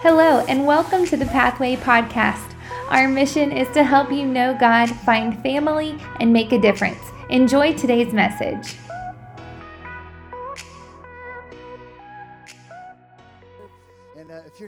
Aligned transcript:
Hello, 0.00 0.44
and 0.46 0.64
welcome 0.64 1.04
to 1.06 1.16
the 1.16 1.26
Pathway 1.26 1.74
Podcast. 1.74 2.54
Our 2.88 3.08
mission 3.08 3.50
is 3.50 3.66
to 3.70 3.82
help 3.82 4.12
you 4.12 4.24
know 4.24 4.56
God, 4.56 4.88
find 4.88 5.42
family, 5.42 5.98
and 6.20 6.32
make 6.32 6.52
a 6.52 6.60
difference. 6.60 7.00
Enjoy 7.30 7.72
today's 7.72 8.12
message. 8.12 8.76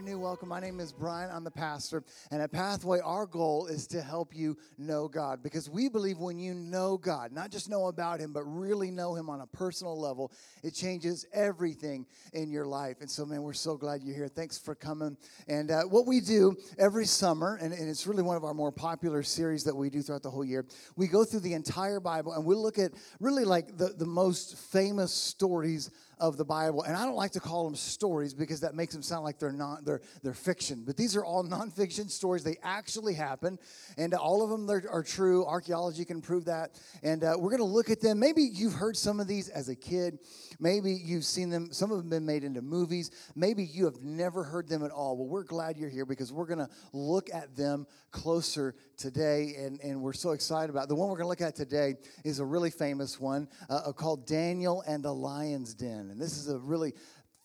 You're 0.00 0.16
new, 0.16 0.18
welcome. 0.18 0.48
My 0.48 0.60
name 0.60 0.80
is 0.80 0.94
Bryan. 0.94 1.28
I'm 1.30 1.44
the 1.44 1.50
pastor. 1.50 2.02
And 2.30 2.40
at 2.40 2.50
Pathway, 2.50 3.00
our 3.00 3.26
goal 3.26 3.66
is 3.66 3.86
to 3.88 4.00
help 4.00 4.34
you 4.34 4.56
know 4.78 5.08
God 5.08 5.42
because 5.42 5.68
we 5.68 5.90
believe 5.90 6.16
when 6.16 6.38
you 6.38 6.54
know 6.54 6.96
God, 6.96 7.32
not 7.32 7.50
just 7.50 7.68
know 7.68 7.88
about 7.88 8.18
Him, 8.18 8.32
but 8.32 8.44
really 8.44 8.90
know 8.90 9.14
Him 9.14 9.28
on 9.28 9.42
a 9.42 9.46
personal 9.46 10.00
level, 10.00 10.32
it 10.62 10.70
changes 10.70 11.26
everything 11.34 12.06
in 12.32 12.50
your 12.50 12.64
life. 12.64 13.02
And 13.02 13.10
so, 13.10 13.26
man, 13.26 13.42
we're 13.42 13.52
so 13.52 13.76
glad 13.76 14.02
you're 14.02 14.16
here. 14.16 14.28
Thanks 14.28 14.56
for 14.56 14.74
coming. 14.74 15.18
And 15.48 15.70
uh, 15.70 15.82
what 15.82 16.06
we 16.06 16.20
do 16.20 16.56
every 16.78 17.04
summer, 17.04 17.58
and, 17.60 17.74
and 17.74 17.86
it's 17.86 18.06
really 18.06 18.22
one 18.22 18.38
of 18.38 18.44
our 18.44 18.54
more 18.54 18.72
popular 18.72 19.22
series 19.22 19.64
that 19.64 19.76
we 19.76 19.90
do 19.90 20.00
throughout 20.00 20.22
the 20.22 20.30
whole 20.30 20.46
year, 20.46 20.64
we 20.96 21.08
go 21.08 21.24
through 21.24 21.40
the 21.40 21.52
entire 21.52 22.00
Bible 22.00 22.32
and 22.32 22.46
we 22.46 22.54
look 22.54 22.78
at 22.78 22.92
really 23.20 23.44
like 23.44 23.76
the, 23.76 23.88
the 23.88 24.06
most 24.06 24.56
famous 24.56 25.12
stories 25.12 25.90
of 26.20 26.36
the 26.36 26.44
Bible. 26.44 26.82
And 26.82 26.96
I 26.96 27.04
don't 27.04 27.16
like 27.16 27.32
to 27.32 27.40
call 27.40 27.64
them 27.64 27.74
stories 27.74 28.34
because 28.34 28.60
that 28.60 28.74
makes 28.74 28.92
them 28.92 29.02
sound 29.02 29.24
like 29.24 29.38
they're 29.38 29.52
not 29.52 29.84
they're 29.84 30.02
they're 30.22 30.34
fiction. 30.34 30.84
But 30.86 30.96
these 30.96 31.16
are 31.16 31.24
all 31.24 31.42
nonfiction 31.58 32.10
stories. 32.10 32.44
They 32.44 32.56
actually 32.62 33.14
happen, 33.14 33.58
and 33.96 34.14
all 34.14 34.42
of 34.42 34.50
them 34.50 34.70
are, 34.70 34.84
are 34.90 35.02
true. 35.02 35.44
Archaeology 35.46 36.04
can 36.04 36.20
prove 36.20 36.44
that. 36.44 36.78
And 37.02 37.24
uh, 37.24 37.34
we're 37.38 37.50
going 37.50 37.58
to 37.58 37.64
look 37.64 37.90
at 37.90 38.00
them. 38.00 38.18
Maybe 38.20 38.42
you've 38.42 38.74
heard 38.74 38.96
some 38.96 39.20
of 39.20 39.26
these 39.26 39.48
as 39.48 39.68
a 39.68 39.74
kid. 39.74 40.18
Maybe 40.58 40.92
you've 40.92 41.24
seen 41.24 41.48
them. 41.48 41.72
Some 41.72 41.90
of 41.90 41.98
them 41.98 42.10
been 42.10 42.26
made 42.26 42.44
into 42.44 42.62
movies. 42.62 43.10
Maybe 43.34 43.64
you 43.64 43.86
have 43.86 44.02
never 44.02 44.44
heard 44.44 44.68
them 44.68 44.84
at 44.84 44.90
all. 44.90 45.16
Well, 45.16 45.26
we're 45.26 45.44
glad 45.44 45.78
you're 45.78 45.88
here 45.88 46.04
because 46.04 46.32
we're 46.32 46.46
going 46.46 46.58
to 46.58 46.68
look 46.92 47.30
at 47.32 47.56
them 47.56 47.86
closer 48.10 48.74
today, 48.96 49.54
and, 49.58 49.80
and 49.80 50.02
we're 50.02 50.12
so 50.12 50.30
excited 50.30 50.70
about 50.70 50.84
it. 50.84 50.88
the 50.88 50.94
one 50.94 51.08
we're 51.08 51.16
going 51.16 51.24
to 51.24 51.28
look 51.28 51.40
at 51.40 51.54
today 51.54 51.94
is 52.24 52.38
a 52.38 52.44
really 52.44 52.70
famous 52.70 53.18
one 53.18 53.48
uh, 53.68 53.92
called 53.92 54.26
Daniel 54.26 54.82
and 54.86 55.02
the 55.02 55.12
Lion's 55.12 55.74
Den. 55.74 56.09
And 56.10 56.20
this 56.20 56.36
is 56.36 56.48
a 56.48 56.58
really 56.58 56.94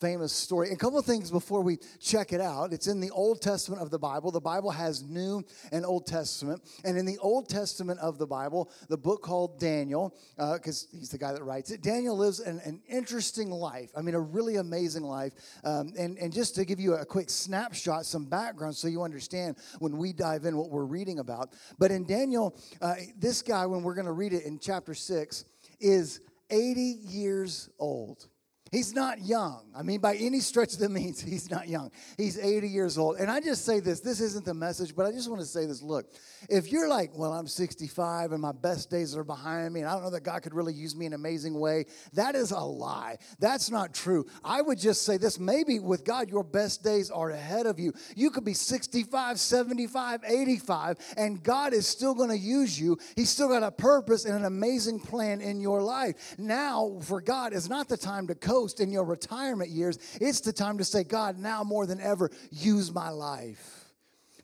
famous 0.01 0.33
story. 0.33 0.71
A 0.71 0.75
couple 0.75 0.99
of 0.99 1.05
things 1.05 1.31
before 1.31 1.61
we 1.61 1.77
check 2.01 2.33
it 2.33 2.41
out. 2.41 2.73
It's 2.73 2.87
in 2.87 2.99
the 2.99 3.11
Old 3.11 3.41
Testament 3.41 3.81
of 3.81 3.91
the 3.91 3.99
Bible. 3.99 4.31
The 4.31 4.41
Bible 4.41 4.71
has 4.71 5.03
New 5.03 5.43
and 5.71 5.85
Old 5.85 6.05
Testament. 6.05 6.61
And 6.83 6.97
in 6.97 7.05
the 7.05 7.17
Old 7.19 7.47
Testament 7.47 7.99
of 7.99 8.17
the 8.17 8.27
Bible, 8.27 8.71
the 8.89 8.97
book 8.97 9.21
called 9.21 9.59
Daniel, 9.59 10.15
because 10.35 10.87
uh, 10.91 10.97
he's 10.97 11.09
the 11.09 11.17
guy 11.17 11.31
that 11.31 11.43
writes 11.43 11.71
it, 11.71 11.81
Daniel 11.81 12.17
lives 12.17 12.39
an, 12.39 12.59
an 12.65 12.81
interesting 12.89 13.51
life. 13.51 13.91
I 13.95 14.01
mean, 14.01 14.15
a 14.15 14.19
really 14.19 14.57
amazing 14.57 15.03
life. 15.03 15.33
Um, 15.63 15.93
and, 15.97 16.17
and 16.17 16.33
just 16.33 16.55
to 16.55 16.65
give 16.65 16.79
you 16.79 16.95
a 16.95 17.05
quick 17.05 17.29
snapshot, 17.29 18.05
some 18.05 18.25
background 18.25 18.75
so 18.75 18.87
you 18.87 19.03
understand 19.03 19.55
when 19.79 19.97
we 19.97 20.11
dive 20.11 20.45
in 20.45 20.57
what 20.57 20.71
we're 20.71 20.85
reading 20.85 21.19
about. 21.19 21.53
But 21.79 21.91
in 21.91 22.05
Daniel, 22.05 22.57
uh, 22.81 22.95
this 23.17 23.41
guy, 23.41 23.65
when 23.65 23.83
we're 23.83 23.95
going 23.95 24.07
to 24.07 24.11
read 24.11 24.33
it 24.33 24.43
in 24.43 24.59
chapter 24.59 24.93
6, 24.93 25.45
is 25.79 26.19
80 26.49 26.81
years 26.81 27.69
old. 27.79 28.27
He's 28.75 28.93
not 28.93 29.21
young. 29.21 29.61
I 29.73 29.83
mean, 29.83 30.01
by 30.01 30.15
any 30.15 30.41
stretch 30.41 30.73
of 30.73 30.79
the 30.79 30.89
means, 30.89 31.21
he's 31.21 31.49
not 31.49 31.69
young. 31.69 31.91
He's 32.17 32.37
80 32.37 32.67
years 32.67 32.97
old. 32.97 33.15
And 33.15 33.31
I 33.31 33.39
just 33.39 33.63
say 33.63 33.79
this 33.79 34.01
this 34.01 34.19
isn't 34.19 34.43
the 34.43 34.53
message, 34.53 34.93
but 34.93 35.05
I 35.05 35.13
just 35.13 35.29
want 35.29 35.39
to 35.39 35.47
say 35.47 35.65
this 35.65 35.81
look, 35.81 36.11
if 36.49 36.69
you're 36.69 36.89
like, 36.89 37.17
well, 37.17 37.31
I'm 37.31 37.47
65 37.47 38.33
and 38.33 38.41
my 38.41 38.51
best 38.51 38.89
days 38.89 39.15
are 39.15 39.23
behind 39.23 39.73
me, 39.73 39.79
and 39.79 39.89
I 39.89 39.93
don't 39.93 40.03
know 40.03 40.09
that 40.09 40.25
God 40.25 40.43
could 40.43 40.53
really 40.53 40.73
use 40.73 40.93
me 40.93 41.05
in 41.05 41.13
an 41.13 41.19
amazing 41.19 41.57
way, 41.57 41.85
that 42.13 42.35
is 42.35 42.51
a 42.51 42.59
lie. 42.59 43.15
That's 43.39 43.71
not 43.71 43.93
true. 43.93 44.25
I 44.43 44.61
would 44.61 44.77
just 44.77 45.03
say 45.03 45.15
this 45.15 45.39
maybe 45.39 45.79
with 45.79 46.03
God, 46.03 46.29
your 46.29 46.43
best 46.43 46.83
days 46.83 47.09
are 47.09 47.29
ahead 47.29 47.67
of 47.67 47.79
you. 47.79 47.93
You 48.13 48.29
could 48.29 48.43
be 48.43 48.53
65, 48.53 49.39
75, 49.39 50.21
85, 50.27 50.97
and 51.15 51.41
God 51.41 51.73
is 51.73 51.87
still 51.87 52.13
going 52.13 52.29
to 52.29 52.37
use 52.37 52.77
you. 52.77 52.97
He's 53.15 53.29
still 53.29 53.47
got 53.47 53.63
a 53.63 53.71
purpose 53.71 54.25
and 54.25 54.35
an 54.35 54.43
amazing 54.43 54.99
plan 54.99 55.39
in 55.39 55.61
your 55.61 55.81
life. 55.81 56.35
Now, 56.37 56.99
for 57.01 57.21
God, 57.21 57.53
is 57.53 57.69
not 57.69 57.87
the 57.87 57.95
time 57.95 58.27
to 58.27 58.35
coast 58.35 58.64
in 58.73 58.91
your 58.91 59.03
retirement 59.03 59.69
years. 59.69 59.97
It's 60.19 60.41
the 60.41 60.53
time 60.53 60.77
to 60.77 60.83
say, 60.83 61.03
God, 61.03 61.37
now 61.37 61.63
more 61.63 61.85
than 61.85 61.99
ever, 61.99 62.29
use 62.51 62.93
my 62.93 63.09
life. 63.09 63.85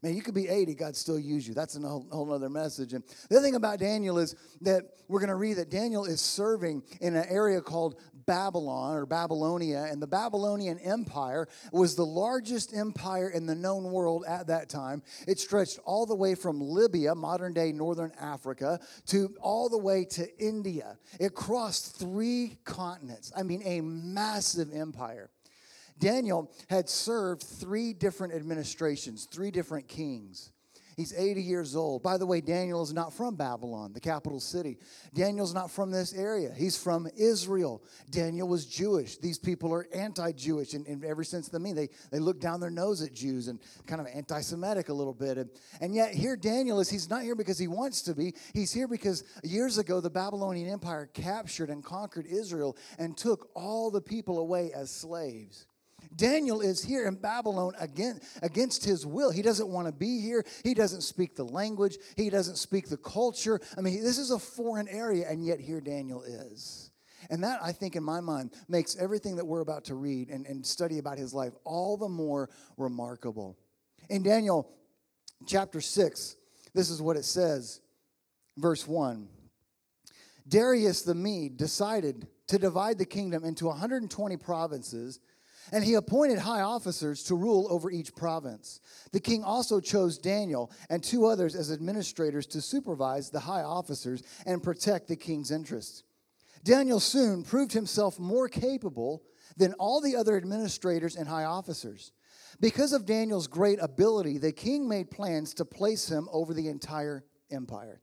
Man, 0.03 0.15
you 0.15 0.23
could 0.23 0.33
be 0.33 0.47
80, 0.47 0.73
God 0.73 0.95
still 0.95 1.19
use 1.19 1.47
you. 1.47 1.53
That's 1.53 1.75
a 1.75 1.79
whole, 1.79 2.07
whole 2.11 2.33
other 2.33 2.49
message. 2.49 2.93
And 2.93 3.03
the 3.29 3.37
other 3.37 3.45
thing 3.45 3.53
about 3.53 3.77
Daniel 3.77 4.17
is 4.17 4.35
that 4.61 4.85
we're 5.07 5.19
going 5.19 5.29
to 5.29 5.35
read 5.35 5.57
that 5.57 5.69
Daniel 5.69 6.05
is 6.05 6.21
serving 6.21 6.81
in 7.01 7.15
an 7.15 7.25
area 7.29 7.61
called 7.61 7.99
Babylon 8.25 8.95
or 8.95 9.05
Babylonia. 9.05 9.87
And 9.89 10.01
the 10.01 10.07
Babylonian 10.07 10.79
Empire 10.79 11.47
was 11.71 11.95
the 11.95 12.05
largest 12.05 12.75
empire 12.75 13.29
in 13.29 13.45
the 13.45 13.55
known 13.55 13.83
world 13.83 14.25
at 14.27 14.47
that 14.47 14.69
time. 14.69 15.03
It 15.27 15.39
stretched 15.39 15.79
all 15.85 16.05
the 16.05 16.15
way 16.15 16.35
from 16.35 16.59
Libya, 16.59 17.15
modern 17.15 17.53
day 17.53 17.71
northern 17.71 18.11
Africa, 18.19 18.79
to 19.07 19.35
all 19.41 19.69
the 19.69 19.77
way 19.77 20.05
to 20.05 20.37
India. 20.37 20.97
It 21.19 21.33
crossed 21.33 21.97
three 21.97 22.57
continents. 22.63 23.31
I 23.35 23.43
mean, 23.43 23.61
a 23.65 23.81
massive 23.81 24.73
empire. 24.73 25.29
Daniel 25.99 26.51
had 26.69 26.89
served 26.89 27.43
three 27.43 27.93
different 27.93 28.33
administrations, 28.33 29.25
three 29.31 29.51
different 29.51 29.87
kings. 29.87 30.51
He's 31.01 31.15
80 31.17 31.41
years 31.41 31.75
old. 31.75 32.03
By 32.03 32.19
the 32.19 32.27
way, 32.27 32.41
Daniel 32.41 32.83
is 32.83 32.93
not 32.93 33.11
from 33.11 33.35
Babylon, 33.35 33.91
the 33.91 33.99
capital 33.99 34.39
city. 34.39 34.77
Daniel's 35.15 35.51
not 35.51 35.71
from 35.71 35.89
this 35.89 36.13
area. 36.13 36.53
He's 36.55 36.77
from 36.77 37.07
Israel. 37.17 37.81
Daniel 38.11 38.47
was 38.47 38.67
Jewish. 38.67 39.17
These 39.17 39.39
people 39.39 39.73
are 39.73 39.87
anti 39.95 40.31
Jewish 40.33 40.75
in, 40.75 40.85
in 40.85 41.03
every 41.03 41.25
sense 41.25 41.47
of 41.47 41.53
the 41.53 41.59
meaning. 41.59 41.75
They, 41.75 41.89
they 42.11 42.19
look 42.19 42.39
down 42.39 42.59
their 42.59 42.69
nose 42.69 43.01
at 43.01 43.15
Jews 43.15 43.47
and 43.47 43.59
kind 43.87 43.99
of 43.99 44.05
anti 44.13 44.41
Semitic 44.41 44.89
a 44.89 44.93
little 44.93 45.15
bit. 45.15 45.39
And, 45.39 45.49
and 45.81 45.95
yet, 45.95 46.13
here 46.13 46.35
Daniel 46.35 46.79
is, 46.79 46.87
he's 46.87 47.09
not 47.09 47.23
here 47.23 47.33
because 47.33 47.57
he 47.57 47.67
wants 47.67 48.03
to 48.03 48.13
be. 48.13 48.35
He's 48.53 48.71
here 48.71 48.87
because 48.87 49.23
years 49.43 49.79
ago, 49.79 50.01
the 50.01 50.11
Babylonian 50.11 50.69
Empire 50.69 51.09
captured 51.11 51.71
and 51.71 51.83
conquered 51.83 52.27
Israel 52.27 52.77
and 52.99 53.17
took 53.17 53.49
all 53.55 53.89
the 53.89 54.01
people 54.01 54.37
away 54.37 54.71
as 54.71 54.91
slaves. 54.91 55.65
Daniel 56.15 56.61
is 56.61 56.83
here 56.83 57.07
in 57.07 57.15
Babylon 57.15 57.73
again, 57.79 58.19
against 58.41 58.83
his 58.83 59.05
will. 59.05 59.31
He 59.31 59.41
doesn't 59.41 59.67
want 59.67 59.87
to 59.87 59.93
be 59.93 60.19
here. 60.19 60.45
He 60.63 60.73
doesn't 60.73 61.01
speak 61.01 61.35
the 61.35 61.45
language. 61.45 61.97
He 62.17 62.29
doesn't 62.29 62.57
speak 62.57 62.89
the 62.89 62.97
culture. 62.97 63.59
I 63.77 63.81
mean, 63.81 64.03
this 64.03 64.17
is 64.17 64.31
a 64.31 64.39
foreign 64.39 64.87
area, 64.87 65.27
and 65.29 65.45
yet 65.45 65.59
here 65.59 65.81
Daniel 65.81 66.23
is. 66.23 66.91
And 67.29 67.43
that, 67.43 67.59
I 67.61 67.71
think, 67.71 67.95
in 67.95 68.03
my 68.03 68.19
mind, 68.19 68.51
makes 68.67 68.97
everything 68.97 69.35
that 69.37 69.45
we're 69.45 69.61
about 69.61 69.85
to 69.85 69.95
read 69.95 70.29
and, 70.29 70.45
and 70.47 70.65
study 70.65 70.97
about 70.97 71.17
his 71.17 71.33
life 71.33 71.53
all 71.63 71.95
the 71.95 72.09
more 72.09 72.49
remarkable. 72.77 73.57
In 74.09 74.23
Daniel 74.23 74.69
chapter 75.45 75.81
6, 75.81 76.35
this 76.73 76.89
is 76.89 77.01
what 77.01 77.15
it 77.17 77.25
says, 77.25 77.79
verse 78.57 78.87
1. 78.87 79.27
Darius 80.47 81.03
the 81.03 81.15
Mede 81.15 81.55
decided 81.57 82.27
to 82.47 82.57
divide 82.57 82.97
the 82.97 83.05
kingdom 83.05 83.45
into 83.45 83.67
120 83.67 84.35
provinces 84.37 85.19
and 85.71 85.83
he 85.83 85.93
appointed 85.93 86.39
high 86.39 86.61
officers 86.61 87.23
to 87.23 87.35
rule 87.35 87.67
over 87.69 87.89
each 87.89 88.15
province. 88.15 88.81
The 89.11 89.19
king 89.19 89.43
also 89.43 89.79
chose 89.79 90.17
Daniel 90.17 90.71
and 90.89 91.03
two 91.03 91.25
others 91.25 91.55
as 91.55 91.71
administrators 91.71 92.45
to 92.47 92.61
supervise 92.61 93.29
the 93.29 93.39
high 93.39 93.63
officers 93.63 94.23
and 94.45 94.63
protect 94.63 95.07
the 95.07 95.15
king's 95.15 95.51
interests. 95.51 96.03
Daniel 96.63 96.99
soon 96.99 97.43
proved 97.43 97.73
himself 97.73 98.19
more 98.19 98.47
capable 98.47 99.23
than 99.57 99.73
all 99.73 100.01
the 100.01 100.15
other 100.15 100.37
administrators 100.37 101.15
and 101.15 101.27
high 101.27 101.45
officers. 101.45 102.11
Because 102.59 102.93
of 102.93 103.05
Daniel's 103.05 103.47
great 103.47 103.79
ability, 103.81 104.37
the 104.37 104.51
king 104.51 104.87
made 104.87 105.09
plans 105.09 105.53
to 105.55 105.65
place 105.65 106.07
him 106.09 106.27
over 106.31 106.53
the 106.53 106.67
entire 106.67 107.23
empire. 107.49 108.01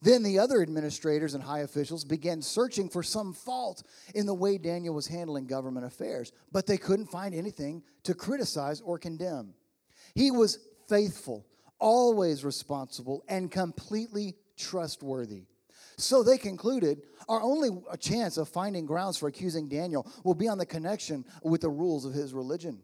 Then 0.00 0.22
the 0.22 0.38
other 0.38 0.62
administrators 0.62 1.34
and 1.34 1.42
high 1.42 1.60
officials 1.60 2.04
began 2.04 2.40
searching 2.40 2.88
for 2.88 3.02
some 3.02 3.32
fault 3.32 3.82
in 4.14 4.26
the 4.26 4.34
way 4.34 4.58
Daniel 4.58 4.94
was 4.94 5.06
handling 5.06 5.46
government 5.46 5.86
affairs, 5.86 6.32
but 6.52 6.66
they 6.66 6.76
couldn't 6.76 7.10
find 7.10 7.34
anything 7.34 7.82
to 8.04 8.14
criticize 8.14 8.80
or 8.80 8.98
condemn. 8.98 9.54
He 10.14 10.30
was 10.30 10.58
faithful, 10.88 11.46
always 11.78 12.44
responsible, 12.44 13.24
and 13.28 13.50
completely 13.50 14.36
trustworthy. 14.56 15.44
So 15.96 16.22
they 16.22 16.38
concluded 16.38 17.02
our 17.28 17.42
only 17.42 17.70
chance 17.98 18.36
of 18.36 18.48
finding 18.48 18.86
grounds 18.86 19.18
for 19.18 19.28
accusing 19.28 19.68
Daniel 19.68 20.10
will 20.22 20.34
be 20.34 20.48
on 20.48 20.58
the 20.58 20.66
connection 20.66 21.24
with 21.42 21.60
the 21.60 21.70
rules 21.70 22.04
of 22.04 22.12
his 22.12 22.32
religion. 22.32 22.82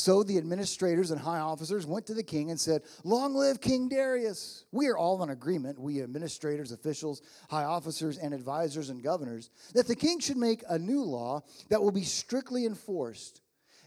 So 0.00 0.22
the 0.22 0.38
administrators 0.38 1.10
and 1.10 1.20
high 1.20 1.40
officers 1.40 1.86
went 1.86 2.06
to 2.06 2.14
the 2.14 2.22
king 2.22 2.50
and 2.50 2.58
said, 2.58 2.84
Long 3.04 3.34
live 3.34 3.60
King 3.60 3.86
Darius. 3.86 4.64
We 4.72 4.88
are 4.88 4.96
all 4.96 5.22
in 5.22 5.28
agreement, 5.28 5.78
we 5.78 6.02
administrators, 6.02 6.72
officials, 6.72 7.20
high 7.50 7.64
officers, 7.64 8.16
and 8.16 8.32
advisors 8.32 8.88
and 8.88 9.02
governors, 9.02 9.50
that 9.74 9.86
the 9.86 9.94
king 9.94 10.18
should 10.18 10.38
make 10.38 10.64
a 10.70 10.78
new 10.78 11.02
law 11.04 11.42
that 11.68 11.82
will 11.82 11.92
be 11.92 12.04
strictly 12.04 12.64
enforced. 12.64 13.42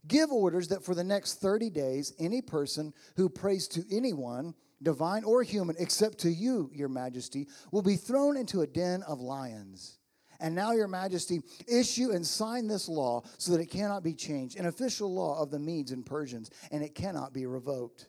Give 0.08 0.32
orders 0.32 0.68
that 0.68 0.86
for 0.86 0.94
the 0.94 1.04
next 1.04 1.42
30 1.42 1.72
days, 1.72 2.14
any 2.20 2.44
person 2.44 2.94
who 3.16 3.28
prays 3.28 3.68
to 3.70 3.84
anyone, 3.92 4.54
divine 4.84 5.24
or 5.24 5.42
human, 5.42 5.76
except 5.80 6.20
to 6.20 6.30
you, 6.30 6.70
your 6.76 6.90
majesty, 6.90 7.48
will 7.72 7.82
be 7.82 7.96
thrown 7.96 8.38
into 8.38 8.62
a 8.62 8.68
den 8.68 9.02
of 9.02 9.20
lions. 9.20 9.98
And 10.40 10.56
now, 10.56 10.72
Your 10.72 10.88
Majesty, 10.88 11.42
issue 11.68 12.12
and 12.12 12.26
sign 12.26 12.68
this 12.68 12.90
law 12.90 13.24
so 13.38 13.52
that 13.52 13.62
it 13.62 13.70
cannot 13.70 14.04
be 14.04 14.14
changed, 14.14 14.58
an 14.58 14.66
official 14.66 15.14
law 15.14 15.42
of 15.42 15.52
the 15.52 15.60
Medes 15.60 15.92
and 15.92 16.06
Persians, 16.06 16.50
and 16.72 16.84
it 16.84 16.96
cannot 16.96 17.34
be 17.34 17.46
revoked. 17.46 18.08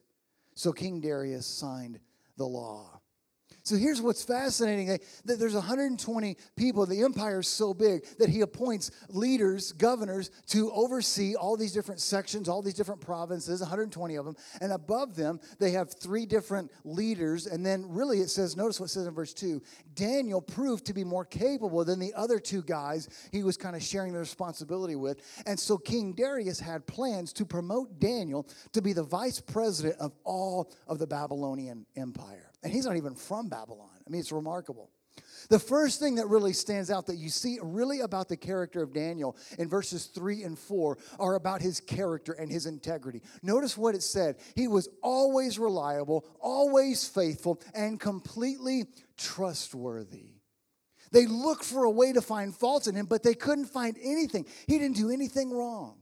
So 0.54 0.72
King 0.72 1.00
Darius 1.00 1.46
signed 1.46 2.00
the 2.36 2.46
law. 2.46 2.93
So 3.64 3.76
here's 3.76 4.02
what's 4.02 4.22
fascinating 4.22 4.88
that 5.24 5.38
there's 5.38 5.54
120 5.54 6.36
people. 6.54 6.84
The 6.84 7.00
empire 7.00 7.40
is 7.40 7.48
so 7.48 7.72
big 7.72 8.04
that 8.18 8.28
he 8.28 8.42
appoints 8.42 8.90
leaders, 9.08 9.72
governors, 9.72 10.30
to 10.48 10.70
oversee 10.72 11.34
all 11.34 11.56
these 11.56 11.72
different 11.72 12.02
sections, 12.02 12.46
all 12.46 12.60
these 12.60 12.74
different 12.74 13.00
provinces, 13.00 13.60
120 13.60 14.16
of 14.16 14.26
them. 14.26 14.36
And 14.60 14.70
above 14.70 15.16
them, 15.16 15.40
they 15.58 15.70
have 15.70 15.90
three 15.90 16.26
different 16.26 16.70
leaders. 16.84 17.46
And 17.46 17.64
then, 17.64 17.86
really, 17.88 18.18
it 18.18 18.28
says, 18.28 18.54
notice 18.54 18.78
what 18.78 18.86
it 18.86 18.92
says 18.92 19.06
in 19.06 19.14
verse 19.14 19.32
2 19.32 19.62
Daniel 19.94 20.42
proved 20.42 20.84
to 20.84 20.92
be 20.92 21.02
more 21.02 21.24
capable 21.24 21.86
than 21.86 21.98
the 21.98 22.12
other 22.12 22.38
two 22.38 22.60
guys 22.60 23.08
he 23.32 23.42
was 23.42 23.56
kind 23.56 23.74
of 23.74 23.82
sharing 23.82 24.12
the 24.12 24.18
responsibility 24.18 24.96
with. 24.96 25.42
And 25.46 25.58
so 25.58 25.78
King 25.78 26.12
Darius 26.12 26.60
had 26.60 26.86
plans 26.86 27.32
to 27.34 27.46
promote 27.46 27.98
Daniel 27.98 28.46
to 28.72 28.82
be 28.82 28.92
the 28.92 29.04
vice 29.04 29.40
president 29.40 29.96
of 30.00 30.12
all 30.22 30.70
of 30.86 30.98
the 30.98 31.06
Babylonian 31.06 31.86
Empire. 31.96 32.50
And 32.64 32.72
he's 32.72 32.86
not 32.86 32.96
even 32.96 33.14
from 33.14 33.48
Babylon. 33.48 33.90
I 34.06 34.10
mean, 34.10 34.20
it's 34.20 34.32
remarkable. 34.32 34.90
The 35.50 35.58
first 35.58 36.00
thing 36.00 36.14
that 36.16 36.28
really 36.28 36.54
stands 36.54 36.90
out 36.90 37.06
that 37.06 37.18
you 37.18 37.28
see 37.28 37.58
really 37.62 38.00
about 38.00 38.28
the 38.28 38.36
character 38.36 38.82
of 38.82 38.94
Daniel 38.94 39.36
in 39.58 39.68
verses 39.68 40.06
3 40.06 40.42
and 40.42 40.58
4 40.58 40.98
are 41.20 41.34
about 41.34 41.60
his 41.60 41.78
character 41.80 42.32
and 42.32 42.50
his 42.50 42.66
integrity. 42.66 43.20
Notice 43.42 43.76
what 43.76 43.94
it 43.94 44.02
said. 44.02 44.36
He 44.56 44.66
was 44.66 44.88
always 45.02 45.58
reliable, 45.58 46.24
always 46.40 47.06
faithful, 47.06 47.60
and 47.74 48.00
completely 48.00 48.86
trustworthy. 49.18 50.30
They 51.12 51.26
looked 51.26 51.64
for 51.64 51.84
a 51.84 51.90
way 51.90 52.12
to 52.12 52.22
find 52.22 52.54
faults 52.54 52.88
in 52.88 52.94
him, 52.94 53.06
but 53.06 53.22
they 53.22 53.34
couldn't 53.34 53.66
find 53.66 53.96
anything. 54.02 54.46
He 54.66 54.78
didn't 54.78 54.96
do 54.96 55.10
anything 55.10 55.52
wrong. 55.52 55.98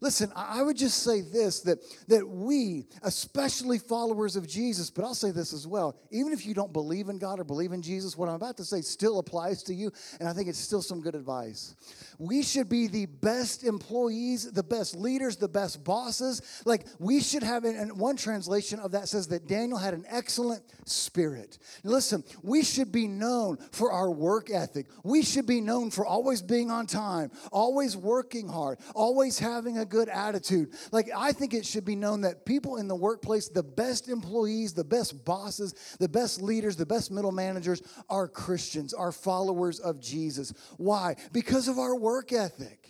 Listen, 0.00 0.32
I 0.34 0.62
would 0.62 0.76
just 0.76 1.02
say 1.02 1.20
this 1.20 1.60
that, 1.60 1.78
that 2.08 2.28
we, 2.28 2.86
especially 3.02 3.78
followers 3.78 4.36
of 4.36 4.46
Jesus, 4.46 4.90
but 4.90 5.04
I'll 5.04 5.14
say 5.14 5.30
this 5.30 5.52
as 5.52 5.66
well, 5.66 5.96
even 6.10 6.32
if 6.32 6.46
you 6.46 6.54
don't 6.54 6.72
believe 6.72 7.08
in 7.08 7.18
God 7.18 7.40
or 7.40 7.44
believe 7.44 7.72
in 7.72 7.82
Jesus, 7.82 8.16
what 8.16 8.28
I'm 8.28 8.34
about 8.34 8.56
to 8.58 8.64
say 8.64 8.80
still 8.82 9.18
applies 9.18 9.62
to 9.64 9.74
you, 9.74 9.92
and 10.20 10.28
I 10.28 10.32
think 10.32 10.48
it's 10.48 10.58
still 10.58 10.82
some 10.82 11.00
good 11.00 11.14
advice. 11.14 11.74
We 12.18 12.42
should 12.42 12.68
be 12.68 12.86
the 12.86 13.06
best 13.06 13.64
employees, 13.64 14.50
the 14.50 14.62
best 14.62 14.96
leaders, 14.96 15.36
the 15.36 15.48
best 15.48 15.84
bosses. 15.84 16.42
Like 16.64 16.86
we 16.98 17.20
should 17.20 17.42
have, 17.42 17.64
and 17.64 17.98
one 17.98 18.16
translation 18.16 18.80
of 18.80 18.92
that 18.92 19.08
says 19.08 19.28
that 19.28 19.46
Daniel 19.46 19.78
had 19.78 19.94
an 19.94 20.04
excellent 20.08 20.62
spirit. 20.84 21.58
Listen, 21.84 22.24
we 22.42 22.62
should 22.62 22.92
be 22.92 23.08
known 23.08 23.58
for 23.72 23.92
our 23.92 24.10
work 24.10 24.50
ethic. 24.50 24.86
We 25.02 25.22
should 25.22 25.46
be 25.46 25.60
known 25.60 25.90
for 25.90 26.06
always 26.06 26.42
being 26.42 26.70
on 26.70 26.86
time, 26.86 27.30
always 27.52 27.96
working 27.96 28.48
hard, 28.48 28.78
always 28.94 29.38
having 29.38 29.78
a 29.78 29.85
good 29.86 30.08
attitude. 30.08 30.72
Like, 30.92 31.08
I 31.16 31.32
think 31.32 31.54
it 31.54 31.64
should 31.64 31.84
be 31.84 31.96
known 31.96 32.22
that 32.22 32.44
people 32.44 32.76
in 32.76 32.88
the 32.88 32.94
workplace, 32.94 33.48
the 33.48 33.62
best 33.62 34.08
employees, 34.08 34.74
the 34.74 34.84
best 34.84 35.24
bosses, 35.24 35.74
the 35.98 36.08
best 36.08 36.42
leaders, 36.42 36.76
the 36.76 36.86
best 36.86 37.10
middle 37.10 37.32
managers 37.32 37.82
are 38.08 38.28
Christians, 38.28 38.92
are 38.92 39.12
followers 39.12 39.80
of 39.80 40.00
Jesus. 40.00 40.52
Why? 40.76 41.16
Because 41.32 41.68
of 41.68 41.78
our 41.78 41.96
work 41.96 42.32
ethic. 42.32 42.88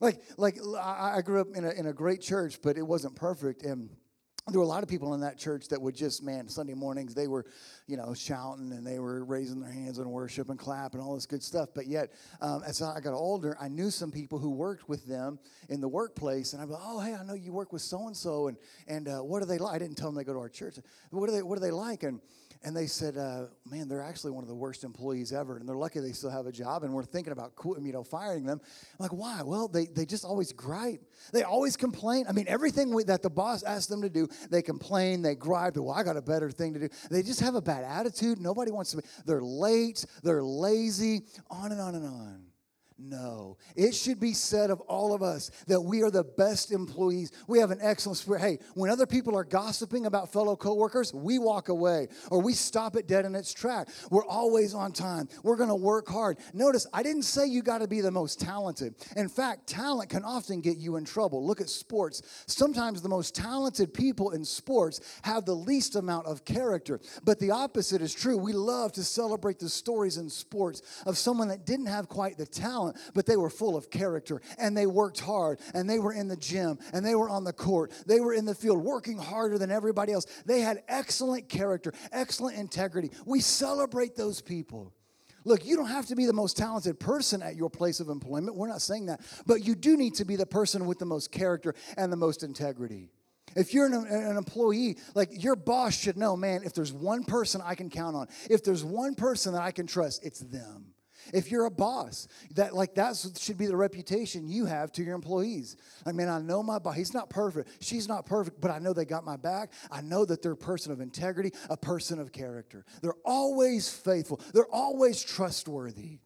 Like, 0.00 0.20
like 0.36 0.58
I 0.80 1.22
grew 1.22 1.40
up 1.40 1.48
in 1.54 1.64
a, 1.64 1.70
in 1.70 1.86
a 1.86 1.92
great 1.92 2.20
church, 2.20 2.60
but 2.62 2.76
it 2.76 2.82
wasn't 2.82 3.16
perfect. 3.16 3.62
And 3.62 3.90
there 4.50 4.60
were 4.60 4.64
a 4.64 4.68
lot 4.68 4.82
of 4.82 4.88
people 4.90 5.14
in 5.14 5.20
that 5.20 5.38
church 5.38 5.68
that 5.68 5.80
would 5.80 5.94
just 5.94 6.22
man 6.22 6.48
sunday 6.48 6.74
mornings 6.74 7.14
they 7.14 7.28
were 7.28 7.46
you 7.86 7.96
know 7.96 8.12
shouting 8.12 8.72
and 8.72 8.86
they 8.86 8.98
were 8.98 9.24
raising 9.24 9.58
their 9.58 9.72
hands 9.72 9.98
in 9.98 10.08
worship 10.08 10.50
and 10.50 10.58
clap 10.58 10.92
and 10.92 11.02
all 11.02 11.14
this 11.14 11.24
good 11.26 11.42
stuff. 11.42 11.70
But 11.74 11.86
yet 11.86 12.12
um, 12.40 12.62
as 12.66 12.82
i 12.82 13.00
got 13.00 13.14
older 13.14 13.56
i 13.60 13.68
knew 13.68 13.90
some 13.90 14.10
people 14.10 14.38
who 14.38 14.50
worked 14.50 14.88
with 14.88 15.06
them 15.06 15.38
in 15.70 15.80
the 15.80 15.88
workplace 15.88 16.52
and 16.52 16.62
i'd 16.62 16.68
be 16.68 16.74
oh 16.78 17.00
hey 17.00 17.14
i 17.14 17.24
know 17.24 17.34
you 17.34 17.52
work 17.52 17.72
with 17.72 17.82
so 17.82 18.06
and 18.06 18.16
so 18.16 18.48
and 18.48 18.58
and 18.86 19.08
uh, 19.08 19.18
what 19.20 19.42
are 19.42 19.46
they 19.46 19.58
like 19.58 19.74
i 19.74 19.78
didn't 19.78 19.96
tell 19.96 20.08
them 20.08 20.16
they 20.16 20.24
go 20.24 20.32
to 20.32 20.38
our 20.38 20.48
church. 20.48 20.78
What 21.10 21.28
are 21.28 21.32
they 21.32 21.42
what 21.42 21.56
are 21.56 21.60
they 21.60 21.70
like? 21.70 22.02
And 22.02 22.20
and 22.64 22.76
they 22.76 22.86
said, 22.86 23.16
uh, 23.16 23.46
"Man, 23.70 23.88
they're 23.88 24.02
actually 24.02 24.32
one 24.32 24.42
of 24.42 24.48
the 24.48 24.54
worst 24.54 24.84
employees 24.84 25.32
ever, 25.32 25.58
and 25.58 25.68
they're 25.68 25.76
lucky 25.76 26.00
they 26.00 26.12
still 26.12 26.30
have 26.30 26.46
a 26.46 26.52
job." 26.52 26.82
And 26.82 26.92
we're 26.92 27.04
thinking 27.04 27.32
about, 27.32 27.52
you 27.64 27.92
know, 27.92 28.02
firing 28.02 28.44
them. 28.44 28.60
I'm 28.62 29.02
like, 29.02 29.12
why? 29.12 29.42
Well, 29.42 29.68
they 29.68 29.86
they 29.86 30.06
just 30.06 30.24
always 30.24 30.52
gripe. 30.52 31.00
They 31.32 31.42
always 31.42 31.76
complain. 31.76 32.26
I 32.28 32.32
mean, 32.32 32.46
everything 32.48 32.94
we, 32.94 33.04
that 33.04 33.22
the 33.22 33.30
boss 33.30 33.62
asks 33.62 33.86
them 33.86 34.02
to 34.02 34.08
do, 34.08 34.28
they 34.50 34.62
complain, 34.62 35.22
they 35.22 35.34
gripe. 35.34 35.76
Well, 35.76 35.90
I 35.90 36.02
got 36.02 36.16
a 36.16 36.22
better 36.22 36.50
thing 36.50 36.74
to 36.74 36.80
do. 36.80 36.88
They 37.10 37.22
just 37.22 37.40
have 37.40 37.54
a 37.54 37.62
bad 37.62 37.84
attitude. 37.84 38.40
Nobody 38.40 38.70
wants 38.70 38.92
to. 38.92 38.98
Be, 38.98 39.02
they're 39.26 39.42
late. 39.42 40.04
They're 40.22 40.42
lazy. 40.42 41.22
On 41.50 41.70
and 41.72 41.80
on 41.80 41.94
and 41.94 42.06
on. 42.06 42.53
No. 43.06 43.58
It 43.76 43.94
should 43.94 44.18
be 44.18 44.32
said 44.32 44.70
of 44.70 44.80
all 44.82 45.12
of 45.12 45.22
us 45.22 45.50
that 45.66 45.80
we 45.80 46.02
are 46.02 46.10
the 46.10 46.24
best 46.24 46.72
employees. 46.72 47.32
We 47.46 47.58
have 47.58 47.70
an 47.70 47.80
excellent 47.82 48.16
spirit. 48.16 48.40
Hey, 48.40 48.58
when 48.74 48.90
other 48.90 49.04
people 49.04 49.36
are 49.36 49.44
gossiping 49.44 50.06
about 50.06 50.32
fellow 50.32 50.56
coworkers, 50.56 51.12
we 51.12 51.38
walk 51.38 51.68
away 51.68 52.08
or 52.30 52.40
we 52.40 52.54
stop 52.54 52.96
it 52.96 53.06
dead 53.06 53.26
in 53.26 53.34
its 53.34 53.52
track. 53.52 53.88
We're 54.10 54.24
always 54.24 54.72
on 54.74 54.92
time. 54.92 55.28
We're 55.42 55.56
going 55.56 55.68
to 55.68 55.74
work 55.74 56.08
hard. 56.08 56.38
Notice, 56.54 56.86
I 56.94 57.02
didn't 57.02 57.24
say 57.24 57.46
you 57.46 57.62
got 57.62 57.78
to 57.78 57.88
be 57.88 58.00
the 58.00 58.10
most 58.10 58.40
talented. 58.40 58.94
In 59.16 59.28
fact, 59.28 59.66
talent 59.66 60.08
can 60.08 60.24
often 60.24 60.62
get 60.62 60.78
you 60.78 60.96
in 60.96 61.04
trouble. 61.04 61.46
Look 61.46 61.60
at 61.60 61.68
sports. 61.68 62.22
Sometimes 62.46 63.02
the 63.02 63.08
most 63.10 63.34
talented 63.34 63.92
people 63.92 64.30
in 64.30 64.46
sports 64.46 65.20
have 65.22 65.44
the 65.44 65.54
least 65.54 65.96
amount 65.96 66.26
of 66.26 66.46
character. 66.46 67.00
But 67.22 67.38
the 67.38 67.50
opposite 67.50 68.00
is 68.00 68.14
true. 68.14 68.38
We 68.38 68.54
love 68.54 68.92
to 68.92 69.04
celebrate 69.04 69.58
the 69.58 69.68
stories 69.68 70.16
in 70.16 70.30
sports 70.30 70.80
of 71.04 71.18
someone 71.18 71.48
that 71.48 71.66
didn't 71.66 71.86
have 71.86 72.08
quite 72.08 72.38
the 72.38 72.46
talent 72.46 72.93
talent, 72.94 73.14
but 73.14 73.26
they 73.26 73.36
were 73.36 73.50
full 73.50 73.76
of 73.76 73.90
character 73.90 74.40
and 74.58 74.76
they 74.76 74.86
worked 74.86 75.20
hard 75.20 75.60
and 75.74 75.88
they 75.88 75.98
were 75.98 76.12
in 76.12 76.28
the 76.28 76.36
gym 76.36 76.78
and 76.92 77.04
they 77.04 77.14
were 77.14 77.28
on 77.28 77.44
the 77.44 77.52
court. 77.52 77.92
They 78.06 78.20
were 78.20 78.34
in 78.34 78.44
the 78.44 78.54
field 78.54 78.78
working 78.78 79.18
harder 79.18 79.58
than 79.58 79.70
everybody 79.70 80.12
else. 80.12 80.26
They 80.46 80.60
had 80.60 80.82
excellent 80.88 81.48
character, 81.48 81.92
excellent 82.12 82.58
integrity. 82.58 83.10
We 83.26 83.40
celebrate 83.40 84.16
those 84.16 84.40
people. 84.40 84.92
Look, 85.46 85.66
you 85.66 85.76
don't 85.76 85.88
have 85.88 86.06
to 86.06 86.16
be 86.16 86.24
the 86.24 86.32
most 86.32 86.56
talented 86.56 86.98
person 86.98 87.42
at 87.42 87.54
your 87.54 87.68
place 87.68 88.00
of 88.00 88.08
employment. 88.08 88.56
We're 88.56 88.68
not 88.68 88.80
saying 88.80 89.06
that. 89.06 89.20
But 89.46 89.62
you 89.62 89.74
do 89.74 89.96
need 89.96 90.14
to 90.14 90.24
be 90.24 90.36
the 90.36 90.46
person 90.46 90.86
with 90.86 90.98
the 90.98 91.04
most 91.04 91.30
character 91.30 91.74
and 91.98 92.10
the 92.10 92.16
most 92.16 92.42
integrity. 92.42 93.10
If 93.54 93.74
you're 93.74 93.84
an, 93.84 93.92
an, 93.92 94.36
employee, 94.38 94.96
like 95.14 95.28
your 95.30 95.54
boss 95.54 95.94
should 95.96 96.16
know, 96.16 96.34
man, 96.34 96.62
if 96.64 96.72
there's 96.72 96.92
one 96.92 97.24
person 97.24 97.60
I 97.62 97.74
can 97.74 97.90
count 97.90 98.16
on, 98.16 98.26
if 98.48 98.64
there's 98.64 98.82
one 98.82 99.14
person 99.14 99.52
that 99.52 99.62
I 99.62 99.70
can 99.70 99.86
trust, 99.86 100.24
it's 100.24 100.40
them. 100.40 100.93
If 101.32 101.50
you're 101.50 101.66
a 101.66 101.70
boss, 101.70 102.28
that 102.54 102.74
like 102.74 102.94
that 102.96 103.16
should 103.38 103.58
be 103.58 103.66
the 103.66 103.76
reputation 103.76 104.48
you 104.48 104.66
have 104.66 104.92
to 104.92 105.02
your 105.02 105.14
employees. 105.14 105.76
I 106.04 106.12
mean, 106.12 106.28
I 106.28 106.40
know 106.40 106.62
my 106.62 106.78
boss, 106.78 106.96
he's 106.96 107.14
not 107.14 107.30
perfect, 107.30 107.82
she's 107.82 108.08
not 108.08 108.26
perfect, 108.26 108.60
but 108.60 108.70
I 108.70 108.78
know 108.78 108.92
they 108.92 109.04
got 109.04 109.24
my 109.24 109.36
back. 109.36 109.72
I 109.90 110.00
know 110.00 110.24
that 110.24 110.42
they're 110.42 110.52
a 110.52 110.56
person 110.56 110.92
of 110.92 111.00
integrity, 111.00 111.52
a 111.70 111.76
person 111.76 112.18
of 112.18 112.32
character. 112.32 112.84
They're 113.02 113.14
always 113.24 113.88
faithful, 113.88 114.40
they're 114.52 114.72
always 114.72 115.22
trustworthy. 115.22 116.18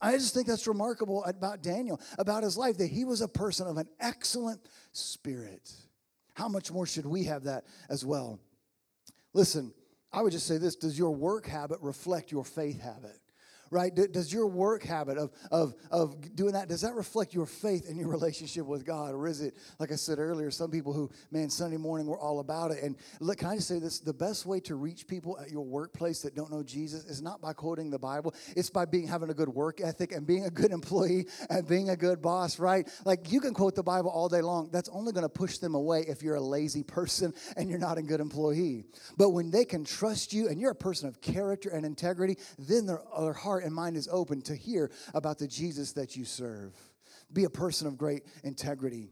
I 0.00 0.12
just 0.12 0.32
think 0.32 0.46
that's 0.46 0.68
remarkable 0.68 1.24
about 1.24 1.62
Daniel, 1.62 2.00
about 2.18 2.44
his 2.44 2.56
life, 2.56 2.78
that 2.78 2.86
he 2.86 3.04
was 3.04 3.20
a 3.20 3.28
person 3.28 3.66
of 3.66 3.78
an 3.78 3.88
excellent 3.98 4.60
spirit. 4.92 5.72
How 6.34 6.48
much 6.48 6.70
more 6.70 6.86
should 6.86 7.06
we 7.06 7.24
have 7.24 7.44
that 7.44 7.64
as 7.90 8.04
well? 8.04 8.38
Listen, 9.32 9.72
I 10.12 10.22
would 10.22 10.32
just 10.32 10.46
say 10.46 10.58
this 10.58 10.76
Does 10.76 10.98
your 10.98 11.10
work 11.10 11.46
habit 11.46 11.78
reflect 11.80 12.30
your 12.30 12.44
faith 12.44 12.80
habit? 12.80 13.18
Right? 13.70 13.94
Does 13.94 14.32
your 14.32 14.46
work 14.46 14.82
habit 14.82 15.18
of, 15.18 15.30
of, 15.50 15.74
of 15.90 16.34
doing 16.34 16.52
that, 16.52 16.68
does 16.68 16.80
that 16.82 16.94
reflect 16.94 17.34
your 17.34 17.46
faith 17.46 17.88
and 17.88 17.98
your 17.98 18.08
relationship 18.08 18.66
with 18.66 18.84
God? 18.84 19.14
Or 19.14 19.26
is 19.26 19.40
it, 19.40 19.54
like 19.78 19.92
I 19.92 19.96
said 19.96 20.18
earlier, 20.18 20.50
some 20.50 20.70
people 20.70 20.92
who, 20.92 21.10
man, 21.30 21.50
Sunday 21.50 21.76
morning 21.76 22.06
we're 22.06 22.20
all 22.20 22.40
about 22.40 22.70
it. 22.70 22.82
And 22.82 22.96
look, 23.20 23.38
can 23.38 23.48
I 23.48 23.56
just 23.56 23.68
say 23.68 23.78
this? 23.78 24.00
The 24.00 24.12
best 24.12 24.46
way 24.46 24.60
to 24.60 24.74
reach 24.74 25.06
people 25.06 25.38
at 25.38 25.50
your 25.50 25.64
workplace 25.64 26.22
that 26.22 26.34
don't 26.34 26.50
know 26.50 26.62
Jesus 26.62 27.04
is 27.04 27.22
not 27.22 27.40
by 27.40 27.52
quoting 27.52 27.90
the 27.90 27.98
Bible. 27.98 28.34
It's 28.56 28.70
by 28.70 28.84
being 28.84 29.06
having 29.06 29.30
a 29.30 29.34
good 29.34 29.48
work 29.48 29.80
ethic 29.80 30.12
and 30.12 30.26
being 30.26 30.44
a 30.44 30.50
good 30.50 30.70
employee 30.70 31.26
and 31.50 31.66
being 31.66 31.90
a 31.90 31.96
good 31.96 32.22
boss, 32.22 32.58
right? 32.58 32.88
Like 33.04 33.30
you 33.30 33.40
can 33.40 33.54
quote 33.54 33.74
the 33.74 33.82
Bible 33.82 34.10
all 34.10 34.28
day 34.28 34.40
long. 34.40 34.70
That's 34.72 34.88
only 34.88 35.12
going 35.12 35.24
to 35.24 35.28
push 35.28 35.58
them 35.58 35.74
away 35.74 36.04
if 36.08 36.22
you're 36.22 36.36
a 36.36 36.40
lazy 36.40 36.82
person 36.82 37.34
and 37.56 37.68
you're 37.68 37.78
not 37.78 37.98
a 37.98 38.02
good 38.02 38.20
employee. 38.20 38.84
But 39.16 39.30
when 39.30 39.50
they 39.50 39.64
can 39.64 39.84
trust 39.84 40.32
you 40.32 40.48
and 40.48 40.60
you're 40.60 40.70
a 40.70 40.76
person 40.76 41.08
of 41.08 41.20
character 41.20 41.70
and 41.70 41.84
integrity, 41.84 42.36
then 42.58 42.86
their, 42.86 43.02
their 43.18 43.32
heart 43.32 43.57
heart 43.58 43.64
and 43.66 43.74
mind 43.74 43.96
is 43.96 44.08
open 44.12 44.40
to 44.40 44.54
hear 44.54 44.88
about 45.14 45.38
the 45.38 45.48
Jesus 45.48 45.92
that 45.92 46.14
you 46.14 46.24
serve. 46.24 46.72
Be 47.32 47.42
a 47.42 47.50
person 47.50 47.88
of 47.88 47.98
great 47.98 48.22
integrity. 48.44 49.10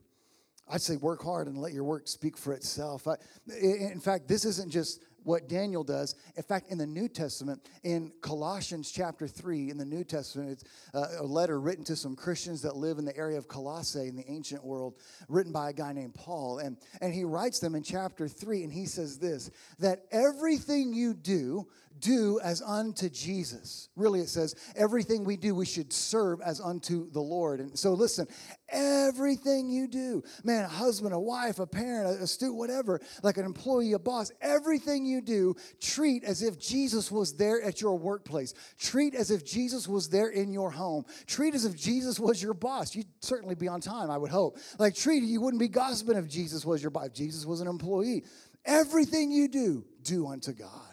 I'd 0.68 0.80
say 0.80 0.96
work 0.96 1.22
hard 1.22 1.48
and 1.48 1.58
let 1.58 1.72
your 1.72 1.82
work 1.82 2.06
speak 2.06 2.36
for 2.36 2.52
itself. 2.52 3.08
I, 3.08 3.16
in 3.60 4.00
fact, 4.00 4.28
this 4.28 4.44
isn't 4.44 4.70
just 4.70 5.00
what 5.24 5.48
Daniel 5.48 5.82
does. 5.82 6.14
In 6.36 6.44
fact, 6.44 6.70
in 6.70 6.78
the 6.78 6.86
New 6.86 7.08
Testament, 7.08 7.68
in 7.82 8.12
Colossians 8.20 8.92
chapter 8.92 9.26
3, 9.26 9.70
in 9.70 9.76
the 9.76 9.84
New 9.84 10.04
Testament, 10.04 10.50
it's 10.50 10.64
uh, 10.94 11.20
a 11.20 11.24
letter 11.24 11.60
written 11.60 11.84
to 11.86 11.96
some 11.96 12.14
Christians 12.14 12.62
that 12.62 12.76
live 12.76 12.98
in 12.98 13.04
the 13.04 13.16
area 13.16 13.36
of 13.36 13.48
Colossae 13.48 14.06
in 14.06 14.14
the 14.14 14.28
ancient 14.30 14.64
world, 14.64 14.94
written 15.28 15.52
by 15.52 15.70
a 15.70 15.72
guy 15.72 15.92
named 15.92 16.14
Paul. 16.14 16.58
And, 16.58 16.76
and 17.00 17.12
he 17.12 17.24
writes 17.24 17.58
them 17.58 17.74
in 17.74 17.82
chapter 17.82 18.28
3, 18.28 18.62
and 18.62 18.72
he 18.72 18.86
says 18.86 19.18
this 19.18 19.50
that 19.80 20.04
everything 20.12 20.92
you 20.92 21.12
do, 21.12 21.66
do 22.00 22.40
as 22.42 22.62
unto 22.62 23.08
Jesus. 23.08 23.88
Really, 23.96 24.20
it 24.20 24.28
says 24.28 24.54
everything 24.76 25.24
we 25.24 25.36
do, 25.36 25.54
we 25.54 25.66
should 25.66 25.92
serve 25.92 26.40
as 26.40 26.60
unto 26.60 27.10
the 27.10 27.20
Lord. 27.20 27.60
And 27.60 27.78
so, 27.78 27.92
listen, 27.94 28.26
everything 28.68 29.68
you 29.70 29.88
do, 29.88 30.22
man, 30.44 30.64
a 30.64 30.68
husband, 30.68 31.14
a 31.14 31.20
wife, 31.20 31.58
a 31.58 31.66
parent, 31.66 32.20
a 32.20 32.26
student, 32.26 32.58
whatever, 32.58 33.00
like 33.22 33.36
an 33.36 33.44
employee, 33.44 33.92
a 33.92 33.98
boss, 33.98 34.30
everything 34.40 35.04
you 35.04 35.20
do, 35.20 35.54
treat 35.80 36.24
as 36.24 36.42
if 36.42 36.58
Jesus 36.58 37.10
was 37.10 37.34
there 37.36 37.62
at 37.62 37.80
your 37.80 37.96
workplace. 37.96 38.54
Treat 38.78 39.14
as 39.14 39.30
if 39.30 39.44
Jesus 39.44 39.88
was 39.88 40.08
there 40.08 40.28
in 40.28 40.52
your 40.52 40.70
home. 40.70 41.04
Treat 41.26 41.54
as 41.54 41.64
if 41.64 41.76
Jesus 41.76 42.20
was 42.20 42.42
your 42.42 42.54
boss. 42.54 42.94
You'd 42.94 43.06
certainly 43.20 43.54
be 43.54 43.68
on 43.68 43.80
time, 43.80 44.10
I 44.10 44.18
would 44.18 44.30
hope. 44.30 44.58
Like, 44.78 44.94
treat, 44.94 45.22
you 45.22 45.40
wouldn't 45.40 45.60
be 45.60 45.68
gossiping 45.68 46.16
if 46.16 46.28
Jesus 46.28 46.64
was 46.64 46.82
your 46.82 46.90
boss, 46.90 47.06
if 47.06 47.14
Jesus 47.14 47.46
was 47.46 47.60
an 47.60 47.68
employee. 47.68 48.24
Everything 48.64 49.30
you 49.30 49.48
do, 49.48 49.84
do 50.02 50.26
unto 50.26 50.52
God 50.52 50.86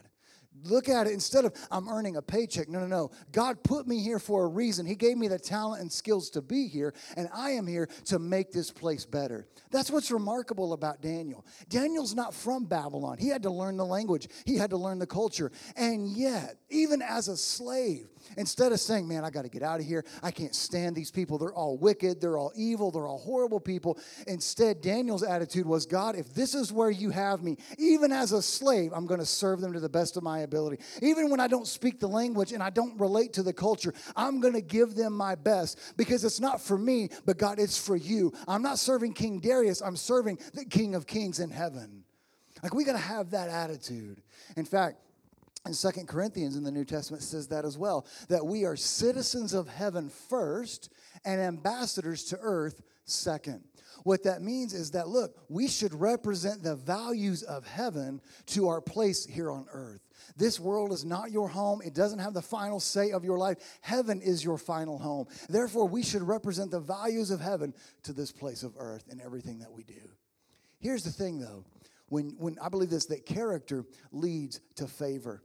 look 0.64 0.90
at 0.90 1.08
it 1.08 1.14
instead 1.14 1.46
of 1.46 1.54
I'm 1.72 1.90
earning 1.90 2.18
a 2.18 2.22
paycheck. 2.22 2.70
No, 2.70 2.80
no, 2.80 2.88
no. 2.88 3.12
God 3.32 3.64
put 3.64 3.88
me 3.88 4.02
here 4.02 4.20
for 4.20 4.46
a 4.46 4.48
reason. 4.48 4.86
He 4.86 4.96
gave 4.96 5.18
me 5.18 5.28
the 5.28 5.40
talent 5.40 5.82
and 5.82 5.92
skills 5.92 6.30
to 6.32 6.42
be 6.42 6.68
here, 6.68 6.94
and 7.16 7.30
I 7.34 7.52
am 7.52 7.68
here 7.68 7.90
to 8.06 8.20
make 8.20 8.52
this 8.52 8.72
place 8.72 9.06
better. 9.06 9.48
That's 9.72 9.92
what's 9.92 10.12
remarkable 10.12 10.74
about 10.74 11.02
Daniel. 11.02 11.46
Daniel's 11.70 12.16
not 12.16 12.34
from 12.34 12.66
Babylon. 12.66 13.18
He 13.18 13.28
had 13.28 13.44
to 13.44 13.50
learn 13.50 13.78
the 13.78 13.86
language, 13.86 14.28
he 14.46 14.56
had 14.58 14.70
to 14.72 14.78
learn 14.78 15.00
the 15.00 15.08
culture. 15.08 15.52
And 15.76 16.08
yet, 16.08 16.58
even 16.70 17.02
as 17.02 17.28
a 17.28 17.38
slave, 17.38 18.08
Instead 18.38 18.72
of 18.72 18.80
saying, 18.80 19.08
man, 19.08 19.24
I 19.24 19.30
got 19.30 19.44
to 19.44 19.50
get 19.50 19.64
out 19.64 19.80
of 19.80 19.86
here. 19.86 20.06
I 20.22 20.32
can't 20.32 20.56
stand 20.56 20.96
these 20.96 21.12
people. 21.12 21.38
They're 21.38 21.54
all 21.54 21.78
wicked. 21.78 22.22
They're 22.22 22.38
all 22.38 22.52
evil. 22.56 22.92
They're 22.92 23.08
all 23.08 23.20
horrible 23.20 23.60
people. 23.60 24.00
Instead, 24.28 24.82
Daniel's 24.82 25.24
attitude 25.24 25.66
was, 25.66 25.86
God, 25.86 26.16
if 26.16 26.34
this 26.34 26.56
is 26.56 26.72
where 26.72 26.90
you 26.90 27.10
have 27.10 27.44
me, 27.44 27.58
even 27.78 28.12
as 28.12 28.32
a 28.32 28.42
slave, 28.42 28.92
I'm 28.94 29.06
going 29.06 29.20
to 29.20 29.26
serve 29.26 29.62
them 29.62 29.74
to 29.74 29.80
the 29.80 29.90
best 29.90 30.18
of 30.18 30.24
my 30.24 30.40
ability. 30.40 30.53
Even 31.02 31.30
when 31.30 31.40
I 31.40 31.48
don't 31.48 31.68
speak 31.68 32.00
the 32.00 32.08
language 32.08 32.52
and 32.52 32.62
I 32.62 32.70
don't 32.70 33.00
relate 33.00 33.34
to 33.34 33.44
the 33.44 33.54
culture, 33.54 33.94
I'm 34.16 34.40
going 34.40 34.54
to 34.54 34.62
give 34.62 34.96
them 34.96 35.14
my 35.14 35.36
best 35.36 35.80
because 35.98 36.24
it's 36.24 36.40
not 36.40 36.62
for 36.62 36.78
me, 36.78 37.10
but 37.26 37.38
God, 37.38 37.60
it's 37.60 37.78
for 37.78 37.96
you. 37.96 38.34
I'm 38.48 38.62
not 38.62 38.80
serving 38.80 39.14
King 39.14 39.40
Darius. 39.40 39.82
I'm 39.82 39.96
serving 39.96 40.40
the 40.54 40.66
King 40.66 40.96
of 40.96 41.08
Kings 41.08 41.40
in 41.40 41.50
heaven. 41.50 42.04
Like, 42.62 42.74
we 42.74 42.86
got 42.86 42.94
to 42.94 42.98
have 42.98 43.32
that 43.32 43.50
attitude. 43.50 44.22
In 44.56 44.66
fact, 44.66 44.98
in 45.66 45.74
Second 45.74 46.08
Corinthians 46.08 46.56
in 46.56 46.64
the 46.64 46.72
New 46.72 46.86
Testament 46.86 47.24
says 47.24 47.48
that 47.48 47.66
as 47.66 47.78
well 47.78 48.06
that 48.28 48.46
we 48.46 48.66
are 48.66 48.76
citizens 48.76 49.54
of 49.54 49.68
heaven 49.68 50.10
first 50.10 50.92
and 51.26 51.40
ambassadors 51.40 52.26
to 52.26 52.38
earth 52.42 52.82
second. 53.06 53.64
What 54.04 54.24
that 54.24 54.42
means 54.42 54.74
is 54.74 54.92
that, 54.92 55.08
look, 55.08 55.38
we 55.50 55.68
should 55.68 55.94
represent 55.94 56.64
the 56.64 56.76
values 56.76 57.44
of 57.44 57.66
heaven 57.66 58.22
to 58.48 58.68
our 58.68 58.82
place 58.82 59.26
here 59.26 59.52
on 59.52 59.66
earth. 59.72 60.02
This 60.36 60.60
world 60.60 60.92
is 60.92 61.06
not 61.06 61.32
your 61.32 61.48
home. 61.48 61.82
It 61.84 61.94
doesn't 61.94 62.20
have 62.20 62.34
the 62.34 62.42
final 62.42 62.80
say 62.80 63.12
of 63.12 63.24
your 63.24 63.38
life. 63.38 63.58
Heaven 63.82 64.22
is 64.22 64.44
your 64.44 64.58
final 64.58 64.98
home. 64.98 65.28
Therefore, 65.50 65.88
we 65.88 66.04
should 66.04 66.24
represent 66.24 66.72
the 66.72 66.80
values 66.80 67.32
of 67.32 67.40
heaven 67.40 67.74
to 68.04 68.14
this 68.14 68.32
place 68.32 68.64
of 68.64 68.74
earth 68.78 69.06
in 69.12 69.22
everything 69.22 69.60
that 69.60 69.72
we 69.72 69.84
do. 69.84 70.10
Here's 70.80 71.04
the 71.04 71.12
thing, 71.12 71.40
though. 71.40 71.66
When, 72.08 72.36
when 72.38 72.58
I 72.62 72.70
believe 72.70 72.90
this, 72.90 73.06
that 73.08 73.26
character 73.26 73.86
leads 74.12 74.60
to 74.76 74.88
favor. 74.88 75.44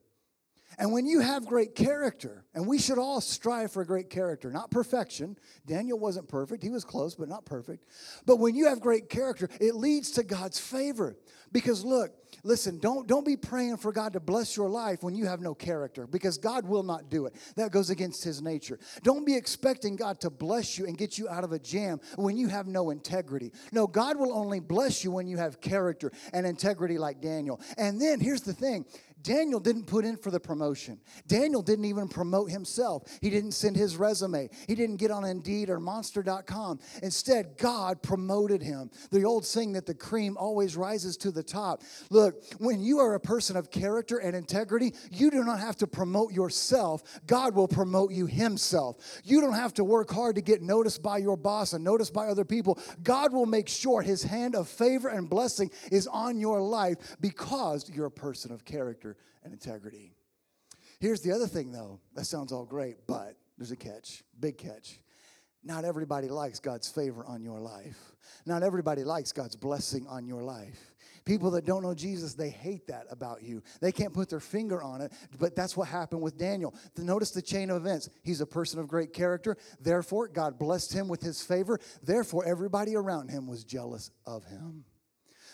And 0.76 0.92
when 0.92 1.06
you 1.06 1.20
have 1.20 1.46
great 1.46 1.74
character, 1.74 2.44
and 2.54 2.66
we 2.66 2.78
should 2.78 2.98
all 2.98 3.20
strive 3.20 3.72
for 3.72 3.84
great 3.84 4.10
character, 4.10 4.50
not 4.50 4.70
perfection. 4.70 5.36
Daniel 5.66 5.98
wasn't 5.98 6.28
perfect. 6.28 6.62
He 6.62 6.70
was 6.70 6.84
close, 6.84 7.14
but 7.14 7.28
not 7.28 7.46
perfect. 7.46 7.84
But 8.26 8.38
when 8.38 8.54
you 8.54 8.68
have 8.68 8.80
great 8.80 9.08
character, 9.08 9.48
it 9.60 9.74
leads 9.74 10.10
to 10.12 10.22
God's 10.22 10.58
favor. 10.58 11.16
Because 11.50 11.84
look, 11.84 12.10
listen, 12.44 12.78
don't, 12.78 13.06
don't 13.06 13.24
be 13.24 13.36
praying 13.36 13.78
for 13.78 13.92
God 13.92 14.12
to 14.12 14.20
bless 14.20 14.56
your 14.56 14.68
life 14.68 15.02
when 15.02 15.14
you 15.14 15.26
have 15.26 15.40
no 15.40 15.54
character, 15.54 16.06
because 16.06 16.36
God 16.36 16.66
will 16.66 16.82
not 16.82 17.10
do 17.10 17.26
it. 17.26 17.34
That 17.56 17.72
goes 17.72 17.90
against 17.90 18.22
his 18.22 18.42
nature. 18.42 18.78
Don't 19.02 19.24
be 19.24 19.34
expecting 19.34 19.96
God 19.96 20.20
to 20.20 20.30
bless 20.30 20.78
you 20.78 20.86
and 20.86 20.98
get 20.98 21.16
you 21.16 21.28
out 21.28 21.44
of 21.44 21.52
a 21.52 21.58
jam 21.58 22.00
when 22.16 22.36
you 22.36 22.48
have 22.48 22.66
no 22.66 22.90
integrity. 22.90 23.52
No, 23.72 23.86
God 23.86 24.18
will 24.18 24.34
only 24.34 24.60
bless 24.60 25.02
you 25.02 25.10
when 25.10 25.26
you 25.26 25.38
have 25.38 25.60
character 25.60 26.12
and 26.32 26.46
integrity 26.46 26.98
like 26.98 27.20
Daniel. 27.20 27.60
And 27.78 28.00
then 28.00 28.20
here's 28.20 28.42
the 28.42 28.52
thing 28.52 28.84
Daniel 29.22 29.60
didn't 29.60 29.84
put 29.84 30.04
in 30.04 30.16
for 30.16 30.30
the 30.30 30.40
promotion. 30.40 31.00
Daniel 31.26 31.62
didn't 31.62 31.84
even 31.86 32.08
promote 32.08 32.50
himself. 32.50 33.02
He 33.20 33.30
didn't 33.30 33.52
send 33.52 33.76
his 33.76 33.96
resume. 33.96 34.48
He 34.66 34.74
didn't 34.74 34.96
get 34.96 35.10
on 35.10 35.24
Indeed 35.24 35.70
or 35.70 35.80
Monster.com. 35.80 36.78
Instead, 37.02 37.56
God 37.58 38.02
promoted 38.02 38.62
him. 38.62 38.90
The 39.10 39.24
old 39.24 39.44
saying 39.44 39.72
that 39.72 39.86
the 39.86 39.94
cream 39.94 40.36
always 40.36 40.76
rises 40.76 41.16
to 41.18 41.30
the 41.30 41.42
top. 41.42 41.82
Look, 42.10 42.42
when 42.58 42.80
you 42.80 42.98
are 42.98 43.14
a 43.14 43.20
person 43.20 43.56
of 43.56 43.70
character 43.70 44.18
and 44.18 44.36
integrity, 44.36 44.94
you 45.10 45.30
do 45.30 45.42
not 45.42 45.58
have 45.58 45.76
to 45.76 45.86
promote 45.86 46.32
yourself. 46.32 47.02
God 47.26 47.54
will 47.54 47.68
promote 47.68 48.12
you 48.12 48.26
himself. 48.26 49.20
You 49.24 49.40
don't 49.40 49.54
have 49.54 49.74
to 49.74 49.84
work 49.84 50.10
hard 50.10 50.36
to 50.36 50.42
get 50.42 50.62
noticed 50.62 51.02
by 51.02 51.18
your 51.18 51.36
boss 51.36 51.72
and 51.72 51.82
noticed 51.82 52.12
by 52.12 52.28
other 52.28 52.44
people. 52.44 52.78
God 53.02 53.32
will 53.32 53.46
make 53.46 53.68
sure 53.68 54.00
his 54.00 54.22
hand 54.22 54.54
of 54.54 54.68
favor 54.68 55.08
and 55.08 55.28
blessing 55.28 55.70
is 55.90 56.06
on 56.06 56.38
your 56.38 56.60
life 56.60 57.16
because 57.20 57.90
you're 57.92 58.06
a 58.06 58.10
person 58.10 58.52
of 58.52 58.64
character 58.64 59.07
character 59.08 59.22
and 59.44 59.52
integrity. 59.52 60.12
Here's 61.00 61.20
the 61.20 61.32
other 61.32 61.46
thing, 61.46 61.72
though. 61.72 62.00
That 62.14 62.24
sounds 62.24 62.52
all 62.52 62.64
great, 62.64 63.06
but 63.06 63.36
there's 63.56 63.70
a 63.70 63.76
catch, 63.76 64.24
big 64.38 64.58
catch. 64.58 65.00
Not 65.64 65.84
everybody 65.84 66.28
likes 66.28 66.60
God's 66.60 66.88
favor 66.88 67.24
on 67.26 67.42
your 67.42 67.60
life. 67.60 67.98
Not 68.46 68.62
everybody 68.62 69.04
likes 69.04 69.32
God's 69.32 69.56
blessing 69.56 70.06
on 70.08 70.26
your 70.26 70.42
life. 70.42 70.94
People 71.24 71.50
that 71.52 71.66
don't 71.66 71.82
know 71.82 71.94
Jesus, 71.94 72.34
they 72.34 72.48
hate 72.48 72.86
that 72.86 73.04
about 73.10 73.42
you. 73.42 73.62
They 73.80 73.92
can't 73.92 74.14
put 74.14 74.30
their 74.30 74.40
finger 74.40 74.82
on 74.82 75.02
it, 75.02 75.12
but 75.38 75.54
that's 75.54 75.76
what 75.76 75.88
happened 75.88 76.22
with 76.22 76.38
Daniel. 76.38 76.74
Notice 76.96 77.32
the 77.32 77.42
chain 77.42 77.70
of 77.70 77.76
events. 77.76 78.08
He's 78.22 78.40
a 78.40 78.46
person 78.46 78.80
of 78.80 78.88
great 78.88 79.12
character. 79.12 79.56
Therefore, 79.80 80.28
God 80.28 80.58
blessed 80.58 80.92
him 80.92 81.08
with 81.08 81.20
his 81.20 81.42
favor. 81.42 81.78
Therefore, 82.02 82.46
everybody 82.46 82.96
around 82.96 83.28
him 83.28 83.46
was 83.46 83.64
jealous 83.64 84.10
of 84.26 84.44
him. 84.44 84.84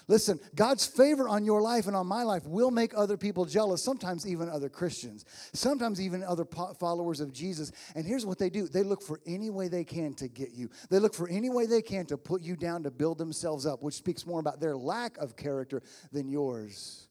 Listen, 0.06 0.38
God's 0.54 0.84
favor 0.84 1.28
on 1.28 1.44
your 1.44 1.62
life 1.62 1.86
and 1.86 1.96
on 1.96 2.06
my 2.06 2.24
life 2.24 2.44
will 2.46 2.70
make 2.70 2.92
other 2.94 3.16
people 3.16 3.46
jealous, 3.46 3.82
sometimes 3.82 4.26
even 4.26 4.50
other 4.50 4.68
Christians, 4.68 5.24
sometimes 5.54 6.00
even 6.00 6.22
other 6.22 6.44
followers 6.78 7.20
of 7.20 7.32
Jesus. 7.32 7.72
And 7.94 8.04
here's 8.04 8.26
what 8.26 8.38
they 8.38 8.50
do. 8.50 8.68
They 8.68 8.82
look 8.82 9.02
for 9.02 9.20
any 9.26 9.48
way 9.48 9.68
they 9.68 9.84
can 9.84 10.14
to 10.14 10.28
get 10.28 10.52
you, 10.52 10.68
they 10.90 10.98
look 10.98 11.14
for 11.14 11.28
any 11.28 11.48
way 11.48 11.66
they 11.66 11.82
can 11.82 12.04
to 12.06 12.18
put 12.18 12.42
you 12.42 12.56
down 12.56 12.82
to 12.82 12.90
build 12.90 13.18
themselves 13.18 13.64
up, 13.66 13.82
which 13.82 13.94
speaks 13.94 14.26
more 14.26 14.40
about 14.40 14.60
their 14.60 14.76
lack 14.76 15.16
of 15.18 15.36
character 15.36 15.82
than 16.12 16.28
yours. 16.28 17.08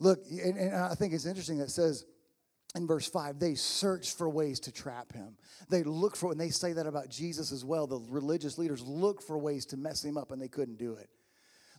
Look, 0.00 0.20
and, 0.30 0.56
and 0.56 0.74
I 0.74 0.94
think 0.94 1.12
it's 1.12 1.26
interesting 1.26 1.58
that 1.58 1.70
says, 1.70 2.06
in 2.74 2.86
verse 2.86 3.08
5 3.08 3.38
they 3.38 3.54
search 3.54 4.14
for 4.14 4.28
ways 4.28 4.60
to 4.60 4.72
trap 4.72 5.12
him. 5.12 5.36
They 5.70 5.82
look 5.82 6.16
for 6.16 6.32
and 6.32 6.40
they 6.40 6.50
say 6.50 6.74
that 6.74 6.86
about 6.86 7.08
jesus 7.08 7.50
as 7.50 7.64
well. 7.64 7.86
The 7.86 7.98
religious 8.10 8.58
leaders 8.58 8.82
look 8.82 9.22
for 9.22 9.38
ways 9.38 9.64
to 9.66 9.78
mess 9.78 10.04
him 10.04 10.18
up 10.18 10.32
and 10.32 10.40
they 10.40 10.48
couldn't 10.48 10.76
do 10.76 10.92
it 10.92 11.08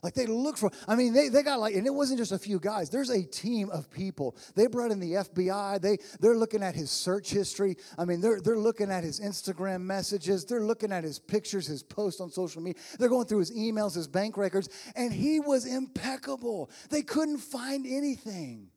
like 0.02 0.14
they 0.14 0.26
look 0.26 0.56
for, 0.56 0.70
I 0.88 0.96
mean, 0.96 1.12
they, 1.12 1.28
they 1.28 1.42
got 1.42 1.60
like, 1.60 1.74
and 1.74 1.86
it 1.86 1.94
wasn't 1.94 2.18
just 2.18 2.32
a 2.32 2.38
few 2.38 2.58
guys. 2.58 2.90
There's 2.90 3.10
a 3.10 3.22
team 3.22 3.70
of 3.70 3.90
people. 3.90 4.36
They 4.54 4.66
brought 4.66 4.90
in 4.90 5.00
the 5.00 5.12
FBI. 5.12 5.80
They, 5.80 5.98
they're 6.20 6.36
looking 6.36 6.62
at 6.62 6.74
his 6.74 6.90
search 6.90 7.30
history. 7.30 7.76
I 7.98 8.04
mean, 8.04 8.20
they're, 8.20 8.40
they're 8.40 8.58
looking 8.58 8.90
at 8.90 9.04
his 9.04 9.20
Instagram 9.20 9.82
messages. 9.82 10.44
They're 10.44 10.64
looking 10.64 10.92
at 10.92 11.04
his 11.04 11.18
pictures, 11.18 11.66
his 11.66 11.82
posts 11.82 12.20
on 12.20 12.30
social 12.30 12.62
media. 12.62 12.80
They're 12.98 13.08
going 13.08 13.26
through 13.26 13.40
his 13.40 13.52
emails, 13.52 13.94
his 13.94 14.08
bank 14.08 14.36
records. 14.36 14.68
And 14.96 15.12
he 15.12 15.40
was 15.40 15.66
impeccable. 15.66 16.70
They 16.88 17.02
couldn't 17.02 17.38
find 17.38 17.86
anything. 17.86 18.68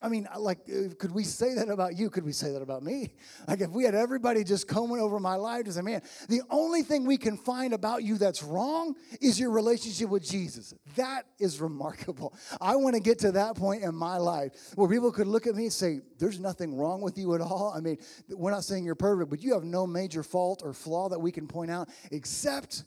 I 0.00 0.08
mean, 0.08 0.28
like, 0.38 0.64
could 0.98 1.10
we 1.10 1.24
say 1.24 1.54
that 1.54 1.68
about 1.68 1.96
you? 1.96 2.08
Could 2.08 2.24
we 2.24 2.30
say 2.30 2.52
that 2.52 2.62
about 2.62 2.82
me? 2.82 3.14
Like, 3.48 3.62
if 3.62 3.70
we 3.70 3.84
had 3.84 3.94
everybody 3.94 4.44
just 4.44 4.68
combing 4.68 5.00
over 5.00 5.18
my 5.18 5.36
life 5.36 5.64
to 5.64 5.72
say, 5.72 5.80
man, 5.80 6.02
the 6.28 6.42
only 6.50 6.82
thing 6.82 7.06
we 7.06 7.16
can 7.16 7.38
find 7.38 7.72
about 7.72 8.02
you 8.04 8.18
that's 8.18 8.42
wrong 8.42 8.94
is 9.22 9.40
your 9.40 9.50
relationship 9.50 10.10
with 10.10 10.22
Jesus. 10.22 10.74
That 10.96 11.22
is 11.38 11.58
remarkable. 11.60 12.34
I 12.60 12.76
want 12.76 12.94
to 12.94 13.00
get 13.00 13.20
to 13.20 13.32
that 13.32 13.56
point 13.56 13.84
in 13.84 13.94
my 13.94 14.18
life 14.18 14.52
where 14.74 14.86
people 14.86 15.10
could 15.12 15.28
look 15.28 15.46
at 15.46 15.54
me 15.54 15.64
and 15.64 15.72
say, 15.72 16.00
there's 16.18 16.38
nothing 16.38 16.76
wrong 16.76 17.00
with 17.00 17.16
you 17.16 17.34
at 17.34 17.40
all. 17.40 17.72
I 17.74 17.80
mean, 17.80 17.96
we're 18.28 18.50
not 18.50 18.64
saying 18.64 18.84
you're 18.84 18.94
perfect, 18.94 19.30
but 19.30 19.40
you 19.42 19.54
have 19.54 19.64
no 19.64 19.86
major 19.86 20.22
fault 20.22 20.60
or 20.62 20.74
flaw 20.74 21.08
that 21.08 21.18
we 21.18 21.32
can 21.32 21.46
point 21.46 21.70
out 21.70 21.88
except 22.10 22.84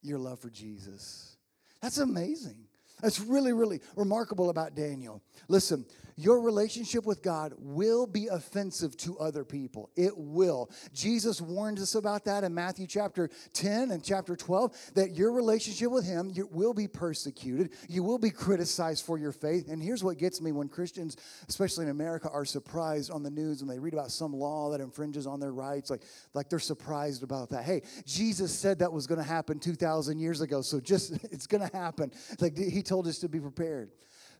your 0.00 0.18
love 0.18 0.38
for 0.38 0.50
Jesus. 0.50 1.36
That's 1.82 1.98
amazing. 1.98 2.68
That's 3.00 3.20
really, 3.20 3.52
really 3.52 3.80
remarkable 3.96 4.48
about 4.48 4.74
Daniel. 4.74 5.22
Listen, 5.48 5.84
your 6.16 6.40
relationship 6.40 7.04
with 7.04 7.22
God 7.22 7.54
will 7.58 8.06
be 8.06 8.28
offensive 8.28 8.96
to 8.98 9.18
other 9.18 9.44
people. 9.44 9.90
It 9.96 10.12
will. 10.16 10.70
Jesus 10.92 11.40
warned 11.40 11.78
us 11.78 11.94
about 11.94 12.24
that 12.26 12.44
in 12.44 12.54
Matthew 12.54 12.86
chapter 12.86 13.30
10 13.52 13.90
and 13.90 14.02
chapter 14.02 14.36
12 14.36 14.92
that 14.94 15.16
your 15.16 15.32
relationship 15.32 15.90
with 15.90 16.06
Him 16.06 16.30
you 16.32 16.48
will 16.52 16.74
be 16.74 16.86
persecuted. 16.86 17.70
You 17.88 18.02
will 18.02 18.18
be 18.18 18.30
criticized 18.30 19.04
for 19.04 19.18
your 19.18 19.32
faith. 19.32 19.68
And 19.68 19.82
here's 19.82 20.04
what 20.04 20.18
gets 20.18 20.40
me 20.40 20.52
when 20.52 20.68
Christians, 20.68 21.16
especially 21.48 21.84
in 21.84 21.90
America, 21.90 22.28
are 22.32 22.44
surprised 22.44 23.10
on 23.10 23.22
the 23.22 23.30
news 23.30 23.60
when 23.60 23.68
they 23.68 23.78
read 23.78 23.94
about 23.94 24.10
some 24.10 24.32
law 24.32 24.70
that 24.70 24.80
infringes 24.80 25.26
on 25.26 25.40
their 25.40 25.52
rights. 25.52 25.90
Like, 25.90 26.02
like 26.32 26.48
they're 26.48 26.58
surprised 26.58 27.22
about 27.22 27.50
that. 27.50 27.64
Hey, 27.64 27.82
Jesus 28.06 28.52
said 28.52 28.78
that 28.78 28.92
was 28.92 29.06
going 29.06 29.20
to 29.20 29.26
happen 29.26 29.58
2,000 29.58 30.18
years 30.18 30.40
ago, 30.40 30.62
so 30.62 30.80
just 30.80 31.12
it's 31.32 31.46
going 31.46 31.68
to 31.68 31.76
happen. 31.76 32.12
Like 32.40 32.56
He 32.56 32.82
told 32.82 33.06
us 33.06 33.18
to 33.18 33.28
be 33.28 33.40
prepared. 33.40 33.90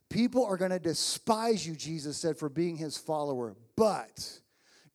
People 0.09 0.45
are 0.45 0.57
going 0.57 0.71
to 0.71 0.79
despise 0.79 1.65
you, 1.65 1.75
Jesus 1.75 2.17
said, 2.17 2.37
for 2.37 2.49
being 2.49 2.77
his 2.77 2.97
follower, 2.97 3.55
but 3.75 4.39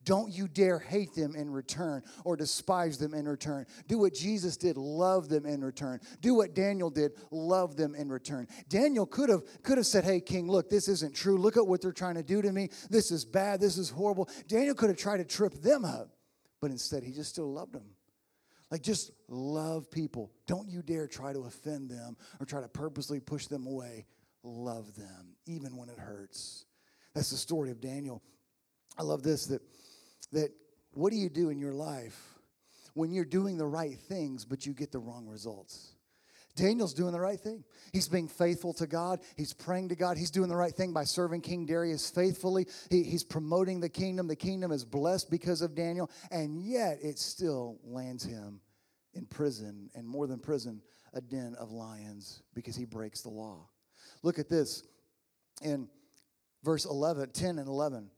don't 0.03 0.31
you 0.31 0.47
dare 0.47 0.79
hate 0.79 1.13
them 1.13 1.35
in 1.35 1.51
return 1.51 2.01
or 2.25 2.35
despise 2.35 2.97
them 2.97 3.13
in 3.13 3.27
return. 3.27 3.65
Do 3.87 3.99
what 3.99 4.13
Jesus 4.13 4.57
did, 4.57 4.77
love 4.77 5.29
them 5.29 5.45
in 5.45 5.63
return. 5.63 5.99
Do 6.21 6.33
what 6.33 6.55
Daniel 6.55 6.89
did, 6.89 7.11
love 7.29 7.75
them 7.75 7.93
in 7.93 8.09
return. 8.09 8.47
Daniel 8.67 9.05
could 9.05 9.29
have 9.29 9.43
could 9.61 9.77
have 9.77 9.85
said, 9.85 10.03
"Hey 10.03 10.19
king, 10.19 10.47
look, 10.47 10.69
this 10.69 10.87
isn't 10.87 11.13
true. 11.13 11.37
Look 11.37 11.57
at 11.57 11.67
what 11.67 11.81
they're 11.81 11.91
trying 11.91 12.15
to 12.15 12.23
do 12.23 12.41
to 12.41 12.51
me. 12.51 12.69
This 12.89 13.11
is 13.11 13.25
bad. 13.25 13.59
This 13.59 13.77
is 13.77 13.89
horrible." 13.89 14.27
Daniel 14.47 14.73
could 14.73 14.89
have 14.89 14.97
tried 14.97 15.17
to 15.17 15.25
trip 15.25 15.53
them 15.61 15.85
up, 15.85 16.09
but 16.61 16.71
instead 16.71 17.03
he 17.03 17.11
just 17.11 17.29
still 17.29 17.51
loved 17.51 17.73
them. 17.73 17.95
Like 18.71 18.81
just 18.81 19.11
love 19.27 19.91
people. 19.91 20.31
Don't 20.47 20.69
you 20.69 20.81
dare 20.81 21.05
try 21.05 21.33
to 21.33 21.41
offend 21.41 21.89
them 21.89 22.17
or 22.39 22.45
try 22.45 22.61
to 22.61 22.69
purposely 22.69 23.19
push 23.19 23.47
them 23.47 23.67
away. 23.67 24.07
Love 24.43 24.95
them 24.95 25.35
even 25.45 25.77
when 25.77 25.89
it 25.89 25.99
hurts. 25.99 26.65
That's 27.13 27.29
the 27.29 27.37
story 27.37 27.71
of 27.71 27.81
Daniel. 27.81 28.21
I 28.97 29.03
love 29.03 29.23
this 29.23 29.47
that 29.47 29.61
that 30.31 30.51
what 30.93 31.11
do 31.11 31.17
you 31.17 31.29
do 31.29 31.49
in 31.49 31.59
your 31.59 31.73
life 31.73 32.19
when 32.93 33.11
you're 33.11 33.25
doing 33.25 33.57
the 33.57 33.65
right 33.65 33.97
things, 33.97 34.45
but 34.45 34.65
you 34.65 34.73
get 34.73 34.91
the 34.91 34.99
wrong 34.99 35.27
results? 35.27 35.93
Daniel's 36.55 36.93
doing 36.93 37.13
the 37.13 37.19
right 37.19 37.39
thing. 37.39 37.63
He's 37.93 38.09
being 38.09 38.27
faithful 38.27 38.73
to 38.73 38.87
God. 38.87 39.21
He's 39.37 39.53
praying 39.53 39.89
to 39.89 39.95
God. 39.95 40.17
He's 40.17 40.31
doing 40.31 40.49
the 40.49 40.55
right 40.55 40.73
thing 40.73 40.91
by 40.91 41.05
serving 41.05 41.41
King 41.41 41.65
Darius 41.65 42.09
faithfully. 42.09 42.67
He, 42.89 43.03
he's 43.03 43.23
promoting 43.23 43.79
the 43.79 43.89
kingdom. 43.89 44.27
The 44.27 44.35
kingdom 44.35 44.71
is 44.71 44.83
blessed 44.83 45.31
because 45.31 45.61
of 45.61 45.75
Daniel, 45.75 46.11
and 46.29 46.61
yet 46.61 46.99
it 47.01 47.19
still 47.19 47.79
lands 47.85 48.23
him 48.23 48.59
in 49.13 49.25
prison, 49.25 49.89
and 49.95 50.07
more 50.07 50.27
than 50.27 50.39
prison, 50.39 50.81
a 51.13 51.21
den 51.21 51.55
of 51.59 51.71
lions 51.71 52.41
because 52.53 52.75
he 52.75 52.85
breaks 52.85 53.21
the 53.21 53.29
law. 53.29 53.67
Look 54.23 54.39
at 54.39 54.49
this 54.49 54.83
in 55.61 55.87
verse 56.63 56.85
11, 56.85 57.31
10 57.31 57.59
and 57.59 57.67
11. 57.67 58.09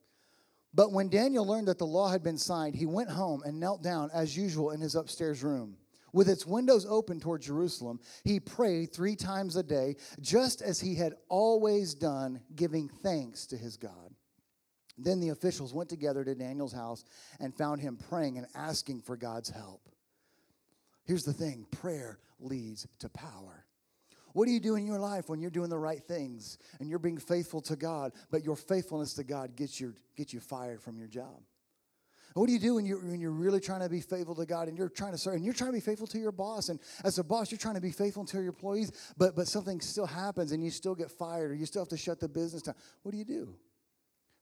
But 0.73 0.91
when 0.91 1.09
Daniel 1.09 1.45
learned 1.45 1.67
that 1.67 1.77
the 1.77 1.85
law 1.85 2.09
had 2.09 2.23
been 2.23 2.37
signed, 2.37 2.75
he 2.75 2.85
went 2.85 3.09
home 3.09 3.43
and 3.45 3.59
knelt 3.59 3.83
down 3.83 4.09
as 4.13 4.35
usual 4.35 4.71
in 4.71 4.81
his 4.81 4.95
upstairs 4.95 5.43
room. 5.43 5.77
With 6.13 6.29
its 6.29 6.45
windows 6.45 6.85
open 6.85 7.19
toward 7.19 7.41
Jerusalem, 7.41 7.99
he 8.23 8.39
prayed 8.39 8.93
three 8.93 9.15
times 9.15 9.55
a 9.55 9.63
day, 9.63 9.95
just 10.19 10.61
as 10.61 10.79
he 10.79 10.95
had 10.95 11.15
always 11.27 11.95
done, 11.95 12.41
giving 12.55 12.87
thanks 12.87 13.47
to 13.47 13.57
his 13.57 13.77
God. 13.77 14.13
Then 14.97 15.19
the 15.19 15.29
officials 15.29 15.73
went 15.73 15.89
together 15.89 16.23
to 16.23 16.35
Daniel's 16.35 16.73
house 16.73 17.03
and 17.39 17.55
found 17.55 17.81
him 17.81 17.97
praying 18.09 18.37
and 18.37 18.45
asking 18.53 19.01
for 19.01 19.17
God's 19.17 19.49
help. 19.49 19.89
Here's 21.03 21.23
the 21.23 21.33
thing 21.33 21.65
prayer 21.71 22.19
leads 22.39 22.87
to 22.99 23.09
power. 23.09 23.65
What 24.33 24.45
do 24.45 24.51
you 24.51 24.59
do 24.59 24.75
in 24.75 24.85
your 24.85 24.99
life 24.99 25.29
when 25.29 25.39
you're 25.39 25.51
doing 25.51 25.69
the 25.69 25.77
right 25.77 26.03
things 26.03 26.57
and 26.79 26.89
you're 26.89 26.99
being 26.99 27.17
faithful 27.17 27.61
to 27.61 27.75
God, 27.75 28.13
but 28.31 28.43
your 28.43 28.55
faithfulness 28.55 29.13
to 29.15 29.23
God 29.23 29.55
gets, 29.55 29.79
your, 29.79 29.93
gets 30.15 30.33
you 30.33 30.39
fired 30.39 30.81
from 30.81 30.97
your 30.97 31.07
job? 31.07 31.41
What 32.33 32.47
do 32.47 32.53
you 32.53 32.59
do 32.59 32.75
when 32.75 32.85
you're, 32.85 32.97
when 32.97 33.19
you're 33.19 33.31
really 33.31 33.59
trying 33.59 33.81
to 33.81 33.89
be 33.89 34.01
faithful 34.01 34.33
to 34.35 34.45
God 34.45 34.67
and 34.67 34.75
you're 34.75 34.89
trying 34.89 35.11
to 35.11 35.19
serve 35.19 35.35
and 35.35 35.45
you're 35.45 35.53
trying 35.53 35.69
to 35.69 35.75
be 35.75 35.79
faithful 35.79 36.07
to 36.07 36.17
your 36.17 36.31
boss? 36.31 36.69
And 36.69 36.79
as 37.03 37.19
a 37.19 37.23
boss, 37.23 37.51
you're 37.51 37.59
trying 37.59 37.75
to 37.75 37.81
be 37.81 37.91
faithful 37.91 38.25
to 38.25 38.37
your 38.37 38.47
employees, 38.47 38.91
but, 39.17 39.35
but 39.35 39.47
something 39.47 39.79
still 39.81 40.07
happens 40.07 40.51
and 40.51 40.63
you 40.63 40.71
still 40.71 40.95
get 40.95 41.11
fired 41.11 41.51
or 41.51 41.53
you 41.53 41.67
still 41.67 41.83
have 41.83 41.89
to 41.89 41.97
shut 41.97 42.19
the 42.19 42.27
business 42.27 42.63
down. 42.63 42.75
What 43.03 43.11
do 43.11 43.19
you 43.19 43.25
do? 43.25 43.55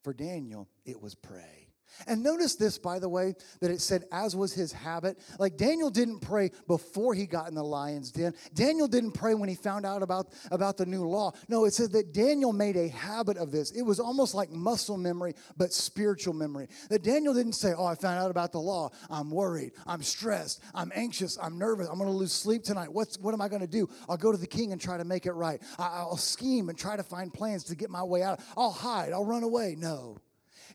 For 0.04 0.14
Daniel, 0.14 0.70
it 0.86 1.02
was 1.02 1.16
pray. 1.16 1.61
And 2.08 2.24
notice 2.24 2.56
this, 2.56 2.78
by 2.78 3.00
the 3.00 3.10
way, 3.10 3.36
that 3.60 3.72
it 3.72 3.82
said, 3.82 4.06
as 4.12 4.36
was 4.36 4.54
his 4.54 4.72
habit. 4.72 5.18
Like 5.40 5.58
Daniel 5.58 5.90
didn't 5.90 6.20
pray 6.20 6.52
before 6.68 7.14
he 7.14 7.26
got 7.26 7.48
in 7.48 7.56
the 7.56 7.64
lion's 7.64 8.12
den. 8.12 8.34
Daniel 8.54 8.88
didn't 8.88 9.12
pray 9.12 9.34
when 9.34 9.50
he 9.50 9.56
found 9.56 9.86
out 9.86 10.02
about, 10.02 10.34
about 10.52 10.78
the 10.78 10.86
new 10.86 11.08
law. 11.08 11.32
No, 11.48 11.66
it 11.66 11.74
said 11.74 11.92
that 11.92 12.14
Daniel 12.14 12.54
made 12.54 12.78
a 12.78 12.88
habit 12.90 13.38
of 13.38 13.52
this. 13.52 13.72
It 13.72 13.82
was 13.82 14.00
almost 14.00 14.34
like 14.34 14.50
muscle 14.52 14.98
memory, 14.98 15.34
but 15.58 15.74
spiritual 15.74 16.34
memory. 16.34 16.68
That 16.90 17.04
Daniel 17.04 17.34
didn't 17.34 17.54
say, 17.54 17.74
Oh, 17.78 17.86
I 17.86 17.96
found 17.96 18.20
out 18.20 18.32
about 18.32 18.52
the 18.52 18.60
law. 18.60 18.90
I'm 19.10 19.30
worried. 19.32 19.72
I'm 19.86 20.04
stressed. 20.04 20.62
I'm 20.74 20.92
anxious. 20.96 21.38
I'm 21.42 21.58
nervous. 21.58 21.88
I'm 21.88 21.98
going 21.98 22.10
to 22.10 22.16
lose 22.16 22.34
sleep 22.34 22.64
tonight. 22.64 22.92
What's, 22.92 23.18
what 23.20 23.34
am 23.34 23.42
I 23.42 23.48
going 23.48 23.62
to 23.62 23.68
do? 23.68 23.90
I'll 24.10 24.18
go 24.18 24.32
to 24.32 24.38
the 24.38 24.48
king 24.48 24.72
and 24.72 24.82
try 24.82 24.98
to 24.98 25.06
make 25.06 25.26
it 25.26 25.34
right. 25.34 25.62
I, 25.78 25.88
I'll 25.88 26.18
scheme 26.18 26.70
and 26.70 26.78
try 26.78 26.96
to 26.96 27.04
find 27.04 27.34
plans 27.34 27.64
to 27.66 27.76
get 27.76 27.90
my 27.90 28.04
way 28.04 28.24
out. 28.24 28.40
I'll 28.58 28.72
hide. 28.72 29.14
I'll 29.14 29.26
run 29.26 29.44
away. 29.44 29.76
No. 29.78 30.18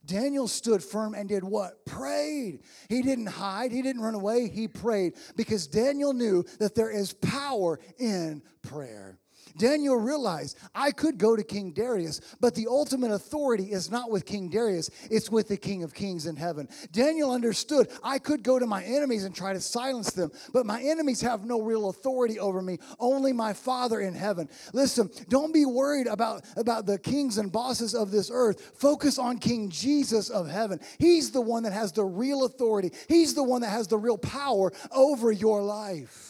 Daniel 0.07 0.49
stood 0.49 0.83
firm 0.83 1.15
and 1.15 1.29
did 1.29 1.45
what? 1.45 1.85
Prayed. 1.85 2.61
He 2.89 3.03
didn't 3.03 3.27
hide, 3.27 3.73
he 3.73 3.83
didn't 3.83 4.03
run 4.03 4.15
away, 4.15 4.49
he 4.49 4.69
prayed 4.69 5.15
because 5.37 5.67
Daniel 5.67 6.13
knew 6.13 6.45
that 6.59 6.75
there 6.75 6.91
is 6.91 7.13
power 7.13 7.81
in 7.99 8.43
prayer. 8.63 9.19
Daniel 9.57 9.97
realized 9.97 10.59
I 10.75 10.91
could 10.91 11.19
go 11.19 11.37
to 11.37 11.43
King 11.43 11.73
Darius, 11.73 12.21
but 12.41 12.55
the 12.55 12.67
ultimate 12.69 13.11
authority 13.11 13.73
is 13.73 13.91
not 13.91 14.11
with 14.11 14.27
King 14.27 14.49
Darius, 14.49 14.91
it's 15.11 15.31
with 15.31 15.49
the 15.49 15.57
King 15.57 15.83
of 15.83 15.95
Kings 15.95 16.27
in 16.27 16.37
heaven. 16.37 16.69
Daniel 16.93 17.31
understood 17.33 17.89
I 18.03 18.19
could 18.19 18.43
go 18.43 18.59
to 18.59 18.67
my 18.67 18.85
enemies 18.85 19.25
and 19.25 19.35
try 19.35 19.53
to 19.53 19.61
silence 19.61 20.11
them, 20.11 20.31
but 20.53 20.67
my 20.67 20.83
enemies 20.83 21.21
have 21.21 21.45
no 21.45 21.61
real 21.61 21.89
authority 21.89 22.39
over 22.39 22.63
me, 22.63 22.79
only 22.99 23.33
my 23.33 23.53
Father 23.53 24.01
in 24.01 24.15
heaven. 24.15 24.49
Listen, 24.73 25.11
don't 25.29 25.53
be 25.53 25.65
worried 25.65 26.07
about, 26.07 26.45
about 26.57 26.87
the 26.87 26.99
kings 26.99 27.39
and 27.39 27.51
bosses 27.51 27.95
of 27.95 28.11
this 28.11 28.31
earth. 28.33 28.73
Focus 28.77 29.19
on 29.19 29.39
King 29.39 29.71
Jesus 29.71 30.31
of 30.31 30.49
heaven. 30.49 30.81
He's 30.99 31.31
the 31.31 31.41
one 31.41 31.63
that 31.65 31.73
has 31.73 31.93
the 31.93 32.05
real 32.05 32.45
authority, 32.45 32.93
He's 33.09 33.35
the 33.35 33.43
one 33.43 33.63
that 33.63 33.71
has 33.71 33.89
the 33.89 33.99
real 33.99 34.19
power 34.19 34.73
over 34.93 35.33
your 35.33 35.63
life. 35.63 36.26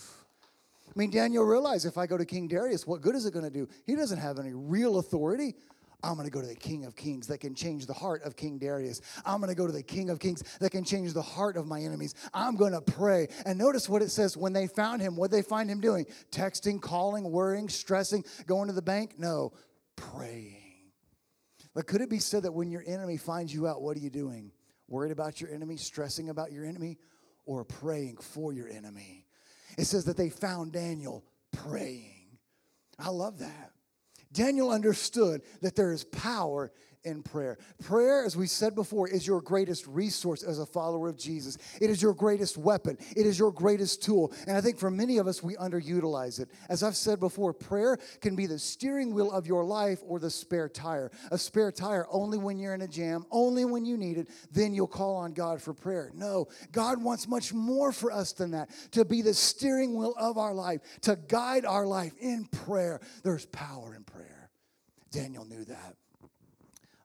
I 0.97 0.99
mean, 0.99 1.11
Daniel 1.11 1.45
realized 1.45 1.85
if 1.85 1.99
I 1.99 2.07
go 2.07 2.17
to 2.17 2.25
King 2.25 2.49
Darius, 2.49 2.87
what 2.87 3.03
good 3.03 3.15
is 3.15 3.27
it 3.27 3.35
going 3.35 3.45
to 3.45 3.51
do? 3.51 3.69
He 3.85 3.95
doesn't 3.95 4.19
have 4.19 4.39
any 4.39 4.55
real 4.55 4.99
authority. 4.99 5.55
I'm 6.03 6.15
going 6.15 6.27
to 6.27 6.31
go 6.31 6.41
to 6.41 6.47
the 6.47 6.55
King 6.55 6.87
of 6.87 6.97
Kings 6.97 7.27
that 7.27 7.39
can 7.39 7.55
change 7.55 7.85
the 7.85 7.93
heart 7.93 8.23
of 8.23 8.35
King 8.35 8.59
Darius. 8.59 9.03
I'm 9.25 9.41
going 9.41 9.51
to 9.51 9.57
go 9.57 9.67
to 9.67 9.73
the 9.73 9.83
King 9.83 10.09
of 10.09 10.21
Kings 10.21 10.43
that 10.59 10.71
can 10.71 10.85
change 10.85 11.13
the 11.13 11.21
heart 11.21 11.59
of 11.59 11.67
my 11.67 11.81
enemies. 11.81 12.15
I'm 12.33 12.57
going 12.57 12.73
to 12.73 12.81
pray. 12.81 13.29
And 13.45 13.59
notice 13.59 13.91
what 13.91 14.01
it 14.01 14.11
says 14.11 14.39
when 14.39 14.55
they 14.55 14.69
found 14.69 15.03
him, 15.03 15.17
what 15.17 15.31
they 15.31 15.43
find 15.43 15.69
him 15.69 15.81
doing? 15.81 16.07
Texting, 16.31 16.81
calling, 16.81 17.31
worrying, 17.31 17.69
stressing, 17.69 18.25
going 18.47 18.69
to 18.69 18.75
the 18.75 18.81
bank? 18.81 19.17
No, 19.19 19.53
praying. 19.97 20.93
But 21.75 21.87
could 21.87 22.01
it 22.01 22.09
be 22.09 22.21
said 22.21 22.45
that 22.45 22.53
when 22.53 22.71
your 22.71 22.85
enemy 22.87 23.19
finds 23.19 23.53
you 23.53 23.67
out, 23.67 23.83
what 23.83 23.99
are 23.99 24.01
you 24.01 24.11
doing? 24.11 24.51
Worried 24.89 25.13
about 25.13 25.43
your 25.43 25.51
enemy, 25.51 25.77
stressing 25.77 26.31
about 26.31 26.53
your 26.53 26.65
enemy, 26.65 26.97
or 27.45 27.67
praying 27.67 28.17
for 28.17 28.55
your 28.55 28.69
enemy? 28.69 29.26
It 29.77 29.85
says 29.85 30.05
that 30.07 30.17
they 30.17 30.31
found 30.31 30.73
Daniel 30.73 31.25
praying. 31.53 32.39
I 32.99 33.11
love 33.11 33.39
that. 33.41 33.73
Daniel 34.33 34.71
understood 34.71 35.43
that 35.63 35.77
there 35.77 35.93
is 35.93 36.05
power 36.05 36.73
in 37.07 37.23
prayer. 37.23 37.57
Prayer, 37.85 38.25
as 38.25 38.37
we 38.37 38.47
said 38.47 38.75
before, 38.75 39.09
is 39.09 39.27
your 39.27 39.41
greatest 39.41 39.87
resource 39.87 40.43
as 40.43 40.59
a 40.59 40.67
follower 40.67 41.09
of 41.09 41.17
Jesus. 41.17 41.57
It 41.81 41.89
is 41.89 42.03
your 42.03 42.13
greatest 42.13 42.59
weapon, 42.59 42.99
it 43.17 43.25
is 43.25 43.39
your 43.39 43.53
greatest 43.53 44.03
tool. 44.03 44.33
And 44.47 44.57
I 44.57 44.61
think 44.61 44.79
for 44.79 44.91
many 44.91 45.19
of 45.19 45.27
us, 45.27 45.43
we 45.43 45.55
underutilize 45.55 46.41
it. 46.41 46.51
As 46.69 46.83
I've 46.83 46.97
said 46.97 47.21
before, 47.21 47.55
prayer 47.55 47.99
can 48.21 48.35
be 48.35 48.47
the 48.47 48.59
steering 48.59 49.15
wheel 49.15 49.31
of 49.31 49.47
your 49.47 49.65
life 49.65 50.01
or 50.07 50.19
the 50.19 50.31
spare 50.31 50.69
tire. 50.69 51.11
A 51.31 51.39
spare 51.39 51.71
tire 51.71 52.07
only 52.11 52.39
when 52.39 52.59
you're 52.59 52.75
in 52.75 52.83
a 52.83 52.89
jam, 52.89 53.25
only 53.31 53.65
when 53.65 53.85
you 53.85 53.97
need 53.97 54.19
it, 54.19 54.29
then 54.51 54.75
you'll 54.75 54.87
call 54.89 55.17
on 55.17 55.33
God 55.33 55.63
for 55.63 55.73
prayer. 55.73 56.11
No, 56.13 56.49
God 56.73 57.01
wants 57.03 57.29
much 57.29 57.55
more 57.55 57.93
for 57.93 58.11
us 58.11 58.33
than 58.33 58.51
that 58.51 58.71
to 58.91 59.05
be 59.05 59.23
the 59.23 59.35
steering 59.35 59.97
wheel 59.97 60.15
of 60.19 60.39
our 60.39 60.53
life, 60.53 60.81
to 61.03 61.17
guide 61.29 61.65
our 61.65 61.87
life 61.87 62.13
in 62.19 62.47
prayer. 62.47 63.01
There's 63.23 63.47
power 63.47 63.95
in 63.95 64.03
prayer. 64.03 64.51
Daniel 65.11 65.45
knew 65.45 65.65
that. 65.65 65.95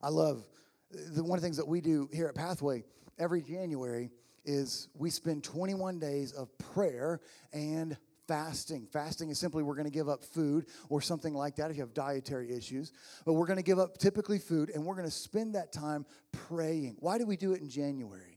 I 0.04 0.10
love 0.10 0.46
the, 0.92 1.24
one 1.24 1.38
of 1.38 1.42
the 1.42 1.46
things 1.46 1.58
that 1.58 1.68
we 1.68 1.82
do 1.82 2.10
here 2.14 2.28
at 2.28 2.36
Pathway 2.36 2.84
every 3.20 3.42
January 3.42 4.12
is 4.46 4.90
we 4.96 5.10
spend 5.10 5.44
21 5.44 6.00
days 6.00 6.32
of 6.32 6.50
prayer 6.58 7.22
and 7.54 7.98
fasting. 8.28 8.88
Fasting 8.92 9.30
is 9.30 9.38
simply 9.38 9.62
we're 9.62 9.76
going 9.76 9.86
to 9.86 9.92
give 9.92 10.10
up 10.10 10.24
food 10.24 10.66
or 10.90 11.02
something 11.02 11.34
like 11.34 11.56
that 11.58 11.70
if 11.70 11.78
you 11.78 11.84
have 11.84 11.94
dietary 11.94 12.52
issues. 12.52 12.92
But 13.26 13.34
we're 13.34 13.46
going 13.46 13.58
to 13.58 13.64
give 13.64 13.78
up 13.80 13.98
typically 13.98 14.40
food 14.40 14.72
and 14.74 14.86
we're 14.86 14.96
going 14.96 15.08
to 15.08 15.12
spend 15.12 15.56
that 15.56 15.72
time 15.72 16.06
praying. 16.32 16.96
Why 17.00 17.18
do 17.18 17.26
we 17.26 17.38
do 17.38 17.54
it 17.54 17.62
in 17.62 17.70
January? 17.70 18.31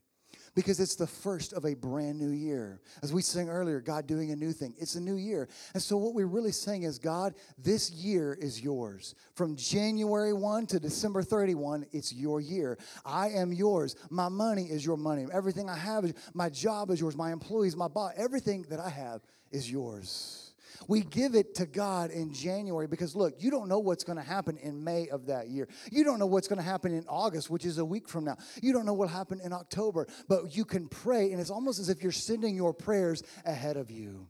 Because 0.54 0.80
it's 0.80 0.94
the 0.94 1.06
first 1.06 1.52
of 1.52 1.64
a 1.64 1.74
brand 1.74 2.18
new 2.18 2.30
year. 2.30 2.80
As 3.02 3.12
we 3.12 3.22
sang 3.22 3.48
earlier, 3.48 3.80
God 3.80 4.06
doing 4.06 4.30
a 4.30 4.36
new 4.36 4.52
thing. 4.52 4.74
It's 4.78 4.94
a 4.94 5.00
new 5.00 5.16
year. 5.16 5.48
And 5.74 5.82
so, 5.82 5.96
what 5.96 6.14
we're 6.14 6.26
really 6.26 6.52
saying 6.52 6.84
is, 6.84 6.98
God, 6.98 7.34
this 7.58 7.90
year 7.90 8.36
is 8.40 8.60
yours. 8.60 9.14
From 9.34 9.56
January 9.56 10.32
1 10.32 10.66
to 10.68 10.80
December 10.80 11.22
31, 11.22 11.86
it's 11.92 12.12
your 12.12 12.40
year. 12.40 12.78
I 13.04 13.30
am 13.30 13.52
yours. 13.52 13.96
My 14.10 14.28
money 14.28 14.64
is 14.64 14.84
your 14.84 14.96
money. 14.96 15.26
Everything 15.32 15.68
I 15.68 15.76
have 15.76 16.04
is 16.04 16.14
my 16.34 16.48
job 16.48 16.90
is 16.90 17.00
yours. 17.00 17.16
My 17.16 17.32
employees, 17.32 17.76
my 17.76 17.88
boss, 17.88 18.12
everything 18.16 18.66
that 18.70 18.80
I 18.80 18.90
have 18.90 19.22
is 19.50 19.70
yours. 19.70 20.43
We 20.88 21.02
give 21.02 21.34
it 21.34 21.54
to 21.56 21.66
God 21.66 22.10
in 22.10 22.32
January 22.32 22.86
because, 22.86 23.14
look, 23.14 23.34
you 23.38 23.50
don't 23.50 23.68
know 23.68 23.78
what's 23.78 24.04
going 24.04 24.18
to 24.18 24.24
happen 24.24 24.56
in 24.58 24.82
May 24.82 25.08
of 25.08 25.26
that 25.26 25.48
year. 25.48 25.68
You 25.90 26.04
don't 26.04 26.18
know 26.18 26.26
what's 26.26 26.48
going 26.48 26.58
to 26.58 26.64
happen 26.64 26.92
in 26.92 27.04
August, 27.08 27.50
which 27.50 27.64
is 27.64 27.78
a 27.78 27.84
week 27.84 28.08
from 28.08 28.24
now. 28.24 28.36
You 28.60 28.72
don't 28.72 28.84
know 28.84 28.92
what 28.92 29.04
will 29.04 29.16
happen 29.16 29.40
in 29.42 29.52
October, 29.52 30.06
but 30.28 30.56
you 30.56 30.64
can 30.64 30.88
pray, 30.88 31.32
and 31.32 31.40
it's 31.40 31.50
almost 31.50 31.78
as 31.78 31.88
if 31.88 32.02
you're 32.02 32.12
sending 32.12 32.56
your 32.56 32.72
prayers 32.72 33.22
ahead 33.44 33.76
of 33.76 33.90
you. 33.90 34.26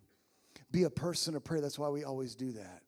Be 0.70 0.83
a 0.83 0.90
person 0.90 1.37
of 1.37 1.44
prayer. 1.44 1.61
That's 1.61 1.78
why 1.78 1.88
we 1.88 2.04
always 2.04 2.35
do 2.35 2.52
that. 2.52 2.83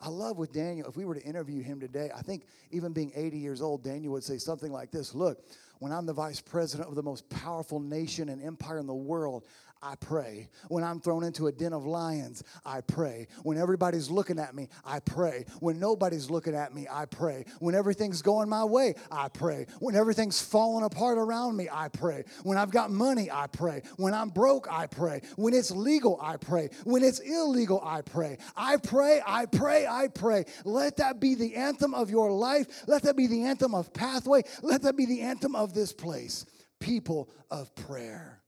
I 0.00 0.08
love 0.08 0.36
with 0.36 0.52
Daniel, 0.52 0.88
if 0.88 0.96
we 0.96 1.04
were 1.04 1.14
to 1.14 1.22
interview 1.22 1.62
him 1.62 1.80
today, 1.80 2.10
I 2.14 2.20
think 2.20 2.44
even 2.70 2.92
being 2.92 3.12
80 3.14 3.38
years 3.38 3.62
old, 3.62 3.82
Daniel 3.82 4.12
would 4.12 4.24
say 4.24 4.38
something 4.38 4.70
like 4.70 4.90
this 4.90 5.14
Look, 5.14 5.38
when 5.78 5.92
I'm 5.92 6.06
the 6.06 6.12
vice 6.12 6.40
president 6.40 6.88
of 6.88 6.94
the 6.94 7.02
most 7.02 7.28
powerful 7.28 7.80
nation 7.80 8.28
and 8.28 8.42
empire 8.42 8.78
in 8.78 8.86
the 8.86 8.94
world, 8.94 9.46
I 9.82 9.94
pray. 9.96 10.48
When 10.68 10.82
I'm 10.82 11.00
thrown 11.00 11.22
into 11.22 11.46
a 11.46 11.52
den 11.52 11.72
of 11.72 11.84
lions, 11.84 12.42
I 12.64 12.80
pray. 12.80 13.28
When 13.42 13.58
everybody's 13.58 14.10
looking 14.10 14.38
at 14.38 14.54
me, 14.54 14.68
I 14.84 15.00
pray. 15.00 15.44
When 15.60 15.78
nobody's 15.78 16.30
looking 16.30 16.54
at 16.54 16.74
me, 16.74 16.86
I 16.90 17.04
pray. 17.04 17.44
When 17.60 17.74
everything's 17.74 18.22
going 18.22 18.48
my 18.48 18.64
way, 18.64 18.94
I 19.10 19.28
pray. 19.28 19.66
When 19.78 19.94
everything's 19.94 20.40
falling 20.40 20.84
apart 20.84 21.18
around 21.18 21.56
me, 21.56 21.68
I 21.70 21.88
pray. 21.88 22.24
When 22.42 22.58
I've 22.58 22.70
got 22.70 22.90
money, 22.90 23.30
I 23.30 23.46
pray. 23.46 23.82
When 23.96 24.14
I'm 24.14 24.30
broke, 24.30 24.66
I 24.70 24.86
pray. 24.86 25.22
When 25.36 25.54
it's 25.54 25.70
legal, 25.70 26.18
I 26.22 26.36
pray. 26.36 26.70
When 26.84 27.02
it's 27.04 27.18
illegal, 27.20 27.80
I 27.84 28.02
pray. 28.02 28.38
I 28.56 28.78
pray, 28.78 29.20
I 29.26 29.46
pray, 29.46 29.86
I 29.86 30.08
pray. 30.08 30.46
Let 30.64 30.96
that 30.96 31.20
be 31.20 31.34
the 31.34 31.54
anthem 31.54 31.94
of 31.94 32.10
your 32.10 32.32
life. 32.32 32.84
Let 32.86 33.02
that 33.02 33.16
be 33.16 33.26
the 33.26 33.44
anthem 33.44 33.74
of 33.74 33.92
Pathway. 33.92 34.42
Let 34.62 34.82
that 34.82 34.96
be 34.96 35.06
the 35.06 35.20
anthem 35.20 35.54
of 35.54 35.74
this 35.74 35.92
place. 35.92 36.46
People 36.80 37.30
of 37.50 37.74
prayer. 37.74 38.42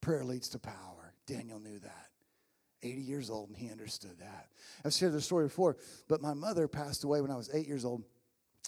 Prayer 0.00 0.24
leads 0.24 0.48
to 0.50 0.58
power. 0.58 1.14
Daniel 1.26 1.60
knew 1.60 1.78
that. 1.78 2.06
80 2.82 3.00
years 3.02 3.30
old, 3.30 3.50
and 3.50 3.58
he 3.58 3.70
understood 3.70 4.18
that. 4.20 4.48
I've 4.84 4.92
shared 4.92 5.12
this 5.12 5.26
story 5.26 5.46
before, 5.46 5.76
but 6.08 6.22
my 6.22 6.34
mother 6.34 6.66
passed 6.66 7.04
away 7.04 7.20
when 7.20 7.30
I 7.30 7.36
was 7.36 7.50
eight 7.52 7.66
years 7.66 7.84
old, 7.84 8.04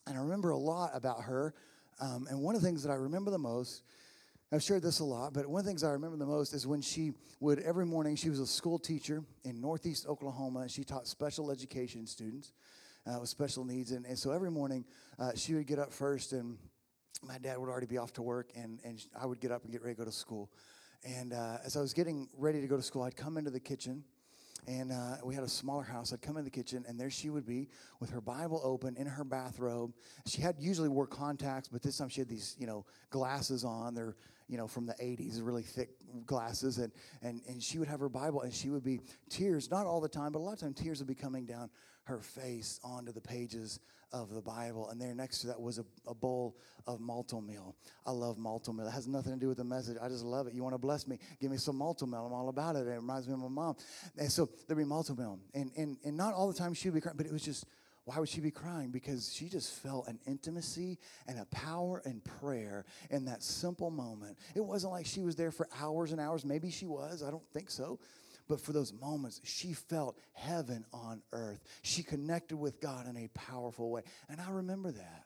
and 0.06 0.16
I 0.16 0.20
remember 0.20 0.50
a 0.50 0.56
lot 0.56 0.90
about 0.94 1.22
her. 1.22 1.54
Um, 2.00 2.26
and 2.28 2.40
one 2.40 2.54
of 2.54 2.60
the 2.60 2.66
things 2.66 2.82
that 2.82 2.90
I 2.90 2.96
remember 2.96 3.30
the 3.30 3.38
most, 3.38 3.84
I've 4.52 4.62
shared 4.62 4.82
this 4.82 5.00
a 5.00 5.04
lot, 5.04 5.32
but 5.32 5.46
one 5.46 5.60
of 5.60 5.64
the 5.64 5.70
things 5.70 5.82
I 5.82 5.90
remember 5.90 6.18
the 6.18 6.26
most 6.26 6.52
is 6.52 6.66
when 6.66 6.82
she 6.82 7.12
would, 7.40 7.60
every 7.60 7.86
morning, 7.86 8.16
she 8.16 8.28
was 8.28 8.38
a 8.38 8.46
school 8.46 8.78
teacher 8.78 9.24
in 9.44 9.60
Northeast 9.60 10.06
Oklahoma, 10.06 10.60
and 10.60 10.70
she 10.70 10.84
taught 10.84 11.08
special 11.08 11.50
education 11.50 12.06
students 12.06 12.52
uh, 13.06 13.18
with 13.18 13.30
special 13.30 13.64
needs. 13.64 13.92
And, 13.92 14.04
and 14.04 14.18
so 14.18 14.30
every 14.30 14.50
morning, 14.50 14.84
uh, 15.18 15.32
she 15.34 15.54
would 15.54 15.66
get 15.66 15.78
up 15.78 15.90
first, 15.90 16.32
and 16.32 16.58
my 17.22 17.38
dad 17.38 17.56
would 17.58 17.70
already 17.70 17.86
be 17.86 17.96
off 17.96 18.12
to 18.14 18.22
work, 18.22 18.50
and, 18.54 18.78
and 18.84 19.02
I 19.18 19.24
would 19.24 19.40
get 19.40 19.52
up 19.52 19.62
and 19.62 19.72
get 19.72 19.82
ready 19.82 19.94
to 19.94 19.98
go 19.98 20.04
to 20.04 20.12
school. 20.12 20.50
And 21.04 21.32
uh, 21.32 21.58
as 21.64 21.76
I 21.76 21.80
was 21.80 21.92
getting 21.92 22.28
ready 22.36 22.60
to 22.60 22.66
go 22.66 22.76
to 22.76 22.82
school, 22.82 23.02
I'd 23.02 23.16
come 23.16 23.36
into 23.36 23.50
the 23.50 23.60
kitchen, 23.60 24.04
and 24.68 24.92
uh, 24.92 25.16
we 25.24 25.34
had 25.34 25.42
a 25.42 25.48
smaller 25.48 25.82
house. 25.82 26.12
I'd 26.12 26.22
come 26.22 26.36
in 26.36 26.44
the 26.44 26.50
kitchen, 26.50 26.84
and 26.86 26.98
there 26.98 27.10
she 27.10 27.28
would 27.28 27.44
be 27.44 27.68
with 27.98 28.10
her 28.10 28.20
Bible 28.20 28.60
open 28.62 28.96
in 28.96 29.06
her 29.06 29.24
bathrobe. 29.24 29.92
She 30.26 30.40
had 30.40 30.56
usually 30.60 30.88
wore 30.88 31.08
contacts, 31.08 31.68
but 31.68 31.82
this 31.82 31.98
time 31.98 32.08
she 32.08 32.20
had 32.20 32.28
these, 32.28 32.54
you 32.56 32.68
know, 32.68 32.86
glasses 33.10 33.64
on. 33.64 33.94
They're, 33.94 34.14
you 34.48 34.56
know, 34.56 34.68
from 34.68 34.86
the 34.86 34.94
80s, 34.94 35.40
really 35.42 35.62
thick 35.64 35.90
glasses, 36.24 36.78
and 36.78 36.92
and 37.20 37.42
and 37.48 37.60
she 37.60 37.78
would 37.78 37.88
have 37.88 37.98
her 37.98 38.08
Bible, 38.08 38.42
and 38.42 38.54
she 38.54 38.70
would 38.70 38.84
be 38.84 39.00
tears, 39.28 39.72
not 39.72 39.86
all 39.86 40.00
the 40.00 40.08
time, 40.08 40.30
but 40.30 40.38
a 40.38 40.44
lot 40.44 40.52
of 40.52 40.60
times 40.60 40.76
tears 40.76 41.00
would 41.00 41.08
be 41.08 41.14
coming 41.16 41.46
down 41.46 41.68
her 42.04 42.18
face 42.20 42.78
onto 42.84 43.12
the 43.12 43.20
pages 43.20 43.80
of 44.12 44.32
the 44.32 44.40
Bible. 44.40 44.88
And 44.90 45.00
there 45.00 45.14
next 45.14 45.40
to 45.40 45.46
that 45.48 45.60
was 45.60 45.78
a, 45.78 45.84
a 46.06 46.14
bowl 46.14 46.56
of 46.86 47.00
Malt-O-Meal. 47.00 47.74
I 48.06 48.10
love 48.10 48.38
Malt-O-Meal. 48.38 48.86
It 48.86 48.92
has 48.92 49.06
nothing 49.06 49.32
to 49.32 49.38
do 49.38 49.48
with 49.48 49.58
the 49.58 49.64
message. 49.64 49.96
I 50.00 50.08
just 50.08 50.24
love 50.24 50.46
it. 50.46 50.54
You 50.54 50.62
want 50.62 50.74
to 50.74 50.78
bless 50.78 51.06
me? 51.06 51.18
Give 51.40 51.50
me 51.50 51.56
some 51.56 51.76
Malt-O-Meal. 51.76 52.26
I'm 52.26 52.32
all 52.32 52.48
about 52.48 52.76
it. 52.76 52.86
It 52.86 52.90
reminds 52.90 53.26
me 53.26 53.34
of 53.34 53.40
my 53.40 53.48
mom. 53.48 53.76
And 54.18 54.30
so 54.30 54.48
there'd 54.66 54.78
be 54.78 54.84
Malt-O-Meal. 54.84 55.38
And, 55.54 55.70
and, 55.76 55.96
and 56.04 56.16
not 56.16 56.34
all 56.34 56.48
the 56.48 56.58
time 56.58 56.74
she'd 56.74 56.94
be 56.94 57.00
crying, 57.00 57.16
but 57.16 57.26
it 57.26 57.32
was 57.32 57.42
just, 57.42 57.64
why 58.04 58.18
would 58.18 58.28
she 58.28 58.40
be 58.40 58.50
crying? 58.50 58.90
Because 58.90 59.32
she 59.32 59.48
just 59.48 59.80
felt 59.80 60.08
an 60.08 60.18
intimacy 60.26 60.98
and 61.28 61.38
a 61.38 61.44
power 61.46 62.02
and 62.04 62.22
prayer 62.40 62.84
in 63.10 63.24
that 63.26 63.42
simple 63.44 63.90
moment. 63.90 64.36
It 64.56 64.64
wasn't 64.64 64.92
like 64.92 65.06
she 65.06 65.22
was 65.22 65.36
there 65.36 65.52
for 65.52 65.68
hours 65.80 66.10
and 66.10 66.20
hours. 66.20 66.44
Maybe 66.44 66.70
she 66.70 66.86
was. 66.86 67.22
I 67.22 67.30
don't 67.30 67.46
think 67.52 67.70
so. 67.70 68.00
But 68.48 68.60
for 68.60 68.72
those 68.72 68.92
moments, 68.92 69.40
she 69.44 69.72
felt 69.72 70.18
heaven 70.32 70.84
on 70.92 71.22
earth. 71.32 71.62
She 71.82 72.02
connected 72.02 72.56
with 72.56 72.80
God 72.80 73.08
in 73.08 73.16
a 73.16 73.28
powerful 73.28 73.90
way. 73.90 74.02
And 74.28 74.40
I 74.40 74.50
remember 74.50 74.90
that. 74.92 75.24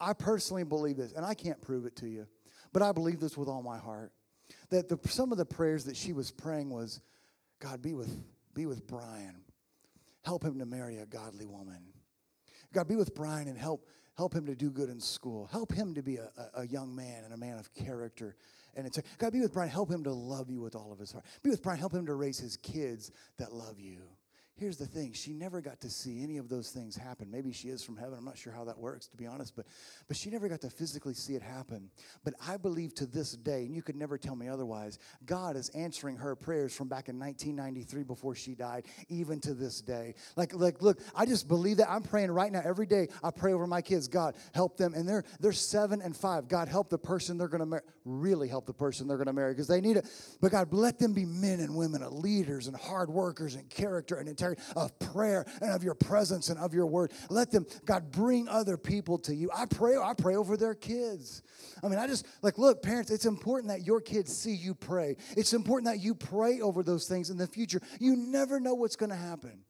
I 0.00 0.12
personally 0.12 0.64
believe 0.64 0.96
this, 0.96 1.12
and 1.12 1.24
I 1.26 1.34
can't 1.34 1.60
prove 1.60 1.84
it 1.84 1.96
to 1.96 2.08
you, 2.08 2.26
but 2.72 2.82
I 2.82 2.92
believe 2.92 3.20
this 3.20 3.36
with 3.36 3.48
all 3.48 3.62
my 3.62 3.78
heart. 3.78 4.12
That 4.70 4.88
the, 4.88 4.98
some 5.08 5.32
of 5.32 5.38
the 5.38 5.44
prayers 5.44 5.84
that 5.84 5.96
she 5.96 6.12
was 6.12 6.30
praying 6.30 6.70
was, 6.70 7.00
God, 7.58 7.82
be 7.82 7.94
with, 7.94 8.16
be 8.54 8.66
with 8.66 8.86
Bryan. 8.86 9.42
Help 10.22 10.44
him 10.44 10.58
to 10.58 10.66
marry 10.66 10.98
a 10.98 11.06
godly 11.06 11.46
woman. 11.46 11.82
God, 12.72 12.86
be 12.86 12.96
with 12.96 13.14
Bryan 13.14 13.48
and 13.48 13.58
help, 13.58 13.86
help 14.16 14.34
him 14.34 14.46
to 14.46 14.54
do 14.54 14.70
good 14.70 14.88
in 14.88 15.00
school. 15.00 15.48
Help 15.50 15.72
him 15.72 15.94
to 15.94 16.02
be 16.02 16.16
a, 16.16 16.30
a, 16.54 16.60
a 16.60 16.66
young 16.66 16.94
man 16.94 17.24
and 17.24 17.32
a 17.32 17.36
man 17.36 17.58
of 17.58 17.72
character 17.74 18.36
and 18.78 18.86
it's 18.86 18.96
God, 19.18 19.32
be 19.32 19.40
with 19.40 19.52
Bryan. 19.52 19.70
Help 19.70 19.90
him 19.90 20.04
to 20.04 20.12
love 20.12 20.48
you 20.48 20.60
with 20.60 20.76
all 20.76 20.92
of 20.92 21.00
his 21.00 21.10
heart. 21.10 21.24
Be 21.42 21.50
with 21.50 21.64
Bryan. 21.64 21.80
Help 21.80 21.92
him 21.92 22.06
to 22.06 22.14
raise 22.14 22.38
his 22.38 22.56
kids 22.56 23.10
that 23.36 23.52
love 23.52 23.80
you. 23.80 24.02
Here's 24.58 24.76
the 24.76 24.86
thing 24.86 25.12
she 25.12 25.32
never 25.32 25.60
got 25.60 25.80
to 25.80 25.90
see 25.90 26.20
any 26.20 26.36
of 26.36 26.48
those 26.48 26.70
things 26.70 26.96
happen. 26.96 27.30
Maybe 27.30 27.52
she 27.52 27.68
is 27.68 27.84
from 27.84 27.96
heaven. 27.96 28.14
I'm 28.18 28.24
not 28.24 28.36
sure 28.36 28.52
how 28.52 28.64
that 28.64 28.76
works, 28.76 29.06
to 29.06 29.16
be 29.16 29.24
honest, 29.24 29.54
but, 29.54 29.66
but 30.08 30.16
she 30.16 30.30
never 30.30 30.48
got 30.48 30.60
to 30.62 30.70
physically 30.70 31.14
see 31.14 31.36
it 31.36 31.42
happen. 31.42 31.90
But 32.24 32.34
I 32.44 32.56
believe 32.56 32.92
to 32.96 33.06
this 33.06 33.32
day, 33.32 33.66
and 33.66 33.74
you 33.74 33.82
could 33.82 33.94
never 33.94 34.18
tell 34.18 34.34
me 34.34 34.48
otherwise, 34.48 34.98
God 35.24 35.54
is 35.54 35.68
answering 35.70 36.16
her 36.16 36.34
prayers 36.34 36.74
from 36.74 36.88
back 36.88 37.08
in 37.08 37.20
1993 37.20 38.02
before 38.02 38.34
she 38.34 38.56
died, 38.56 38.86
even 39.08 39.38
to 39.42 39.54
this 39.54 39.80
day. 39.80 40.16
Like, 40.34 40.52
like 40.54 40.82
look, 40.82 40.98
I 41.14 41.24
just 41.24 41.46
believe 41.46 41.76
that. 41.76 41.88
I'm 41.88 42.02
praying 42.02 42.32
right 42.32 42.50
now. 42.50 42.62
Every 42.64 42.86
day 42.86 43.08
I 43.22 43.30
pray 43.30 43.52
over 43.52 43.66
my 43.66 43.80
kids. 43.80 44.08
God, 44.08 44.34
help 44.54 44.76
them. 44.76 44.92
And 44.92 45.08
they're, 45.08 45.22
they're 45.38 45.52
seven 45.52 46.02
and 46.02 46.16
five. 46.16 46.48
God, 46.48 46.66
help 46.66 46.88
the 46.90 46.98
person 46.98 47.38
they're 47.38 47.46
going 47.46 47.60
to 47.60 47.66
marry. 47.66 47.82
Really 48.04 48.48
help 48.48 48.66
the 48.66 48.74
person 48.74 49.06
they're 49.06 49.18
going 49.18 49.28
to 49.28 49.32
marry 49.32 49.52
because 49.52 49.68
they 49.68 49.80
need 49.80 49.98
it. 49.98 50.06
But 50.40 50.50
God, 50.50 50.72
let 50.72 50.98
them 50.98 51.12
be 51.12 51.24
men 51.24 51.60
and 51.60 51.76
women, 51.76 52.02
of 52.02 52.12
leaders 52.12 52.66
and 52.66 52.76
hard 52.76 53.08
workers 53.08 53.54
and 53.54 53.68
character 53.70 54.16
and 54.16 54.28
integrity 54.28 54.47
of 54.76 54.98
prayer 54.98 55.44
and 55.60 55.72
of 55.72 55.82
your 55.82 55.94
presence 55.94 56.48
and 56.48 56.58
of 56.58 56.74
your 56.74 56.86
word. 56.86 57.12
Let 57.30 57.50
them, 57.50 57.66
God, 57.84 58.10
bring 58.10 58.48
other 58.48 58.76
people 58.76 59.18
to 59.20 59.34
you. 59.34 59.50
I 59.54 59.66
pray, 59.66 59.96
I 59.96 60.14
pray 60.14 60.36
over 60.36 60.56
their 60.56 60.74
kids. 60.74 61.42
I 61.82 61.88
mean, 61.88 61.98
I 61.98 62.06
just 62.06 62.26
like, 62.42 62.58
look, 62.58 62.82
parents, 62.82 63.10
it's 63.10 63.26
important 63.26 63.68
that 63.68 63.86
your 63.86 64.00
kids 64.00 64.36
see 64.36 64.54
you 64.54 64.74
pray. 64.74 65.16
It's 65.36 65.52
important 65.52 65.92
that 65.92 66.02
you 66.02 66.14
pray 66.14 66.60
over 66.60 66.82
those 66.82 67.06
things 67.06 67.30
in 67.30 67.36
the 67.36 67.46
future. 67.46 67.80
You 68.00 68.16
never 68.16 68.60
know 68.60 68.74
what's 68.74 68.96
going 68.96 69.10
to 69.10 69.16
happen. 69.16 69.64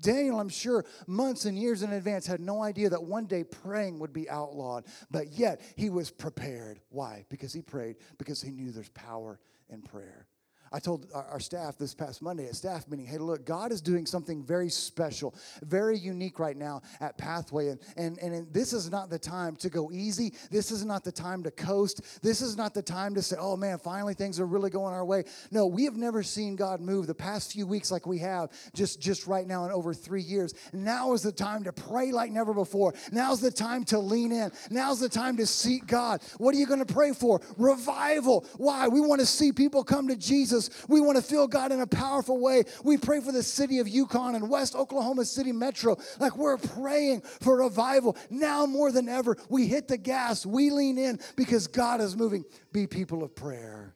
Daniel, 0.00 0.40
I'm 0.40 0.48
sure, 0.48 0.84
months 1.06 1.44
and 1.44 1.58
years 1.58 1.82
in 1.82 1.92
advance 1.92 2.26
had 2.26 2.40
no 2.40 2.62
idea 2.62 2.88
that 2.88 3.02
one 3.02 3.26
day 3.26 3.44
praying 3.44 3.98
would 3.98 4.12
be 4.12 4.30
outlawed, 4.30 4.86
but 5.10 5.32
yet 5.32 5.60
he 5.76 5.90
was 5.90 6.10
prepared. 6.10 6.80
Why? 6.88 7.26
Because 7.28 7.52
he 7.52 7.60
prayed, 7.60 7.96
because 8.16 8.40
he 8.40 8.50
knew 8.50 8.72
there's 8.72 8.88
power 8.90 9.38
in 9.68 9.82
prayer. 9.82 10.26
I 10.72 10.78
told 10.78 11.08
our 11.12 11.40
staff 11.40 11.76
this 11.78 11.94
past 11.94 12.22
Monday 12.22 12.46
at 12.46 12.54
staff 12.54 12.86
meeting, 12.86 13.04
hey, 13.04 13.18
look, 13.18 13.44
God 13.44 13.72
is 13.72 13.80
doing 13.80 14.06
something 14.06 14.44
very 14.44 14.68
special, 14.68 15.34
very 15.62 15.98
unique 15.98 16.38
right 16.38 16.56
now 16.56 16.82
at 17.00 17.18
Pathway. 17.18 17.70
And, 17.70 17.80
and, 17.96 18.18
and 18.18 18.52
this 18.52 18.72
is 18.72 18.88
not 18.88 19.10
the 19.10 19.18
time 19.18 19.56
to 19.56 19.68
go 19.68 19.90
easy. 19.90 20.32
This 20.48 20.70
is 20.70 20.84
not 20.84 21.02
the 21.02 21.10
time 21.10 21.42
to 21.42 21.50
coast. 21.50 22.22
This 22.22 22.40
is 22.40 22.56
not 22.56 22.72
the 22.72 22.82
time 22.82 23.16
to 23.16 23.22
say, 23.22 23.36
oh 23.40 23.56
man, 23.56 23.78
finally 23.78 24.14
things 24.14 24.38
are 24.38 24.46
really 24.46 24.70
going 24.70 24.94
our 24.94 25.04
way. 25.04 25.24
No, 25.50 25.66
we 25.66 25.84
have 25.86 25.96
never 25.96 26.22
seen 26.22 26.54
God 26.54 26.80
move 26.80 27.08
the 27.08 27.14
past 27.14 27.52
few 27.52 27.66
weeks 27.66 27.90
like 27.90 28.06
we 28.06 28.18
have 28.18 28.50
just, 28.72 29.00
just 29.00 29.26
right 29.26 29.48
now 29.48 29.64
in 29.64 29.72
over 29.72 29.92
three 29.92 30.22
years. 30.22 30.54
Now 30.72 31.14
is 31.14 31.22
the 31.22 31.32
time 31.32 31.64
to 31.64 31.72
pray 31.72 32.12
like 32.12 32.30
never 32.30 32.54
before. 32.54 32.94
Now's 33.10 33.40
the 33.40 33.50
time 33.50 33.82
to 33.86 33.98
lean 33.98 34.30
in. 34.30 34.52
Now's 34.70 35.00
the 35.00 35.08
time 35.08 35.36
to 35.38 35.46
seek 35.46 35.88
God. 35.88 36.22
What 36.38 36.54
are 36.54 36.58
you 36.58 36.66
going 36.66 36.84
to 36.84 36.94
pray 36.94 37.12
for? 37.12 37.40
Revival. 37.58 38.46
Why? 38.56 38.86
We 38.86 39.00
want 39.00 39.20
to 39.20 39.26
see 39.26 39.50
people 39.50 39.82
come 39.82 40.06
to 40.06 40.16
Jesus 40.16 40.59
Jesus. 40.60 40.88
We 40.88 41.00
want 41.00 41.16
to 41.16 41.22
feel 41.22 41.46
God 41.46 41.72
in 41.72 41.80
a 41.80 41.86
powerful 41.86 42.38
way. 42.38 42.64
We 42.84 42.96
pray 42.96 43.20
for 43.20 43.32
the 43.32 43.42
city 43.42 43.78
of 43.78 43.88
Yukon 43.88 44.34
and 44.34 44.48
West 44.48 44.74
Oklahoma 44.74 45.24
City 45.24 45.52
Metro. 45.52 45.96
Like 46.18 46.36
we're 46.36 46.56
praying 46.56 47.22
for 47.40 47.58
revival. 47.58 48.16
Now 48.30 48.66
more 48.66 48.92
than 48.92 49.08
ever, 49.08 49.36
we 49.48 49.66
hit 49.66 49.88
the 49.88 49.98
gas, 49.98 50.44
we 50.44 50.70
lean 50.70 50.98
in 50.98 51.18
because 51.36 51.66
God 51.66 52.00
is 52.00 52.16
moving. 52.16 52.44
Be 52.72 52.86
people 52.86 53.22
of 53.22 53.34
prayer. 53.34 53.94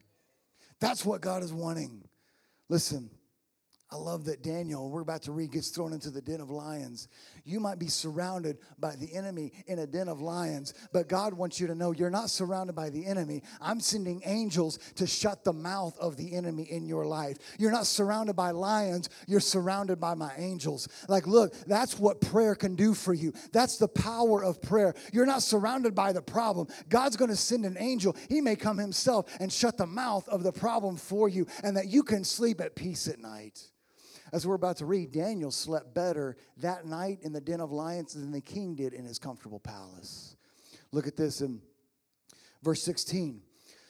That's 0.81 1.05
what 1.05 1.21
God 1.21 1.43
is 1.43 1.53
wanting. 1.53 2.03
Listen, 2.69 3.11
I 3.91 3.97
love 3.97 4.25
that 4.25 4.43
Daniel, 4.43 4.91
we're 4.91 5.03
about 5.03 5.23
to 5.23 5.33
read, 5.33 5.53
gets 5.53 5.69
thrown 5.71 5.93
into 5.93 6.11
the 6.11 6.21
den 6.21 6.41
of 6.41 6.51
lions. 6.51 7.09
You 7.47 7.61
might 7.61 7.79
be 7.79 7.89
surrounded 7.89 8.57
by 8.79 8.97
the 8.97 9.15
enemy 9.15 9.53
in 9.67 9.79
a 9.79 9.87
den 9.87 10.09
of 10.09 10.23
lions, 10.23 10.73
but 10.93 11.09
God 11.09 11.35
wants 11.35 11.61
you 11.61 11.67
to 11.67 11.75
know 11.75 11.93
you're 11.93 12.09
not 12.09 12.31
surrounded 12.31 12.75
by 12.75 12.89
the 12.89 13.05
enemy. 13.05 13.43
I'm 13.61 13.81
sending 13.81 14.23
angels 14.25 14.79
to 14.95 15.07
shut 15.07 15.45
the 15.45 15.53
mouth 15.53 15.99
of 15.99 16.17
the 16.17 16.35
enemy 16.35 16.63
in 16.63 16.87
your 16.87 17.05
life. 17.05 17.37
You're 17.59 17.71
not 17.71 17.87
surrounded 17.87 18.35
by 18.35 18.53
lions, 18.53 19.11
you're 19.27 19.41
surrounded 19.41 20.01
by 20.01 20.15
my 20.15 20.33
angels. 20.39 20.89
Like, 21.07 21.27
look, 21.27 21.55
that's 21.67 21.99
what 21.99 22.23
prayer 22.23 22.55
can 22.55 22.77
do 22.77 22.95
for 22.95 23.13
you. 23.13 23.35
That's 23.53 23.77
the 23.77 23.89
power 23.89 24.43
of 24.43 24.63
prayer. 24.63 24.95
You're 25.13 25.27
not 25.27 25.43
surrounded 25.43 25.95
by 25.95 26.15
the 26.15 26.23
problem. 26.23 26.69
God's 26.89 27.17
going 27.17 27.31
to 27.31 27.37
send 27.37 27.67
an 27.67 27.77
angel. 27.79 28.17
He 28.31 28.41
may 28.41 28.57
come 28.57 28.79
himself 28.79 29.27
and 29.39 29.53
shut 29.53 29.77
the 29.77 29.87
mouth 29.87 30.27
of 30.29 30.43
the 30.43 30.53
problem 30.53 30.97
for 30.97 31.29
you, 31.29 31.47
and 31.63 31.77
that 31.77 31.89
you 31.89 32.03
can 32.03 32.25
sleep 32.25 32.63
at 32.63 32.75
peace 32.75 33.07
at 33.07 33.19
night. 33.19 33.71
As 34.35 34.45
we're 34.45 34.57
about 34.57 34.79
to 34.79 34.87
read, 34.87 35.13
Daniel 35.13 35.53
slept 35.53 35.95
better 35.95 36.37
that 36.57 36.87
night 36.87 37.21
in 37.23 37.33
the 37.33 37.41
den 37.41 37.61
of 37.61 37.71
lions 37.71 38.15
than 38.15 38.33
the 38.33 38.41
king 38.41 38.75
did 38.75 38.93
in 38.93 39.05
his 39.05 39.17
comfortable 39.17 39.61
palace. 39.61 40.35
Look 40.91 41.07
at 41.07 41.15
this 41.15 41.41
in 41.41 41.63
verse 42.61 42.83
16. 42.83 43.41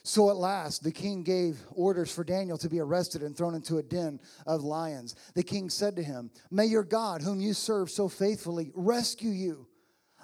So 0.03 0.29
at 0.29 0.35
last, 0.35 0.83
the 0.83 0.91
king 0.91 1.23
gave 1.23 1.57
orders 1.71 2.13
for 2.13 2.23
Daniel 2.23 2.59
to 2.59 2.69
be 2.69 2.79
arrested 2.79 3.23
and 3.23 3.35
thrown 3.35 3.55
into 3.55 3.79
a 3.79 3.83
den 3.83 4.19
of 4.45 4.63
lions. 4.63 5.15
The 5.33 5.41
king 5.41 5.67
said 5.71 5.95
to 5.95 6.03
him, 6.03 6.29
May 6.51 6.65
your 6.65 6.83
God, 6.83 7.23
whom 7.23 7.41
you 7.41 7.55
serve 7.55 7.89
so 7.89 8.07
faithfully, 8.07 8.71
rescue 8.75 9.31
you. 9.31 9.65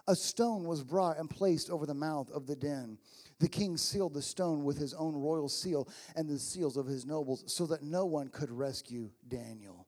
A 0.08 0.16
stone 0.16 0.66
was 0.66 0.84
brought 0.84 1.18
and 1.18 1.32
placed 1.32 1.72
over 1.72 1.88
the 1.88 1.96
mouth 1.96 2.30
of 2.30 2.46
the 2.46 2.56
den. 2.56 3.00
The 3.40 3.50
king 3.50 3.76
sealed 3.76 4.14
the 4.14 4.22
stone 4.22 4.64
with 4.66 4.78
his 4.78 4.94
own 4.94 5.16
royal 5.16 5.50
seal 5.50 5.90
and 6.16 6.30
the 6.30 6.38
seals 6.38 6.78
of 6.78 6.86
his 6.86 7.08
nobles, 7.08 7.44
so 7.48 7.66
that 7.66 7.82
no 7.82 8.06
one 8.06 8.28
could 8.28 8.52
rescue 8.52 9.10
Daniel. 9.28 9.81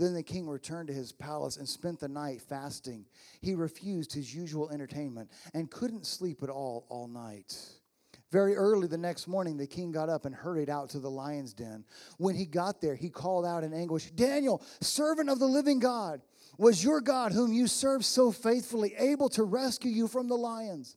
Then 0.00 0.14
the 0.14 0.22
king 0.22 0.48
returned 0.48 0.88
to 0.88 0.94
his 0.94 1.12
palace 1.12 1.58
and 1.58 1.68
spent 1.68 2.00
the 2.00 2.08
night 2.08 2.40
fasting. 2.40 3.04
He 3.42 3.54
refused 3.54 4.14
his 4.14 4.34
usual 4.34 4.70
entertainment 4.70 5.30
and 5.52 5.70
couldn't 5.70 6.06
sleep 6.06 6.42
at 6.42 6.48
all 6.48 6.86
all 6.88 7.06
night. 7.06 7.54
Very 8.32 8.56
early 8.56 8.86
the 8.86 8.96
next 8.96 9.28
morning, 9.28 9.58
the 9.58 9.66
king 9.66 9.92
got 9.92 10.08
up 10.08 10.24
and 10.24 10.34
hurried 10.34 10.70
out 10.70 10.88
to 10.90 11.00
the 11.00 11.10
lion's 11.10 11.52
den. 11.52 11.84
When 12.16 12.34
he 12.34 12.46
got 12.46 12.80
there, 12.80 12.94
he 12.94 13.10
called 13.10 13.44
out 13.44 13.62
in 13.62 13.74
anguish 13.74 14.10
Daniel, 14.12 14.62
servant 14.80 15.28
of 15.28 15.38
the 15.38 15.46
living 15.46 15.80
God, 15.80 16.22
was 16.56 16.82
your 16.82 17.02
God, 17.02 17.32
whom 17.32 17.52
you 17.52 17.66
served 17.66 18.06
so 18.06 18.32
faithfully, 18.32 18.94
able 18.96 19.28
to 19.30 19.44
rescue 19.44 19.90
you 19.90 20.08
from 20.08 20.28
the 20.28 20.36
lions? 20.36 20.96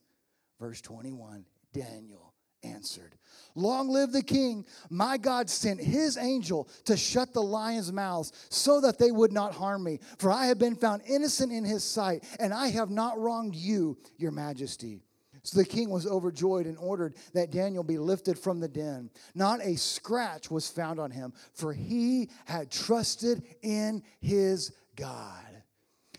Verse 0.61 0.79
21 0.79 1.45
Daniel 1.73 2.32
answered, 2.63 3.15
Long 3.55 3.89
live 3.89 4.11
the 4.11 4.23
king. 4.23 4.65
My 4.89 5.17
God 5.17 5.49
sent 5.49 5.79
his 5.79 6.17
angel 6.17 6.67
to 6.85 6.97
shut 6.97 7.33
the 7.33 7.43
lions' 7.43 7.91
mouths 7.91 8.31
so 8.49 8.81
that 8.81 8.97
they 8.97 9.11
would 9.11 9.31
not 9.31 9.53
harm 9.53 9.83
me. 9.83 9.99
For 10.17 10.31
I 10.31 10.47
have 10.47 10.57
been 10.57 10.75
found 10.75 11.03
innocent 11.07 11.51
in 11.51 11.63
his 11.63 11.83
sight, 11.83 12.23
and 12.39 12.53
I 12.53 12.69
have 12.69 12.89
not 12.89 13.19
wronged 13.19 13.55
you, 13.55 13.97
your 14.17 14.31
majesty. 14.31 15.03
So 15.43 15.59
the 15.59 15.65
king 15.65 15.89
was 15.89 16.07
overjoyed 16.07 16.65
and 16.65 16.77
ordered 16.77 17.15
that 17.33 17.51
Daniel 17.51 17.83
be 17.83 17.97
lifted 17.97 18.39
from 18.39 18.61
the 18.61 18.67
den. 18.67 19.09
Not 19.35 19.59
a 19.61 19.75
scratch 19.75 20.49
was 20.49 20.69
found 20.69 20.99
on 20.99 21.11
him, 21.11 21.33
for 21.53 21.73
he 21.73 22.29
had 22.45 22.71
trusted 22.71 23.43
in 23.61 24.03
his 24.21 24.71
God. 24.95 25.52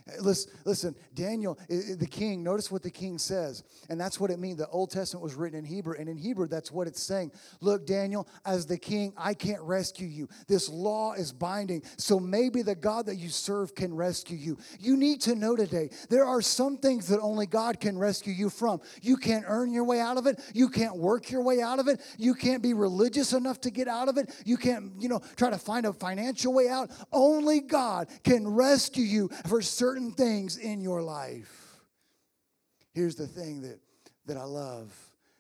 Uh, 0.07 0.21
listen, 0.21 0.53
listen, 0.65 0.95
Daniel, 1.15 1.59
the 1.69 2.07
king, 2.07 2.43
notice 2.43 2.71
what 2.71 2.83
the 2.83 2.91
king 2.91 3.19
says. 3.19 3.63
And 3.89 3.99
that's 3.99 4.21
what 4.21 4.31
it 4.31 4.39
means. 4.39 4.59
The 4.59 4.69
Old 4.69 4.91
Testament 4.91 5.23
was 5.23 5.35
written 5.35 5.59
in 5.59 5.65
Hebrew. 5.65 5.95
And 5.99 6.09
in 6.09 6.19
Hebrew, 6.19 6.47
that's 6.47 6.71
what 6.71 6.87
it's 6.87 7.03
saying. 7.03 7.33
Look, 7.61 7.87
Daniel, 7.87 8.29
as 8.45 8.67
the 8.67 8.77
king, 8.77 9.15
I 9.17 9.33
can't 9.33 9.63
rescue 9.63 10.07
you. 10.07 10.29
This 10.47 10.69
law 10.69 11.15
is 11.15 11.33
binding. 11.33 11.83
So 11.97 12.21
maybe 12.21 12.63
the 12.63 12.75
God 12.75 13.07
that 13.07 13.17
you 13.17 13.31
serve 13.31 13.75
can 13.75 13.95
rescue 13.95 14.37
you. 14.37 14.59
You 14.79 14.97
need 14.97 15.23
to 15.23 15.35
know 15.35 15.57
today, 15.57 15.91
there 16.11 16.27
are 16.27 16.43
some 16.43 16.77
things 16.77 17.09
that 17.09 17.21
only 17.21 17.47
God 17.47 17.81
can 17.81 17.97
rescue 17.97 18.33
you 18.33 18.51
from. 18.51 18.81
You 19.01 19.17
can't 19.17 19.45
earn 19.47 19.73
your 19.73 19.85
way 19.85 20.01
out 20.01 20.19
of 20.19 20.27
it. 20.27 20.39
You 20.53 20.69
can't 20.69 20.97
work 20.97 21.31
your 21.31 21.43
way 21.43 21.63
out 21.63 21.79
of 21.79 21.89
it. 21.89 22.01
You 22.19 22.35
can't 22.35 22.63
be 22.63 22.75
religious 22.75 23.33
enough 23.33 23.61
to 23.63 23.71
get 23.71 23.89
out 23.89 24.09
of 24.09 24.19
it. 24.19 24.35
You 24.45 24.59
can't, 24.59 24.93
you 24.99 25.09
know, 25.09 25.21
try 25.37 25.51
to 25.51 25.59
find 25.59 25.87
a 25.87 25.93
financial 25.93 26.53
way 26.53 26.69
out. 26.69 26.91
Only 27.13 27.61
God 27.61 28.09
can 28.23 28.47
rescue 28.47 29.05
you 29.05 29.31
for 29.47 29.63
certain 29.63 29.94
certain 29.95 30.11
things 30.11 30.57
in 30.57 30.81
your 30.81 31.03
life. 31.03 31.77
Here's 32.95 33.15
the 33.15 33.29
thing 33.29 33.63
that, 33.63 33.79
that 34.27 34.37
I 34.37 34.43
love 34.43 34.93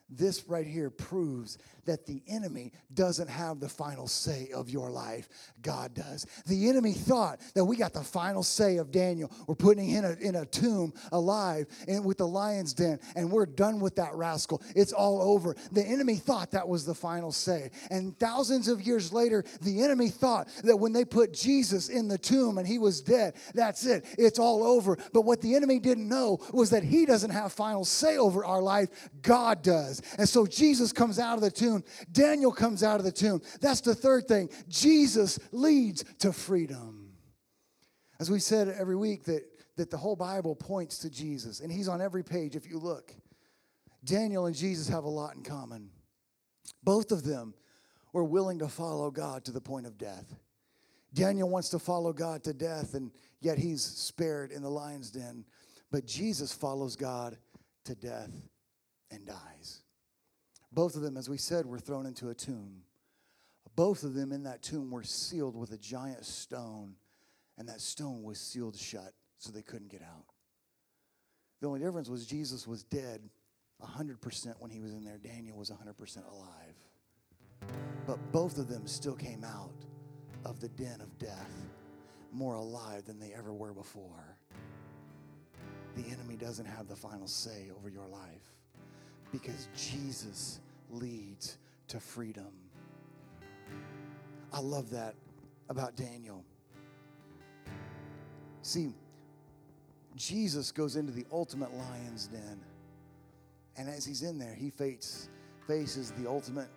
this 0.08 0.48
right 0.48 0.66
here 0.66 0.90
proves 0.90 1.58
that 1.86 2.06
the 2.06 2.22
enemy 2.28 2.72
doesn't 2.92 3.28
have 3.28 3.60
the 3.60 3.68
final 3.68 4.06
say 4.06 4.50
of 4.54 4.70
your 4.70 4.90
life. 4.90 5.28
God 5.62 5.94
does. 5.94 6.26
The 6.46 6.68
enemy 6.68 6.92
thought 6.92 7.40
that 7.54 7.64
we 7.64 7.76
got 7.76 7.92
the 7.92 8.02
final 8.02 8.42
say 8.42 8.76
of 8.76 8.90
Daniel. 8.90 9.30
We're 9.46 9.54
putting 9.54 9.86
him 9.86 9.94
in 9.94 10.04
a, 10.04 10.28
in 10.28 10.34
a 10.36 10.46
tomb 10.46 10.92
alive 11.12 11.66
and 11.88 12.04
with 12.04 12.18
the 12.18 12.26
lion's 12.26 12.72
den, 12.72 12.98
and 13.16 13.30
we're 13.30 13.46
done 13.46 13.80
with 13.80 13.96
that 13.96 14.14
rascal. 14.14 14.62
It's 14.74 14.92
all 14.92 15.22
over. 15.22 15.56
The 15.72 15.84
enemy 15.84 16.16
thought 16.16 16.50
that 16.52 16.68
was 16.68 16.84
the 16.84 16.94
final 16.94 17.32
say. 17.32 17.70
And 17.90 18.18
thousands 18.18 18.68
of 18.68 18.82
years 18.82 19.12
later, 19.12 19.44
the 19.62 19.82
enemy 19.82 20.08
thought 20.08 20.48
that 20.64 20.76
when 20.76 20.92
they 20.92 21.04
put 21.04 21.32
Jesus 21.32 21.88
in 21.88 22.08
the 22.08 22.18
tomb 22.18 22.58
and 22.58 22.66
he 22.66 22.78
was 22.78 23.00
dead, 23.00 23.34
that's 23.54 23.86
it. 23.86 24.04
It's 24.18 24.38
all 24.38 24.64
over. 24.64 24.98
But 25.12 25.22
what 25.22 25.40
the 25.40 25.54
enemy 25.54 25.78
didn't 25.78 26.08
know 26.08 26.38
was 26.52 26.70
that 26.70 26.82
he 26.82 27.06
doesn't 27.06 27.30
have 27.30 27.52
final 27.52 27.84
say 27.84 28.16
over 28.16 28.44
our 28.44 28.62
life. 28.62 28.88
God 29.22 29.62
does. 29.62 30.02
And 30.18 30.28
so 30.28 30.46
Jesus 30.46 30.92
comes 30.92 31.18
out 31.18 31.36
of 31.36 31.40
the 31.40 31.50
tomb 31.50 31.73
tomb. 31.82 31.90
Daniel 32.12 32.52
comes 32.52 32.82
out 32.82 32.98
of 32.98 33.04
the 33.04 33.12
tomb. 33.12 33.42
That's 33.60 33.80
the 33.80 33.94
third 33.94 34.26
thing. 34.26 34.50
Jesus 34.68 35.38
leads 35.52 36.04
to 36.20 36.32
freedom. 36.32 37.12
As 38.20 38.30
we 38.30 38.38
said 38.38 38.68
every 38.68 38.96
week, 38.96 39.24
that, 39.24 39.42
that 39.76 39.90
the 39.90 39.96
whole 39.96 40.16
Bible 40.16 40.54
points 40.54 40.98
to 40.98 41.10
Jesus, 41.10 41.60
and 41.60 41.70
he's 41.70 41.88
on 41.88 42.00
every 42.00 42.22
page 42.22 42.56
if 42.56 42.68
you 42.68 42.78
look. 42.78 43.12
Daniel 44.04 44.46
and 44.46 44.54
Jesus 44.54 44.88
have 44.88 45.04
a 45.04 45.08
lot 45.08 45.34
in 45.34 45.42
common. 45.42 45.90
Both 46.82 47.10
of 47.10 47.24
them 47.24 47.54
were 48.12 48.24
willing 48.24 48.58
to 48.60 48.68
follow 48.68 49.10
God 49.10 49.44
to 49.46 49.52
the 49.52 49.60
point 49.60 49.86
of 49.86 49.98
death. 49.98 50.34
Daniel 51.12 51.48
wants 51.48 51.68
to 51.70 51.78
follow 51.78 52.12
God 52.12 52.42
to 52.44 52.52
death, 52.52 52.94
and 52.94 53.10
yet 53.40 53.58
he's 53.58 53.82
spared 53.82 54.50
in 54.50 54.62
the 54.62 54.70
lion's 54.70 55.10
den. 55.10 55.44
But 55.90 56.06
Jesus 56.06 56.52
follows 56.52 56.96
God 56.96 57.38
to 57.84 57.94
death 57.94 58.32
and 59.10 59.24
dies. 59.24 59.83
Both 60.74 60.96
of 60.96 61.02
them, 61.02 61.16
as 61.16 61.30
we 61.30 61.38
said, 61.38 61.66
were 61.66 61.78
thrown 61.78 62.04
into 62.04 62.30
a 62.30 62.34
tomb. 62.34 62.82
Both 63.76 64.02
of 64.02 64.14
them 64.14 64.32
in 64.32 64.42
that 64.42 64.62
tomb 64.62 64.90
were 64.90 65.04
sealed 65.04 65.56
with 65.56 65.72
a 65.72 65.78
giant 65.78 66.24
stone, 66.24 66.96
and 67.56 67.68
that 67.68 67.80
stone 67.80 68.22
was 68.22 68.40
sealed 68.40 68.76
shut 68.76 69.12
so 69.38 69.52
they 69.52 69.62
couldn't 69.62 69.90
get 69.90 70.02
out. 70.02 70.24
The 71.60 71.68
only 71.68 71.80
difference 71.80 72.08
was 72.08 72.26
Jesus 72.26 72.66
was 72.66 72.82
dead 72.82 73.20
100% 73.82 74.54
when 74.58 74.70
he 74.70 74.80
was 74.80 74.92
in 74.92 75.04
there. 75.04 75.18
Daniel 75.18 75.56
was 75.56 75.70
100% 75.70 76.30
alive. 76.30 77.70
But 78.06 78.32
both 78.32 78.58
of 78.58 78.68
them 78.68 78.86
still 78.86 79.14
came 79.14 79.44
out 79.44 79.72
of 80.44 80.60
the 80.60 80.68
den 80.68 81.00
of 81.00 81.16
death 81.18 81.50
more 82.32 82.54
alive 82.54 83.04
than 83.04 83.20
they 83.20 83.32
ever 83.32 83.52
were 83.52 83.72
before. 83.72 84.36
The 85.96 86.04
enemy 86.10 86.36
doesn't 86.36 86.66
have 86.66 86.88
the 86.88 86.96
final 86.96 87.28
say 87.28 87.70
over 87.76 87.88
your 87.88 88.08
life 88.08 88.53
because 89.34 89.68
Jesus 89.76 90.60
leads 90.90 91.58
to 91.88 91.98
freedom. 91.98 92.52
I 94.52 94.60
love 94.60 94.90
that 94.90 95.16
about 95.68 95.96
Daniel. 95.96 96.44
See, 98.62 98.94
Jesus 100.14 100.70
goes 100.70 100.94
into 100.94 101.10
the 101.10 101.26
ultimate 101.32 101.74
lion's 101.74 102.28
den. 102.28 102.60
And 103.76 103.88
as 103.88 104.04
he's 104.04 104.22
in 104.22 104.38
there, 104.38 104.54
he 104.54 104.70
face, 104.70 105.28
faces 105.66 106.12
the 106.12 106.30
ultimate 106.30 106.68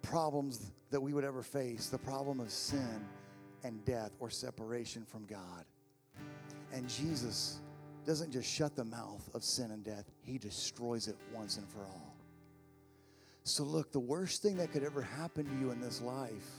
problems 0.00 0.72
that 0.90 1.00
we 1.00 1.12
would 1.12 1.24
ever 1.24 1.42
face 1.42 1.88
the 1.88 1.98
problem 1.98 2.40
of 2.40 2.50
sin 2.50 3.04
and 3.62 3.84
death 3.84 4.12
or 4.20 4.30
separation 4.30 5.04
from 5.04 5.26
God. 5.26 5.66
And 6.72 6.88
Jesus 6.88 7.58
doesn't 8.06 8.32
just 8.32 8.48
shut 8.48 8.76
the 8.76 8.84
mouth 8.84 9.28
of 9.34 9.44
sin 9.44 9.70
and 9.70 9.84
death, 9.84 10.04
he 10.22 10.38
destroys 10.38 11.08
it 11.08 11.16
once 11.32 11.56
and 11.56 11.68
for 11.68 11.80
all. 11.80 12.14
So, 13.44 13.62
look, 13.62 13.92
the 13.92 14.00
worst 14.00 14.42
thing 14.42 14.56
that 14.56 14.72
could 14.72 14.82
ever 14.82 15.02
happen 15.02 15.44
to 15.44 15.60
you 15.60 15.70
in 15.70 15.80
this 15.80 16.00
life 16.00 16.50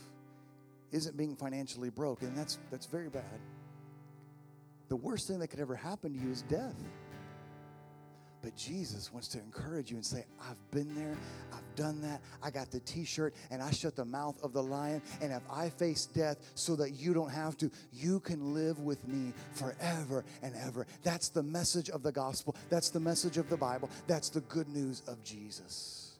isn't 0.92 1.16
being 1.16 1.34
financially 1.34 1.90
broke, 1.90 2.22
and 2.22 2.36
that's, 2.36 2.58
that's 2.70 2.86
very 2.86 3.08
bad. 3.08 3.40
The 4.88 4.96
worst 4.96 5.26
thing 5.26 5.40
that 5.40 5.48
could 5.48 5.58
ever 5.58 5.74
happen 5.74 6.12
to 6.12 6.18
you 6.18 6.30
is 6.30 6.42
death. 6.42 6.76
But 8.46 8.54
Jesus 8.54 9.12
wants 9.12 9.26
to 9.30 9.40
encourage 9.40 9.90
you 9.90 9.96
and 9.96 10.06
say, 10.06 10.24
I've 10.48 10.70
been 10.70 10.94
there, 10.94 11.16
I've 11.52 11.74
done 11.74 12.00
that, 12.02 12.20
I 12.40 12.52
got 12.52 12.70
the 12.70 12.78
t 12.78 13.04
shirt, 13.04 13.34
and 13.50 13.60
I 13.60 13.72
shut 13.72 13.96
the 13.96 14.04
mouth 14.04 14.38
of 14.40 14.52
the 14.52 14.62
lion. 14.62 15.02
And 15.20 15.32
if 15.32 15.42
I 15.50 15.68
face 15.68 16.06
death 16.06 16.36
so 16.54 16.76
that 16.76 16.92
you 16.92 17.12
don't 17.12 17.32
have 17.32 17.56
to, 17.56 17.72
you 17.92 18.20
can 18.20 18.54
live 18.54 18.78
with 18.78 19.04
me 19.08 19.32
forever 19.50 20.24
and 20.44 20.54
ever. 20.64 20.86
That's 21.02 21.28
the 21.28 21.42
message 21.42 21.90
of 21.90 22.04
the 22.04 22.12
gospel, 22.12 22.54
that's 22.70 22.90
the 22.90 23.00
message 23.00 23.36
of 23.36 23.50
the 23.50 23.56
Bible, 23.56 23.90
that's 24.06 24.28
the 24.28 24.42
good 24.42 24.68
news 24.68 25.02
of 25.08 25.24
Jesus. 25.24 26.12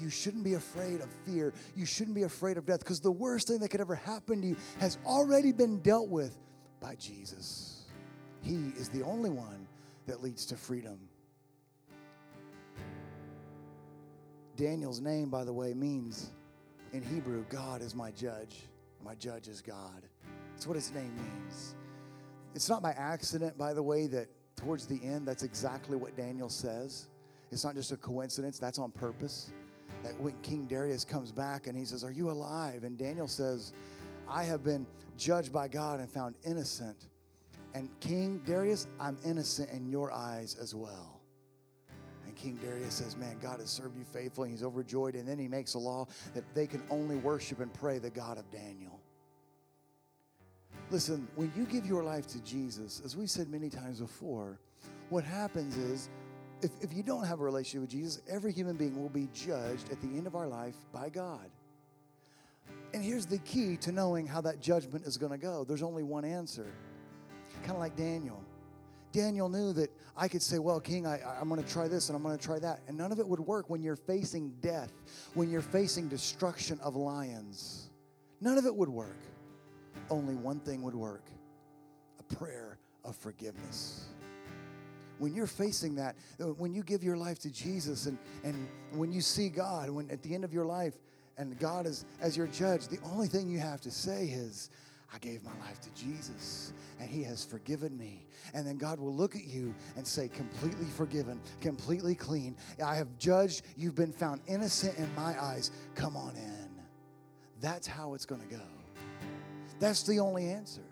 You 0.00 0.08
shouldn't 0.08 0.44
be 0.44 0.54
afraid 0.54 1.02
of 1.02 1.10
fear. 1.26 1.52
You 1.76 1.84
shouldn't 1.84 2.16
be 2.16 2.22
afraid 2.22 2.56
of 2.56 2.64
death 2.64 2.78
because 2.78 3.00
the 3.00 3.12
worst 3.12 3.48
thing 3.48 3.58
that 3.58 3.68
could 3.68 3.82
ever 3.82 3.96
happen 3.96 4.40
to 4.40 4.46
you 4.46 4.56
has 4.78 4.96
already 5.04 5.52
been 5.52 5.80
dealt 5.80 6.08
with 6.08 6.38
by 6.80 6.94
Jesus. 6.94 7.82
He 8.40 8.72
is 8.78 8.88
the 8.88 9.02
only 9.02 9.28
one 9.28 9.68
that 10.06 10.22
leads 10.22 10.46
to 10.46 10.56
freedom. 10.56 11.09
Daniel's 14.56 15.00
name, 15.00 15.30
by 15.30 15.44
the 15.44 15.52
way, 15.52 15.74
means 15.74 16.30
in 16.92 17.02
Hebrew, 17.02 17.44
God 17.48 17.82
is 17.82 17.94
my 17.94 18.10
judge. 18.10 18.62
My 19.04 19.14
judge 19.14 19.48
is 19.48 19.62
God. 19.62 20.02
That's 20.52 20.66
what 20.66 20.76
his 20.76 20.92
name 20.92 21.14
means. 21.16 21.74
It's 22.54 22.68
not 22.68 22.82
by 22.82 22.90
accident, 22.92 23.56
by 23.56 23.72
the 23.72 23.82
way, 23.82 24.06
that 24.08 24.28
towards 24.56 24.86
the 24.86 25.00
end, 25.02 25.26
that's 25.26 25.42
exactly 25.42 25.96
what 25.96 26.16
Daniel 26.16 26.48
says. 26.48 27.08
It's 27.50 27.64
not 27.64 27.74
just 27.74 27.92
a 27.92 27.96
coincidence, 27.96 28.58
that's 28.58 28.78
on 28.78 28.90
purpose 28.90 29.52
that 30.02 30.18
when 30.20 30.34
King 30.42 30.66
Darius 30.66 31.04
comes 31.04 31.32
back 31.32 31.66
and 31.66 31.76
he 31.76 31.84
says, 31.84 32.04
Are 32.04 32.12
you 32.12 32.30
alive? 32.30 32.84
And 32.84 32.96
Daniel 32.96 33.28
says, 33.28 33.72
I 34.28 34.44
have 34.44 34.64
been 34.64 34.86
judged 35.16 35.52
by 35.52 35.68
God 35.68 36.00
and 36.00 36.08
found 36.08 36.34
innocent. 36.44 37.08
And 37.74 37.88
King 38.00 38.40
Darius, 38.44 38.86
I'm 38.98 39.16
innocent 39.24 39.70
in 39.70 39.88
your 39.88 40.12
eyes 40.12 40.56
as 40.60 40.74
well. 40.74 41.19
King 42.40 42.58
Darius 42.62 42.94
says, 42.94 43.16
Man, 43.16 43.36
God 43.42 43.60
has 43.60 43.70
served 43.70 43.96
you 43.98 44.04
faithfully. 44.04 44.50
He's 44.50 44.62
overjoyed. 44.62 45.14
And 45.14 45.28
then 45.28 45.38
he 45.38 45.48
makes 45.48 45.74
a 45.74 45.78
law 45.78 46.06
that 46.34 46.44
they 46.54 46.66
can 46.66 46.82
only 46.90 47.16
worship 47.16 47.60
and 47.60 47.72
pray 47.72 47.98
the 47.98 48.10
God 48.10 48.38
of 48.38 48.50
Daniel. 48.50 49.00
Listen, 50.90 51.28
when 51.36 51.52
you 51.56 51.64
give 51.64 51.86
your 51.86 52.02
life 52.02 52.26
to 52.28 52.42
Jesus, 52.42 53.02
as 53.04 53.16
we 53.16 53.26
said 53.26 53.48
many 53.48 53.68
times 53.68 54.00
before, 54.00 54.58
what 55.10 55.22
happens 55.22 55.76
is 55.76 56.08
if, 56.62 56.70
if 56.80 56.92
you 56.92 57.02
don't 57.02 57.24
have 57.24 57.40
a 57.40 57.44
relationship 57.44 57.82
with 57.82 57.90
Jesus, 57.90 58.22
every 58.28 58.52
human 58.52 58.76
being 58.76 59.00
will 59.00 59.08
be 59.08 59.28
judged 59.32 59.90
at 59.90 60.00
the 60.00 60.08
end 60.08 60.26
of 60.26 60.34
our 60.34 60.46
life 60.46 60.76
by 60.92 61.08
God. 61.08 61.50
And 62.92 63.04
here's 63.04 63.26
the 63.26 63.38
key 63.38 63.76
to 63.78 63.92
knowing 63.92 64.26
how 64.26 64.40
that 64.40 64.60
judgment 64.60 65.04
is 65.04 65.16
going 65.16 65.32
to 65.32 65.38
go 65.38 65.64
there's 65.64 65.82
only 65.82 66.02
one 66.02 66.24
answer. 66.24 66.66
Kind 67.62 67.72
of 67.72 67.78
like 67.78 67.96
Daniel. 67.96 68.42
Daniel 69.12 69.48
knew 69.48 69.72
that 69.72 69.90
I 70.16 70.28
could 70.28 70.42
say, 70.42 70.58
Well, 70.58 70.80
King, 70.80 71.06
I, 71.06 71.20
I'm 71.40 71.48
going 71.48 71.62
to 71.62 71.68
try 71.68 71.88
this 71.88 72.08
and 72.08 72.16
I'm 72.16 72.22
going 72.22 72.36
to 72.36 72.44
try 72.44 72.58
that. 72.58 72.80
And 72.88 72.96
none 72.96 73.12
of 73.12 73.18
it 73.18 73.26
would 73.26 73.40
work 73.40 73.68
when 73.68 73.82
you're 73.82 73.96
facing 73.96 74.52
death, 74.60 74.92
when 75.34 75.50
you're 75.50 75.60
facing 75.60 76.08
destruction 76.08 76.78
of 76.80 76.96
lions. 76.96 77.90
None 78.40 78.56
of 78.56 78.66
it 78.66 78.74
would 78.74 78.88
work 78.88 79.18
only 80.10 80.34
one 80.34 80.60
thing 80.60 80.82
would 80.82 80.94
work 80.94 81.24
a 82.18 82.34
prayer 82.34 82.78
of 83.04 83.16
forgiveness. 83.16 84.06
When 85.18 85.34
you're 85.34 85.46
facing 85.46 85.96
that, 85.96 86.16
uh, 86.40 86.44
when 86.44 86.72
you 86.72 86.82
give 86.82 87.04
your 87.04 87.16
life 87.16 87.38
to 87.40 87.50
Jesus 87.50 88.06
and, 88.06 88.18
and 88.42 88.68
when 88.92 89.12
you 89.12 89.20
see 89.20 89.48
God, 89.48 89.90
when 89.90 90.10
at 90.10 90.22
the 90.22 90.34
end 90.34 90.44
of 90.44 90.52
your 90.52 90.64
life, 90.64 90.94
and 91.36 91.58
God 91.58 91.86
is 91.86 92.04
as 92.20 92.36
your 92.36 92.46
judge, 92.48 92.88
the 92.88 92.98
only 93.04 93.26
thing 93.26 93.48
you 93.48 93.58
have 93.58 93.80
to 93.82 93.90
say 93.90 94.26
is, 94.26 94.70
I 95.12 95.18
gave 95.18 95.42
my 95.42 95.56
life 95.66 95.80
to 95.80 95.90
Jesus 95.94 96.72
and 97.00 97.08
He 97.08 97.22
has 97.24 97.44
forgiven 97.44 97.96
me. 97.96 98.26
And 98.54 98.66
then 98.66 98.76
God 98.76 99.00
will 99.00 99.14
look 99.14 99.34
at 99.34 99.44
you 99.44 99.74
and 99.96 100.06
say, 100.06 100.28
completely 100.28 100.86
forgiven, 100.86 101.40
completely 101.60 102.14
clean. 102.14 102.56
I 102.84 102.94
have 102.96 103.18
judged. 103.18 103.62
You've 103.76 103.94
been 103.94 104.12
found 104.12 104.40
innocent 104.46 104.98
in 104.98 105.12
my 105.14 105.40
eyes. 105.42 105.72
Come 105.94 106.16
on 106.16 106.36
in. 106.36 106.68
That's 107.60 107.86
how 107.86 108.14
it's 108.14 108.24
going 108.24 108.40
to 108.40 108.46
go. 108.46 108.62
That's 109.78 110.02
the 110.04 110.20
only 110.20 110.50
answer. 110.50 110.82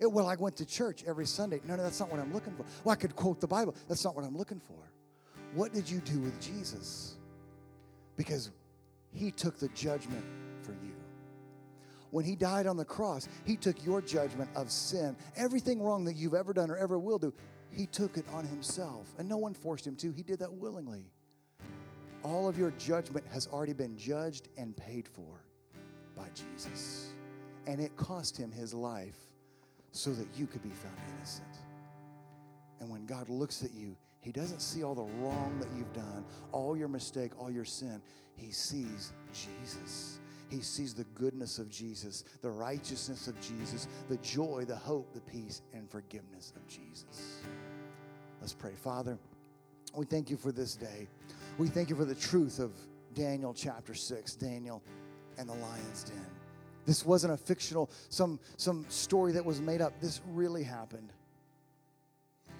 It, 0.00 0.10
well, 0.10 0.26
I 0.26 0.34
went 0.34 0.56
to 0.56 0.66
church 0.66 1.04
every 1.06 1.26
Sunday. 1.26 1.60
No, 1.64 1.76
no, 1.76 1.82
that's 1.82 2.00
not 2.00 2.10
what 2.10 2.20
I'm 2.20 2.32
looking 2.32 2.54
for. 2.54 2.64
Well, 2.84 2.92
I 2.92 2.96
could 2.96 3.14
quote 3.14 3.40
the 3.40 3.46
Bible. 3.46 3.74
That's 3.88 4.04
not 4.04 4.16
what 4.16 4.24
I'm 4.24 4.36
looking 4.36 4.60
for. 4.60 4.74
What 5.54 5.72
did 5.72 5.88
you 5.88 6.00
do 6.00 6.18
with 6.18 6.40
Jesus? 6.40 7.16
Because 8.16 8.50
he 9.12 9.30
took 9.30 9.58
the 9.58 9.68
judgment 9.68 10.24
for 10.62 10.72
you. 10.72 11.01
When 12.12 12.24
he 12.24 12.36
died 12.36 12.68
on 12.68 12.76
the 12.76 12.84
cross, 12.84 13.28
he 13.44 13.56
took 13.56 13.84
your 13.84 14.00
judgment 14.00 14.48
of 14.54 14.70
sin, 14.70 15.16
everything 15.34 15.82
wrong 15.82 16.04
that 16.04 16.14
you've 16.14 16.34
ever 16.34 16.52
done 16.52 16.70
or 16.70 16.76
ever 16.76 16.96
will 16.98 17.18
do. 17.18 17.34
He 17.70 17.86
took 17.86 18.16
it 18.16 18.26
on 18.32 18.46
himself, 18.46 19.12
and 19.18 19.28
no 19.28 19.38
one 19.38 19.54
forced 19.54 19.84
him 19.86 19.96
to. 19.96 20.12
He 20.12 20.22
did 20.22 20.38
that 20.38 20.52
willingly. 20.52 21.10
All 22.22 22.48
of 22.48 22.56
your 22.56 22.70
judgment 22.78 23.26
has 23.32 23.48
already 23.48 23.72
been 23.72 23.96
judged 23.96 24.48
and 24.56 24.76
paid 24.76 25.08
for 25.08 25.42
by 26.14 26.28
Jesus 26.34 27.12
and 27.66 27.80
it 27.80 27.96
cost 27.96 28.36
him 28.36 28.50
his 28.50 28.74
life 28.74 29.16
so 29.92 30.10
that 30.12 30.26
you 30.36 30.46
could 30.46 30.62
be 30.62 30.70
found 30.70 30.96
innocent. 31.16 31.46
And 32.80 32.90
when 32.90 33.06
God 33.06 33.28
looks 33.28 33.62
at 33.62 33.72
you, 33.72 33.96
he 34.20 34.32
doesn't 34.32 34.60
see 34.60 34.82
all 34.82 34.94
the 34.94 35.02
wrong 35.02 35.56
that 35.60 35.68
you've 35.76 35.92
done, 35.92 36.24
all 36.52 36.76
your 36.76 36.88
mistake, 36.88 37.32
all 37.38 37.50
your 37.50 37.64
sin. 37.64 38.00
He 38.36 38.50
sees 38.50 39.12
Jesus. 39.32 40.18
He 40.52 40.60
sees 40.60 40.92
the 40.92 41.04
goodness 41.14 41.58
of 41.58 41.70
Jesus, 41.70 42.24
the 42.42 42.50
righteousness 42.50 43.26
of 43.26 43.40
Jesus, 43.40 43.88
the 44.10 44.18
joy, 44.18 44.66
the 44.66 44.76
hope, 44.76 45.14
the 45.14 45.20
peace, 45.22 45.62
and 45.72 45.90
forgiveness 45.90 46.52
of 46.54 46.68
Jesus. 46.68 47.40
Let's 48.38 48.52
pray. 48.52 48.72
Father, 48.76 49.18
we 49.96 50.04
thank 50.04 50.28
you 50.28 50.36
for 50.36 50.52
this 50.52 50.74
day. 50.74 51.08
We 51.56 51.68
thank 51.68 51.88
you 51.88 51.96
for 51.96 52.04
the 52.04 52.14
truth 52.14 52.58
of 52.58 52.72
Daniel 53.14 53.54
chapter 53.54 53.94
6, 53.94 54.34
Daniel 54.34 54.82
and 55.38 55.48
the 55.48 55.54
lion's 55.54 56.04
den. 56.04 56.26
This 56.84 57.06
wasn't 57.06 57.32
a 57.32 57.38
fictional, 57.38 57.90
some, 58.10 58.38
some 58.58 58.84
story 58.90 59.32
that 59.32 59.44
was 59.46 59.58
made 59.58 59.80
up. 59.80 59.98
This 60.02 60.20
really 60.34 60.64
happened. 60.64 61.14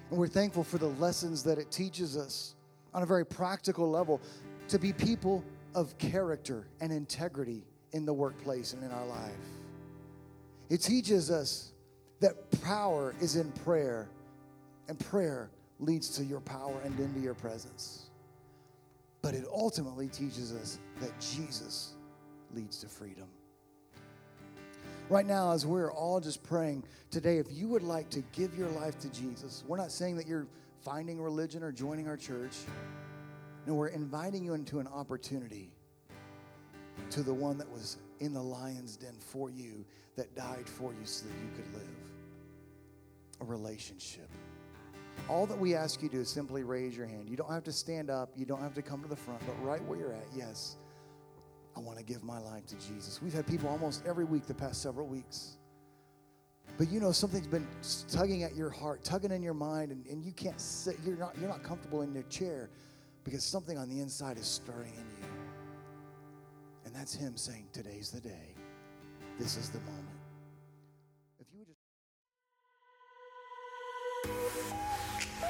And 0.09 0.17
we're 0.17 0.25
thankful 0.25 0.63
for 0.63 0.79
the 0.79 0.87
lessons 0.87 1.43
that 1.43 1.59
it 1.59 1.69
teaches 1.69 2.17
us 2.17 2.55
on 2.91 3.03
a 3.03 3.05
very 3.05 3.25
practical 3.25 3.87
level 3.87 4.19
to 4.69 4.79
be 4.79 4.93
people 4.93 5.43
of 5.75 5.95
character 5.99 6.65
and 6.81 6.91
integrity 6.91 7.63
in 7.93 8.05
the 8.05 8.13
workplace 8.13 8.73
and 8.73 8.83
in 8.83 8.91
our 8.91 9.05
life. 9.05 9.31
It 10.69 10.81
teaches 10.81 11.31
us 11.31 11.71
that 12.19 12.49
power 12.61 13.13
is 13.21 13.35
in 13.35 13.51
prayer, 13.51 14.09
and 14.87 14.99
prayer 14.99 15.49
leads 15.79 16.09
to 16.17 16.23
your 16.23 16.39
power 16.41 16.79
and 16.83 16.99
into 16.99 17.19
your 17.19 17.33
presence. 17.33 18.09
But 19.21 19.35
it 19.35 19.45
ultimately 19.51 20.07
teaches 20.07 20.53
us 20.53 20.79
that 20.99 21.11
Jesus 21.19 21.93
leads 22.53 22.79
to 22.79 22.87
freedom. 22.87 23.27
Right 25.09 25.25
now, 25.25 25.51
as 25.51 25.65
we're 25.65 25.91
all 25.91 26.19
just 26.19 26.43
praying 26.43 26.83
today, 27.11 27.37
if 27.37 27.47
you 27.51 27.67
would 27.67 27.83
like 27.83 28.09
to 28.11 28.23
give 28.31 28.57
your 28.57 28.69
life 28.69 28.97
to 28.99 29.09
Jesus, 29.09 29.63
we're 29.67 29.77
not 29.77 29.91
saying 29.91 30.15
that 30.17 30.27
you're 30.27 30.47
finding 30.81 31.21
religion 31.21 31.61
or 31.61 31.71
joining 31.71 32.07
our 32.07 32.17
church. 32.17 32.55
No, 33.67 33.75
we're 33.75 33.87
inviting 33.87 34.43
you 34.43 34.53
into 34.53 34.79
an 34.79 34.87
opportunity 34.87 35.72
to 37.11 37.23
the 37.23 37.33
one 37.33 37.57
that 37.57 37.69
was 37.69 37.97
in 38.19 38.33
the 38.33 38.41
lion's 38.41 38.95
den 38.95 39.15
for 39.19 39.49
you, 39.49 39.85
that 40.15 40.35
died 40.35 40.67
for 40.67 40.93
you 40.93 41.05
so 41.05 41.25
that 41.25 41.33
you 41.41 41.49
could 41.55 41.73
live 41.73 41.87
a 43.41 43.45
relationship. 43.45 44.29
All 45.29 45.45
that 45.45 45.57
we 45.57 45.75
ask 45.75 46.01
you 46.01 46.09
to 46.09 46.15
do 46.15 46.21
is 46.21 46.29
simply 46.29 46.63
raise 46.63 46.97
your 46.97 47.05
hand. 47.05 47.29
You 47.29 47.37
don't 47.37 47.51
have 47.51 47.63
to 47.65 47.71
stand 47.71 48.09
up, 48.09 48.29
you 48.35 48.45
don't 48.45 48.61
have 48.61 48.73
to 48.75 48.81
come 48.81 49.01
to 49.01 49.07
the 49.07 49.15
front, 49.15 49.41
but 49.45 49.53
right 49.63 49.83
where 49.85 49.97
you're 49.97 50.13
at, 50.13 50.25
yes, 50.35 50.77
I 51.75 51.79
want 51.79 51.97
to 51.97 52.03
give 52.03 52.23
my 52.23 52.39
life 52.39 52.65
to 52.67 52.75
Jesus. 52.75 53.21
We've 53.21 53.33
had 53.33 53.47
people 53.47 53.69
almost 53.69 54.03
every 54.05 54.25
week 54.25 54.45
the 54.45 54.53
past 54.53 54.81
several 54.81 55.07
weeks. 55.07 55.57
But 56.77 56.89
you 56.89 56.99
know, 56.99 57.11
something's 57.11 57.47
been 57.47 57.67
tugging 58.11 58.43
at 58.43 58.55
your 58.55 58.69
heart, 58.69 59.03
tugging 59.03 59.31
in 59.31 59.43
your 59.43 59.53
mind, 59.53 59.91
and, 59.91 60.05
and 60.07 60.23
you 60.23 60.31
can't 60.31 60.59
sit, 60.59 60.97
you're 61.05 61.17
not, 61.17 61.37
you're 61.39 61.49
not 61.49 61.63
comfortable 61.63 62.01
in 62.01 62.13
your 62.13 62.23
chair 62.23 62.69
because 63.23 63.43
something 63.43 63.77
on 63.77 63.89
the 63.89 63.99
inside 63.99 64.37
is 64.37 64.45
stirring 64.45 64.93
in 64.93 65.05
you. 65.21 65.42
And 66.93 67.01
that's 67.01 67.15
Him 67.15 67.35
saying, 67.35 67.65
Today's 67.73 68.11
the 68.11 68.21
day. 68.21 68.53
This 69.39 69.57
is 69.57 69.69
the 69.69 69.79
moment. 69.79 70.05
If 71.39 71.47
you 71.51 71.59
would 71.59 71.67
just. 74.47 74.73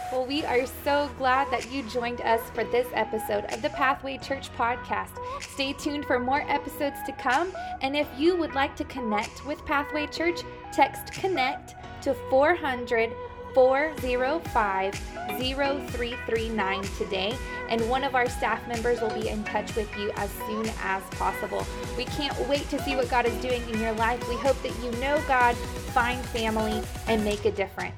Well, 0.09 0.25
we 0.25 0.45
are 0.45 0.65
so 0.85 1.09
glad 1.17 1.51
that 1.51 1.69
you 1.69 1.83
joined 1.89 2.21
us 2.21 2.39
for 2.51 2.63
this 2.63 2.87
episode 2.93 3.43
of 3.51 3.61
the 3.61 3.71
Pathway 3.71 4.19
Church 4.19 4.53
podcast. 4.53 5.17
Stay 5.41 5.73
tuned 5.73 6.05
for 6.05 6.17
more 6.17 6.49
episodes 6.49 6.99
to 7.07 7.11
come. 7.11 7.51
And 7.81 7.93
if 7.93 8.07
you 8.17 8.37
would 8.37 8.55
like 8.55 8.77
to 8.77 8.85
connect 8.85 9.45
with 9.45 9.65
Pathway 9.65 10.07
Church, 10.07 10.43
text 10.71 11.11
connect 11.11 11.75
to 12.03 12.13
400 12.29 13.11
405 13.53 14.93
0339 15.39 16.83
today, 16.97 17.35
and 17.69 17.87
one 17.89 18.03
of 18.03 18.15
our 18.15 18.29
staff 18.29 18.65
members 18.67 19.01
will 19.01 19.13
be 19.19 19.29
in 19.29 19.43
touch 19.43 19.75
with 19.75 19.95
you 19.97 20.11
as 20.15 20.29
soon 20.47 20.69
as 20.81 21.03
possible. 21.11 21.65
We 21.97 22.05
can't 22.05 22.37
wait 22.47 22.69
to 22.69 22.81
see 22.81 22.95
what 22.95 23.09
God 23.09 23.25
is 23.25 23.35
doing 23.41 23.61
in 23.69 23.79
your 23.79 23.93
life. 23.93 24.27
We 24.29 24.35
hope 24.35 24.61
that 24.63 24.77
you 24.83 24.91
know 24.99 25.21
God, 25.27 25.55
find 25.93 26.19
family, 26.27 26.81
and 27.07 27.23
make 27.23 27.45
a 27.45 27.51
difference. 27.51 27.95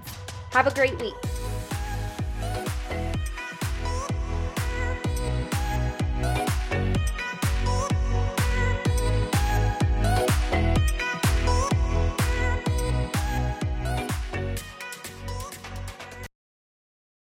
Have 0.52 0.68
a 0.68 0.74
great 0.74 0.98
week. 1.00 1.14